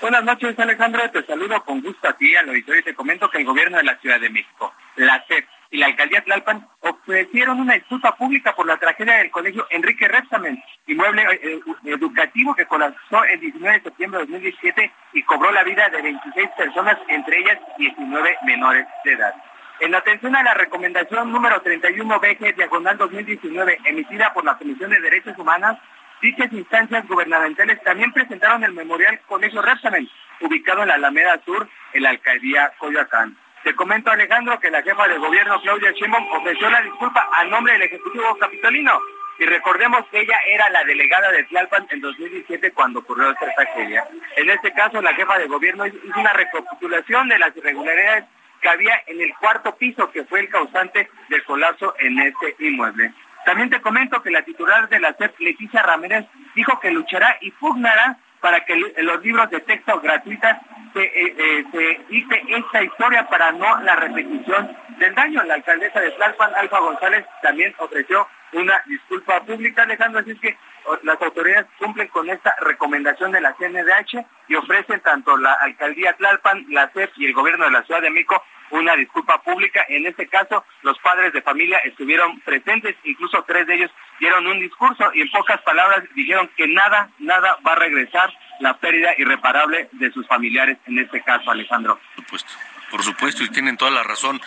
Buenas 0.00 0.22
noches, 0.22 0.58
Alejandro. 0.58 1.10
Te 1.10 1.24
saludo 1.24 1.64
con 1.64 1.80
gusto 1.80 2.08
a 2.08 2.12
ti, 2.12 2.36
al 2.36 2.48
auditorio, 2.48 2.80
y 2.80 2.84
te 2.84 2.94
comento 2.94 3.28
que 3.30 3.38
el 3.38 3.44
gobierno 3.44 3.78
de 3.78 3.84
la 3.84 3.98
Ciudad 3.98 4.20
de 4.20 4.30
México, 4.30 4.72
la 4.96 5.24
CEP 5.26 5.48
y 5.70 5.78
la 5.78 5.86
alcaldía 5.86 6.24
Tlalpan 6.24 6.66
ofrecieron 6.80 7.60
una 7.60 7.74
disculpa 7.74 8.16
pública 8.16 8.54
por 8.54 8.66
la 8.66 8.76
tragedia 8.76 9.16
del 9.16 9.30
colegio 9.30 9.66
Enrique 9.70 10.08
Repsamen, 10.08 10.62
inmueble 10.86 11.22
eh, 11.22 11.40
eh, 11.42 11.60
educativo 11.84 12.54
que 12.54 12.66
colapsó 12.66 13.24
el 13.24 13.40
19 13.40 13.78
de 13.78 13.82
septiembre 13.82 14.20
de 14.20 14.26
2017 14.26 14.92
y 15.12 15.22
cobró 15.24 15.50
la 15.52 15.64
vida 15.64 15.88
de 15.90 16.02
26 16.02 16.50
personas, 16.56 16.98
entre 17.08 17.38
ellas 17.38 17.58
19 17.76 18.38
menores 18.44 18.86
de 19.04 19.12
edad. 19.12 19.34
En 19.80 19.94
atención 19.94 20.34
a 20.34 20.42
la 20.42 20.54
recomendación 20.54 21.30
número 21.30 21.60
31 21.60 22.18
BG 22.18 22.56
diagonal 22.56 22.98
2019 22.98 23.78
emitida 23.84 24.32
por 24.32 24.44
la 24.44 24.56
Comisión 24.56 24.90
de 24.90 25.00
Derechos 25.00 25.38
Humanos, 25.38 25.76
Dichas 26.20 26.52
instancias 26.52 27.06
gubernamentales 27.06 27.80
también 27.84 28.12
presentaron 28.12 28.64
el 28.64 28.72
memorial 28.72 29.20
Colegio 29.28 29.62
Repsamen, 29.62 30.08
ubicado 30.40 30.82
en 30.82 30.88
la 30.88 30.94
Alameda 30.94 31.40
Sur, 31.44 31.68
en 31.92 32.02
la 32.02 32.10
alcaldía 32.10 32.72
Coyoacán. 32.78 33.36
Te 33.64 33.74
comento, 33.74 34.10
Alejandro, 34.10 34.58
que 34.60 34.70
la 34.70 34.82
jefa 34.82 35.08
de 35.08 35.18
gobierno, 35.18 35.60
Claudia 35.60 35.92
Sheinbaum, 35.92 36.32
ofreció 36.32 36.70
la 36.70 36.80
disculpa 36.80 37.28
a 37.32 37.44
nombre 37.44 37.72
del 37.72 37.82
Ejecutivo 37.82 38.36
Capitolino. 38.36 39.00
Y 39.38 39.44
recordemos 39.46 40.04
que 40.10 40.20
ella 40.20 40.36
era 40.46 40.68
la 40.70 40.84
delegada 40.84 41.30
de 41.30 41.44
Tlalpan 41.44 41.86
en 41.90 42.00
2017 42.00 42.72
cuando 42.72 43.00
ocurrió 43.00 43.30
esta 43.30 43.52
tragedia. 43.54 44.04
En 44.36 44.50
este 44.50 44.72
caso, 44.72 45.00
la 45.00 45.14
jefa 45.14 45.38
de 45.38 45.46
gobierno 45.46 45.86
hizo 45.86 46.18
una 46.18 46.32
recapitulación 46.32 47.28
de 47.28 47.38
las 47.38 47.56
irregularidades 47.56 48.24
que 48.60 48.68
había 48.68 49.00
en 49.06 49.20
el 49.20 49.32
cuarto 49.36 49.76
piso, 49.76 50.10
que 50.10 50.24
fue 50.24 50.40
el 50.40 50.48
causante 50.48 51.08
del 51.28 51.44
colapso 51.44 51.94
en 51.98 52.18
este 52.18 52.56
inmueble. 52.58 53.12
También 53.44 53.70
te 53.70 53.80
comento 53.80 54.20
que 54.22 54.30
la 54.30 54.42
titular 54.42 54.88
de 54.88 54.98
la 54.98 55.14
CEP, 55.14 55.38
Leticia 55.38 55.82
Ramírez, 55.82 56.26
dijo 56.54 56.78
que 56.80 56.90
luchará 56.90 57.38
y 57.40 57.50
pugnará 57.52 58.18
para 58.40 58.64
que 58.64 58.76
los 58.76 59.22
libros 59.22 59.50
de 59.50 59.60
texto 59.60 60.00
gratuitas 60.00 60.58
se, 60.92 61.02
eh, 61.02 61.34
eh, 61.38 61.64
se 61.72 62.56
esta 62.56 62.82
historia 62.82 63.28
para 63.28 63.52
no 63.52 63.80
la 63.82 63.96
repetición 63.96 64.76
del 64.98 65.14
daño. 65.14 65.42
La 65.44 65.54
alcaldesa 65.54 66.00
de 66.00 66.10
Tlalpan, 66.12 66.54
Alfa 66.54 66.80
González, 66.80 67.24
también 67.42 67.74
ofreció 67.78 68.26
una 68.52 68.80
disculpa 68.86 69.40
pública, 69.42 69.84
dejando 69.86 70.18
así 70.20 70.38
que 70.38 70.56
las 71.02 71.20
autoridades 71.20 71.66
cumplen 71.78 72.08
con 72.08 72.30
esta 72.30 72.54
recomendación 72.60 73.30
de 73.32 73.42
la 73.42 73.54
CNDH 73.54 74.24
y 74.48 74.54
ofrecen 74.54 75.00
tanto 75.00 75.36
la 75.36 75.52
alcaldía 75.52 76.14
Tlalpan, 76.14 76.64
la 76.70 76.88
CEP 76.88 77.12
y 77.16 77.26
el 77.26 77.34
gobierno 77.34 77.66
de 77.66 77.72
la 77.72 77.82
Ciudad 77.82 78.00
de 78.00 78.10
México 78.10 78.42
una 78.70 78.94
disculpa 78.96 79.42
pública. 79.42 79.84
En 79.88 80.06
este 80.06 80.26
caso, 80.28 80.64
los 80.82 80.98
padres 80.98 81.32
de 81.32 81.42
familia 81.42 81.78
estuvieron 81.78 82.40
presentes, 82.40 82.96
incluso 83.04 83.44
tres 83.46 83.66
de 83.66 83.76
ellos 83.76 83.90
dieron 84.18 84.46
un 84.46 84.58
discurso 84.60 85.10
y 85.14 85.22
en 85.22 85.30
pocas 85.30 85.60
palabras 85.62 86.04
dijeron 86.14 86.50
que 86.56 86.66
nada, 86.66 87.10
nada 87.18 87.58
va 87.66 87.72
a 87.72 87.76
regresar 87.76 88.32
la 88.60 88.76
pérdida 88.78 89.14
irreparable 89.16 89.88
de 89.92 90.10
sus 90.12 90.26
familiares 90.26 90.78
en 90.86 90.98
este 90.98 91.22
caso, 91.22 91.50
Alejandro. 91.50 92.00
Por 92.16 92.24
supuesto, 92.24 92.52
por 92.90 93.02
supuesto, 93.02 93.44
y 93.44 93.50
tienen 93.50 93.76
toda 93.76 93.90
la 93.90 94.02
razón. 94.02 94.40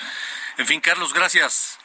En 0.58 0.66
fin, 0.66 0.82
Carlos, 0.82 1.14
gracias. 1.14 1.80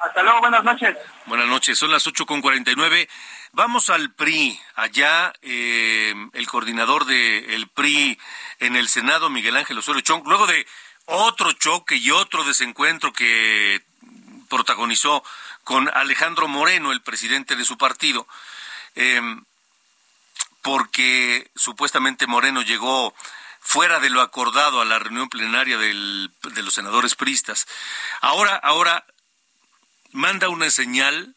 Hasta 0.00 0.22
luego, 0.22 0.40
buenas 0.40 0.62
noches. 0.62 0.96
Buenas 1.26 1.48
noches, 1.48 1.78
son 1.78 1.90
las 1.90 2.06
ocho 2.06 2.26
con 2.26 2.42
nueve. 2.76 3.08
Vamos 3.52 3.88
al 3.88 4.12
PRI. 4.12 4.58
Allá 4.74 5.32
eh, 5.42 6.14
el 6.34 6.46
coordinador 6.46 7.06
del 7.06 7.68
PRI 7.68 8.18
en 8.60 8.76
el 8.76 8.88
Senado, 8.88 9.30
Miguel 9.30 9.56
Ángel 9.56 9.78
Osorio 9.78 10.02
Chong, 10.02 10.22
luego 10.26 10.46
de 10.46 10.66
otro 11.06 11.52
choque 11.52 11.96
y 11.96 12.10
otro 12.10 12.44
desencuentro 12.44 13.12
que 13.12 13.82
protagonizó 14.48 15.24
con 15.64 15.88
Alejandro 15.94 16.46
Moreno, 16.46 16.92
el 16.92 17.02
presidente 17.02 17.56
de 17.56 17.64
su 17.64 17.76
partido, 17.76 18.28
eh, 18.94 19.20
porque 20.62 21.50
supuestamente 21.56 22.26
Moreno 22.26 22.62
llegó 22.62 23.14
fuera 23.60 23.98
de 23.98 24.10
lo 24.10 24.20
acordado 24.20 24.80
a 24.80 24.84
la 24.84 24.98
reunión 24.98 25.28
plenaria 25.28 25.76
de 25.76 26.62
los 26.62 26.74
senadores 26.74 27.16
priistas. 27.16 27.66
Ahora, 28.20 28.54
ahora 28.56 29.04
manda 30.12 30.48
una 30.48 30.70
señal 30.70 31.34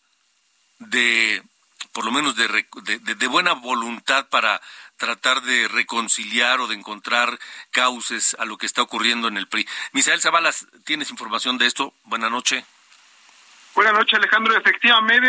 de, 0.80 1.44
por 1.92 2.06
lo 2.06 2.12
menos 2.12 2.36
de, 2.36 2.48
de, 2.48 3.28
buena 3.28 3.54
voluntad 3.54 4.28
para 4.30 4.62
tratar 5.00 5.42
de 5.42 5.68
reconciliar 5.68 6.60
o 6.60 6.68
de 6.68 6.76
encontrar 6.76 7.40
cauces 7.72 8.36
a 8.40 8.46
lo 8.46 8.58
que 8.58 8.68
está 8.68 8.84
ocurriendo 8.84 9.28
en 9.28 9.38
el 9.38 9.48
PRI. 9.48 9.68
Misael 9.94 10.22
Zabalas, 10.22 10.68
¿tienes 10.86 11.10
información 11.10 11.58
de 11.58 11.66
esto? 11.66 11.94
Buenas 12.04 12.30
noches. 12.30 12.64
Buenas 13.74 13.94
noches, 13.94 14.20
Alejandro. 14.20 14.58
Efectivamente, 14.58 15.26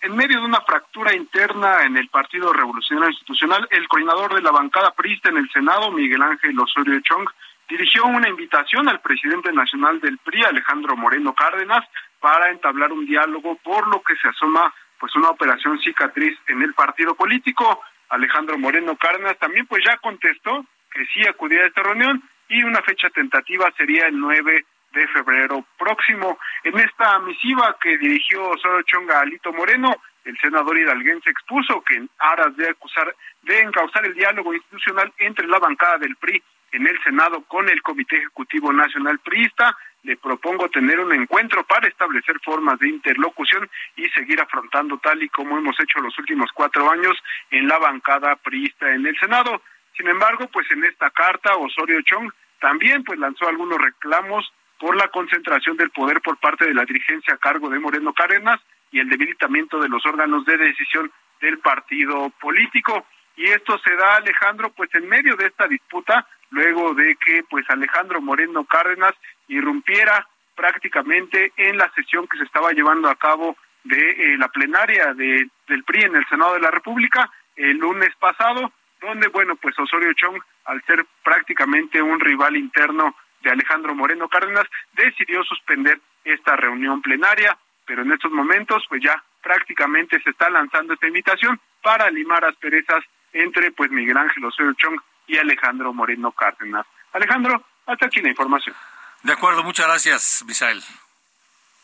en 0.00 0.16
medio 0.16 0.40
de 0.40 0.46
una 0.46 0.62
fractura 0.62 1.14
interna 1.14 1.82
en 1.82 1.96
el 1.96 2.08
Partido 2.08 2.52
Revolucionario 2.52 3.10
Institucional, 3.10 3.68
el 3.70 3.86
coordinador 3.88 4.34
de 4.34 4.42
la 4.42 4.50
bancada 4.50 4.92
prista 4.92 5.28
en 5.28 5.36
el 5.36 5.50
Senado, 5.50 5.90
Miguel 5.90 6.22
Ángel 6.22 6.58
Osorio 6.58 6.98
Chong, 7.00 7.28
dirigió 7.68 8.06
una 8.06 8.28
invitación 8.28 8.88
al 8.88 9.00
presidente 9.00 9.52
nacional 9.52 10.00
del 10.00 10.18
PRI, 10.18 10.44
Alejandro 10.44 10.96
Moreno 10.96 11.34
Cárdenas, 11.34 11.84
para 12.20 12.50
entablar 12.50 12.92
un 12.92 13.04
diálogo 13.04 13.56
por 13.56 13.88
lo 13.88 14.02
que 14.02 14.16
se 14.16 14.28
asoma 14.28 14.72
pues 14.98 15.14
una 15.16 15.30
operación 15.30 15.80
cicatriz 15.80 16.38
en 16.46 16.62
el 16.62 16.74
partido 16.74 17.14
político. 17.16 17.82
Alejandro 18.12 18.58
Moreno 18.58 18.94
Cárdenas 18.96 19.38
también 19.38 19.66
pues 19.66 19.82
ya 19.84 19.96
contestó 19.96 20.66
que 20.92 21.04
sí 21.06 21.26
acudía 21.26 21.62
a 21.62 21.66
esta 21.66 21.82
reunión 21.82 22.22
y 22.48 22.62
una 22.62 22.82
fecha 22.82 23.08
tentativa 23.08 23.72
sería 23.76 24.06
el 24.06 24.20
9 24.20 24.66
de 24.92 25.08
febrero 25.08 25.64
próximo. 25.78 26.38
En 26.62 26.78
esta 26.78 27.18
misiva 27.20 27.74
que 27.80 27.96
dirigió 27.96 28.50
Osorio 28.50 28.82
Chonga 28.82 29.20
Alito 29.20 29.50
Moreno, 29.54 29.96
el 30.26 30.36
senador 30.38 30.78
hidalguense 30.78 31.30
expuso 31.30 31.82
que 31.82 31.96
en 31.96 32.10
aras 32.18 32.54
de 32.56 32.68
acusar 32.68 33.14
de 33.42 33.60
encauzar 33.60 34.04
el 34.04 34.14
diálogo 34.14 34.52
institucional 34.52 35.10
entre 35.18 35.48
la 35.48 35.58
bancada 35.58 35.96
del 35.96 36.16
PRI 36.16 36.42
en 36.72 36.86
el 36.86 37.02
Senado 37.02 37.42
con 37.44 37.68
el 37.70 37.80
Comité 37.80 38.16
Ejecutivo 38.16 38.72
Nacional 38.72 39.18
Priista, 39.20 39.74
le 40.02 40.16
propongo 40.16 40.68
tener 40.68 40.98
un 40.98 41.12
encuentro 41.12 41.64
para 41.64 41.88
establecer 41.88 42.38
formas 42.40 42.78
de 42.78 42.88
interlocución 42.88 43.68
y 43.96 44.08
seguir 44.10 44.40
afrontando 44.40 44.98
tal 44.98 45.22
y 45.22 45.28
como 45.28 45.58
hemos 45.58 45.78
hecho 45.78 46.00
los 46.00 46.18
últimos 46.18 46.50
cuatro 46.52 46.90
años 46.90 47.16
en 47.50 47.68
la 47.68 47.78
bancada 47.78 48.36
priista 48.36 48.92
en 48.92 49.06
el 49.06 49.16
Senado. 49.18 49.62
Sin 49.96 50.08
embargo, 50.08 50.48
pues 50.52 50.68
en 50.70 50.84
esta 50.84 51.10
carta 51.10 51.54
Osorio 51.56 52.00
Chong 52.02 52.32
también 52.60 53.04
pues 53.04 53.18
lanzó 53.18 53.48
algunos 53.48 53.78
reclamos 53.78 54.52
por 54.78 54.96
la 54.96 55.08
concentración 55.08 55.76
del 55.76 55.90
poder 55.90 56.20
por 56.20 56.38
parte 56.38 56.66
de 56.66 56.74
la 56.74 56.84
dirigencia 56.84 57.34
a 57.34 57.38
cargo 57.38 57.68
de 57.68 57.78
Moreno 57.78 58.12
Cárdenas 58.12 58.60
y 58.90 58.98
el 58.98 59.08
debilitamiento 59.08 59.80
de 59.80 59.88
los 59.88 60.04
órganos 60.04 60.44
de 60.44 60.56
decisión 60.56 61.12
del 61.40 61.58
partido 61.58 62.30
político. 62.40 63.06
Y 63.36 63.46
esto 63.46 63.78
se 63.78 63.94
da, 63.96 64.16
Alejandro, 64.16 64.70
pues 64.72 64.94
en 64.94 65.08
medio 65.08 65.36
de 65.36 65.46
esta 65.46 65.66
disputa, 65.66 66.26
luego 66.50 66.94
de 66.94 67.16
que 67.16 67.42
pues 67.48 67.64
Alejandro 67.70 68.20
Moreno 68.20 68.64
Cárdenas 68.64 69.14
irrumpiera 69.48 70.26
prácticamente 70.54 71.52
en 71.56 71.78
la 71.78 71.90
sesión 71.94 72.26
que 72.28 72.38
se 72.38 72.44
estaba 72.44 72.72
llevando 72.72 73.08
a 73.08 73.16
cabo 73.16 73.56
de 73.84 74.10
eh, 74.10 74.38
la 74.38 74.48
plenaria 74.48 75.14
de, 75.14 75.48
del 75.66 75.84
PRI 75.84 76.02
en 76.02 76.16
el 76.16 76.26
Senado 76.28 76.54
de 76.54 76.60
la 76.60 76.70
República 76.70 77.30
el 77.56 77.78
lunes 77.78 78.14
pasado, 78.18 78.72
donde, 79.00 79.28
bueno, 79.28 79.56
pues 79.56 79.78
Osorio 79.78 80.12
Chong, 80.14 80.40
al 80.66 80.82
ser 80.84 81.04
prácticamente 81.22 82.00
un 82.00 82.20
rival 82.20 82.56
interno 82.56 83.14
de 83.42 83.50
Alejandro 83.50 83.94
Moreno 83.94 84.28
Cárdenas, 84.28 84.64
decidió 84.92 85.42
suspender 85.44 86.00
esta 86.24 86.56
reunión 86.56 87.02
plenaria, 87.02 87.58
pero 87.84 88.02
en 88.02 88.12
estos 88.12 88.30
momentos 88.30 88.84
pues 88.88 89.02
ya 89.02 89.22
prácticamente 89.42 90.20
se 90.22 90.30
está 90.30 90.48
lanzando 90.48 90.94
esta 90.94 91.08
invitación 91.08 91.60
para 91.82 92.08
limar 92.10 92.44
asperezas 92.44 93.04
entre 93.32 93.72
pues 93.72 93.90
Miguel 93.90 94.16
Ángel 94.16 94.44
Osorio 94.44 94.72
Chong 94.74 95.00
y 95.26 95.38
Alejandro 95.38 95.92
Moreno 95.92 96.32
Cárdenas. 96.32 96.86
Alejandro, 97.12 97.64
hasta 97.86 98.06
aquí 98.06 98.20
la 98.20 98.30
información. 98.30 98.74
De 99.22 99.32
acuerdo, 99.32 99.62
muchas 99.62 99.86
gracias, 99.86 100.44
Misael. 100.46 100.82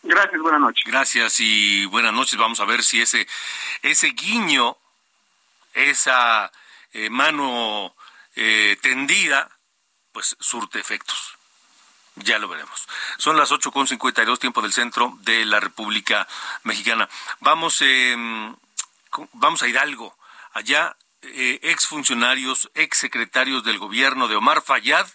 Gracias, 0.03 0.41
buenas 0.41 0.61
noches. 0.61 0.85
Gracias 0.87 1.41
y 1.41 1.87
buenas 1.87 2.13
noches. 2.13 2.39
Vamos 2.39 2.61
a 2.61 2.65
ver 2.65 2.83
si 2.83 3.01
ese, 3.01 3.27
ese 3.83 4.09
guiño, 4.09 4.77
esa 5.75 6.51
eh, 6.93 7.11
mano 7.11 7.95
eh, 8.37 8.77
tendida, 8.81 9.51
pues 10.13 10.37
surte 10.41 10.79
efectos. 10.79 11.37
Ya 12.17 12.39
lo 12.39 12.49
veremos. 12.49 12.89
Son 13.19 13.37
las 13.37 13.53
ocho 13.53 13.71
con 13.71 13.87
dos 13.87 14.39
tiempo 14.41 14.63
del 14.63 14.73
centro 14.73 15.17
de 15.21 15.45
la 15.45 15.61
República 15.61 16.27
Mexicana. 16.65 17.09
Vamos, 17.41 17.81
eh, 17.83 18.17
vamos 19.35 19.63
a 19.63 19.69
Hidalgo. 19.69 20.17
Allá, 20.53 20.97
eh, 21.23 21.61
exfuncionarios, 21.63 22.71
exsecretarios 22.75 23.65
del 23.65 23.79
gobierno 23.79 24.29
de 24.29 24.37
Omar 24.37 24.63
Fayad. 24.63 25.07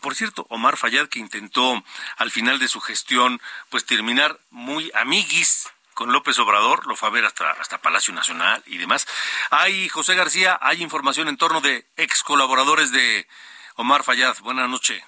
Por 0.00 0.14
cierto, 0.14 0.46
Omar 0.50 0.76
Fayad 0.76 1.08
que 1.08 1.18
intentó 1.18 1.82
al 2.16 2.30
final 2.30 2.58
de 2.58 2.68
su 2.68 2.80
gestión 2.80 3.40
pues 3.70 3.86
terminar 3.86 4.38
muy 4.50 4.90
amiguis 4.94 5.68
con 5.94 6.12
López 6.12 6.38
Obrador, 6.38 6.86
lo 6.86 6.94
fue 6.94 7.08
a 7.08 7.12
ver 7.12 7.24
hasta, 7.24 7.52
hasta 7.52 7.80
Palacio 7.80 8.12
Nacional 8.12 8.62
y 8.66 8.76
demás. 8.76 9.06
Hay, 9.50 9.88
José 9.88 10.14
García, 10.14 10.58
hay 10.60 10.82
información 10.82 11.28
en 11.28 11.38
torno 11.38 11.62
de 11.62 11.86
ex 11.96 12.22
colaboradores 12.22 12.92
de 12.92 13.26
Omar 13.76 14.04
Fayad. 14.04 14.36
Buenas 14.40 14.68
noches. 14.68 15.02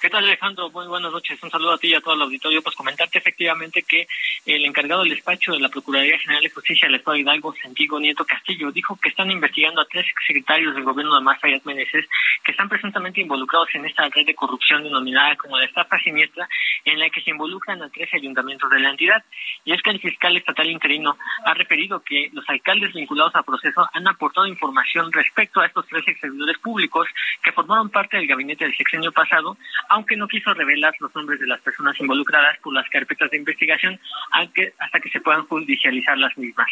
¿Qué 0.00 0.10
tal 0.10 0.24
Alejandro? 0.24 0.70
Muy 0.70 0.86
buenas 0.86 1.12
noches. 1.12 1.42
Un 1.42 1.50
saludo 1.50 1.72
a 1.72 1.78
ti 1.78 1.88
y 1.88 1.94
a 1.94 2.00
todo 2.00 2.14
el 2.14 2.22
auditorio. 2.22 2.62
Pues 2.62 2.76
comentarte 2.76 3.18
efectivamente 3.18 3.82
que 3.82 4.06
el 4.44 4.64
encargado 4.64 5.02
del 5.02 5.14
despacho 5.14 5.52
de 5.52 5.60
la 5.60 5.70
Procuraduría 5.70 6.18
General 6.18 6.42
de 6.42 6.50
Justicia 6.50 6.86
del 6.86 6.96
Estado 6.96 7.16
Hidalgo, 7.16 7.54
Santiago 7.62 7.98
Nieto 7.98 8.24
Castillo, 8.26 8.70
dijo 8.70 8.98
que 9.00 9.08
están 9.08 9.30
investigando 9.30 9.80
a 9.80 9.86
tres 9.86 10.04
secretarios 10.26 10.74
del 10.74 10.84
gobierno 10.84 11.14
de 11.14 11.22
Mar 11.22 11.38
Fayad 11.40 11.62
Meneses 11.64 12.06
que 12.44 12.52
están 12.52 12.68
presuntamente 12.68 13.22
involucrados 13.22 13.68
en 13.74 13.86
esta 13.86 14.06
red 14.10 14.26
de 14.26 14.34
corrupción 14.34 14.82
denominada 14.82 15.36
como 15.36 15.56
la 15.56 15.64
estafa 15.64 15.98
siniestra 15.98 16.46
en 16.84 16.98
la 16.98 17.08
que 17.08 17.22
se 17.22 17.30
involucran 17.30 17.82
a 17.82 17.88
tres 17.88 18.12
ayuntamientos 18.12 18.68
de 18.70 18.80
la 18.80 18.90
entidad. 18.90 19.24
Y 19.64 19.72
es 19.72 19.80
que 19.80 19.90
el 19.90 20.00
fiscal 20.00 20.36
estatal 20.36 20.68
interino 20.68 21.16
ha 21.46 21.54
referido 21.54 22.02
que 22.02 22.28
los 22.32 22.46
alcaldes 22.48 22.92
vinculados 22.92 23.34
al 23.34 23.44
proceso 23.44 23.88
han 23.92 24.06
aportado 24.06 24.46
información 24.46 25.10
respecto 25.12 25.60
a 25.60 25.66
estos 25.66 25.86
tres 25.86 26.04
servidores 26.20 26.58
públicos 26.58 27.08
que 27.42 27.52
formaron 27.52 27.88
parte 27.88 28.18
del 28.18 28.26
gabinete 28.26 28.64
del 28.64 28.76
sexenio 28.76 29.10
pasado, 29.12 29.56
aunque 29.94 30.16
no 30.16 30.26
quiso 30.26 30.52
revelar 30.52 30.92
los 30.98 31.14
nombres 31.14 31.38
de 31.38 31.46
las 31.46 31.60
personas 31.60 31.98
involucradas 32.00 32.58
por 32.58 32.74
las 32.74 32.88
carpetas 32.90 33.30
de 33.30 33.36
investigación 33.36 34.00
hasta 34.32 34.98
que 34.98 35.08
se 35.08 35.20
puedan 35.20 35.46
judicializar 35.46 36.18
las 36.18 36.36
mismas. 36.36 36.66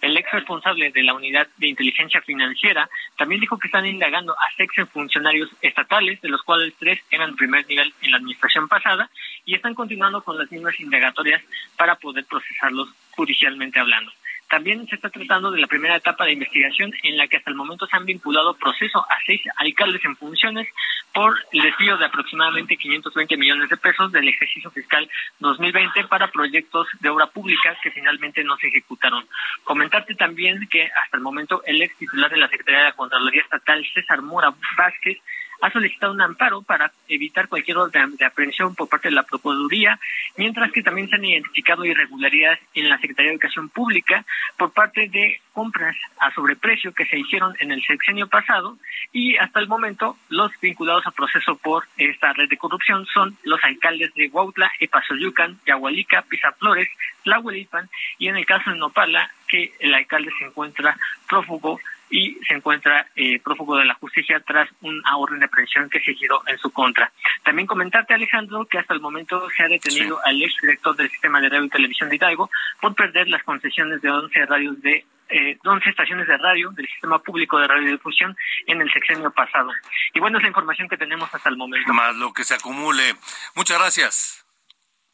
El 0.00 0.16
ex 0.16 0.28
responsable 0.32 0.90
de 0.90 1.02
la 1.04 1.14
unidad 1.14 1.46
de 1.56 1.68
inteligencia 1.68 2.20
financiera 2.22 2.90
también 3.16 3.40
dijo 3.40 3.60
que 3.60 3.68
están 3.68 3.86
indagando 3.86 4.32
a 4.32 4.56
sex 4.56 4.74
funcionarios 4.92 5.50
estatales, 5.62 6.20
de 6.20 6.28
los 6.28 6.42
cuales 6.42 6.74
tres 6.76 6.98
eran 7.12 7.36
primer 7.36 7.64
nivel 7.68 7.94
en 8.02 8.10
la 8.10 8.16
administración 8.16 8.66
pasada, 8.66 9.08
y 9.44 9.54
están 9.54 9.74
continuando 9.74 10.24
con 10.24 10.36
las 10.36 10.50
mismas 10.50 10.78
indagatorias 10.80 11.42
para 11.76 11.94
poder 11.94 12.24
procesarlos 12.24 12.88
judicialmente 13.12 13.78
hablando. 13.78 14.10
También 14.54 14.86
se 14.86 14.94
está 14.94 15.10
tratando 15.10 15.50
de 15.50 15.58
la 15.58 15.66
primera 15.66 15.96
etapa 15.96 16.24
de 16.24 16.34
investigación 16.34 16.92
en 17.02 17.16
la 17.16 17.26
que 17.26 17.38
hasta 17.38 17.50
el 17.50 17.56
momento 17.56 17.88
se 17.88 17.96
han 17.96 18.04
vinculado 18.04 18.54
proceso 18.54 19.00
a 19.00 19.16
seis 19.26 19.42
alcaldes 19.56 20.04
en 20.04 20.14
funciones 20.14 20.68
por 21.12 21.36
el 21.50 21.62
desvío 21.62 21.96
de 21.96 22.04
aproximadamente 22.04 22.76
520 22.76 23.36
millones 23.36 23.68
de 23.68 23.76
pesos 23.76 24.12
del 24.12 24.28
ejercicio 24.28 24.70
fiscal 24.70 25.10
2020 25.40 26.04
para 26.04 26.30
proyectos 26.30 26.86
de 27.00 27.08
obra 27.08 27.26
pública 27.26 27.76
que 27.82 27.90
finalmente 27.90 28.44
no 28.44 28.56
se 28.58 28.68
ejecutaron. 28.68 29.26
Comentarte 29.64 30.14
también 30.14 30.68
que 30.70 30.84
hasta 30.84 31.16
el 31.16 31.24
momento 31.24 31.64
el 31.66 31.82
ex 31.82 31.96
titular 31.96 32.30
de 32.30 32.36
la 32.36 32.48
Secretaría 32.48 32.78
de 32.78 32.86
la 32.90 32.92
Contraloría 32.92 33.42
Estatal, 33.42 33.84
César 33.92 34.22
Mora 34.22 34.54
Vázquez, 34.78 35.18
ha 35.64 35.70
solicitado 35.70 36.12
un 36.12 36.20
amparo 36.20 36.60
para 36.60 36.92
evitar 37.08 37.48
cualquier 37.48 37.78
orden 37.78 38.16
de 38.16 38.26
aprehensión 38.26 38.74
por 38.74 38.86
parte 38.86 39.08
de 39.08 39.14
la 39.14 39.22
Procuraduría, 39.22 39.98
mientras 40.36 40.70
que 40.70 40.82
también 40.82 41.08
se 41.08 41.16
han 41.16 41.24
identificado 41.24 41.86
irregularidades 41.86 42.60
en 42.74 42.90
la 42.90 42.98
Secretaría 42.98 43.30
de 43.30 43.36
Educación 43.36 43.70
Pública 43.70 44.26
por 44.58 44.74
parte 44.74 45.08
de 45.08 45.40
compras 45.54 45.96
a 46.20 46.30
sobreprecio 46.34 46.92
que 46.92 47.06
se 47.06 47.18
hicieron 47.18 47.54
en 47.60 47.72
el 47.72 47.82
sexenio 47.82 48.28
pasado 48.28 48.76
y 49.10 49.38
hasta 49.38 49.58
el 49.60 49.66
momento 49.66 50.18
los 50.28 50.50
vinculados 50.60 51.06
a 51.06 51.12
proceso 51.12 51.56
por 51.56 51.84
esta 51.96 52.34
red 52.34 52.50
de 52.50 52.58
corrupción 52.58 53.06
son 53.06 53.38
los 53.44 53.62
alcaldes 53.64 54.12
de 54.14 54.28
Huautla, 54.28 54.70
Epazoyucan, 54.80 55.58
Yahualica, 55.64 56.22
Pizaflores, 56.28 56.90
Tlahuelipan 57.22 57.88
y 58.18 58.28
en 58.28 58.36
el 58.36 58.44
caso 58.44 58.70
de 58.70 58.76
Nopala 58.76 59.30
que 59.48 59.72
el 59.80 59.94
alcalde 59.94 60.30
se 60.38 60.44
encuentra 60.44 60.98
prófugo 61.26 61.80
y 62.10 62.34
se 62.46 62.54
encuentra 62.54 63.06
eh, 63.16 63.40
prófugo 63.40 63.76
de 63.76 63.84
la 63.84 63.94
justicia 63.94 64.40
tras 64.46 64.68
una 64.80 65.16
orden 65.16 65.40
de 65.40 65.46
aprehensión 65.46 65.88
que 65.88 66.00
se 66.00 66.14
giró 66.14 66.42
en 66.46 66.58
su 66.58 66.70
contra. 66.70 67.10
También 67.42 67.66
comentarte, 67.66 68.14
Alejandro, 68.14 68.66
que 68.66 68.78
hasta 68.78 68.94
el 68.94 69.00
momento 69.00 69.48
se 69.56 69.62
ha 69.62 69.68
detenido 69.68 70.20
al 70.24 70.42
ex 70.42 70.54
director 70.60 70.96
del 70.96 71.10
sistema 71.10 71.40
de 71.40 71.48
radio 71.48 71.64
y 71.64 71.70
televisión 71.70 72.08
de 72.08 72.16
Hidalgo 72.16 72.50
por 72.80 72.94
perder 72.94 73.28
las 73.28 73.42
concesiones 73.42 74.00
de 74.02 74.10
11 74.10 74.46
radios 74.46 74.80
de 74.82 75.04
eh, 75.28 75.58
11 75.64 75.90
estaciones 75.90 76.26
de 76.26 76.36
radio 76.36 76.70
del 76.70 76.86
sistema 76.86 77.18
público 77.18 77.58
de 77.58 77.66
radiodifusión 77.66 78.36
en 78.66 78.80
el 78.80 78.92
sexenio 78.92 79.30
pasado. 79.30 79.70
Y 80.12 80.20
bueno, 80.20 80.38
es 80.38 80.42
la 80.42 80.48
información 80.48 80.88
que 80.88 80.96
tenemos 80.96 81.32
hasta 81.34 81.48
el 81.48 81.56
momento. 81.56 81.92
Más 81.92 82.14
lo 82.16 82.32
que 82.32 82.44
se 82.44 82.54
acumule. 82.54 83.14
Muchas 83.54 83.78
gracias. 83.78 84.44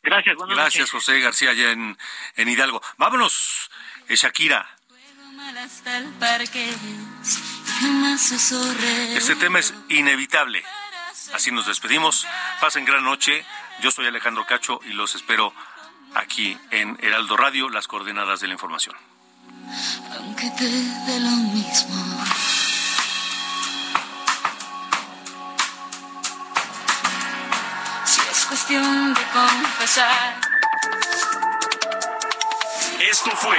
Gracias, 0.03 0.35
Gracias, 0.49 0.91
José 0.91 1.21
García, 1.21 1.51
allá 1.51 1.73
en, 1.73 1.97
en 2.37 2.49
Hidalgo. 2.49 2.81
Vámonos, 2.97 3.71
eh, 5.51 6.75
Shakira. 7.33 9.17
Este 9.17 9.37
tema 9.37 9.59
es 9.59 9.75
inevitable. 9.89 10.63
Así 11.33 11.51
nos 11.51 11.67
despedimos. 11.67 12.27
Pasen 12.61 12.85
gran 12.85 13.05
noche. 13.05 13.45
Yo 13.81 13.91
soy 13.91 14.07
Alejandro 14.07 14.47
Cacho 14.47 14.81
y 14.85 14.93
los 14.93 15.15
espero 15.15 15.53
aquí 16.15 16.57
en 16.71 16.99
Heraldo 17.03 17.37
Radio, 17.37 17.69
las 17.69 17.87
coordenadas 17.89 18.41
de 18.41 18.49
la 18.49 18.55
información. 18.55 18.97
Aunque 20.17 20.51
te 20.51 20.65
dé 20.65 21.21
lo 21.21 21.31
mismo. 21.31 22.25
Si 28.05 28.21
es 28.31 28.45
cuestión 28.47 29.15
de 29.15 29.23
confesar. 29.33 30.41
Esto 33.01 33.31
fue 33.37 33.59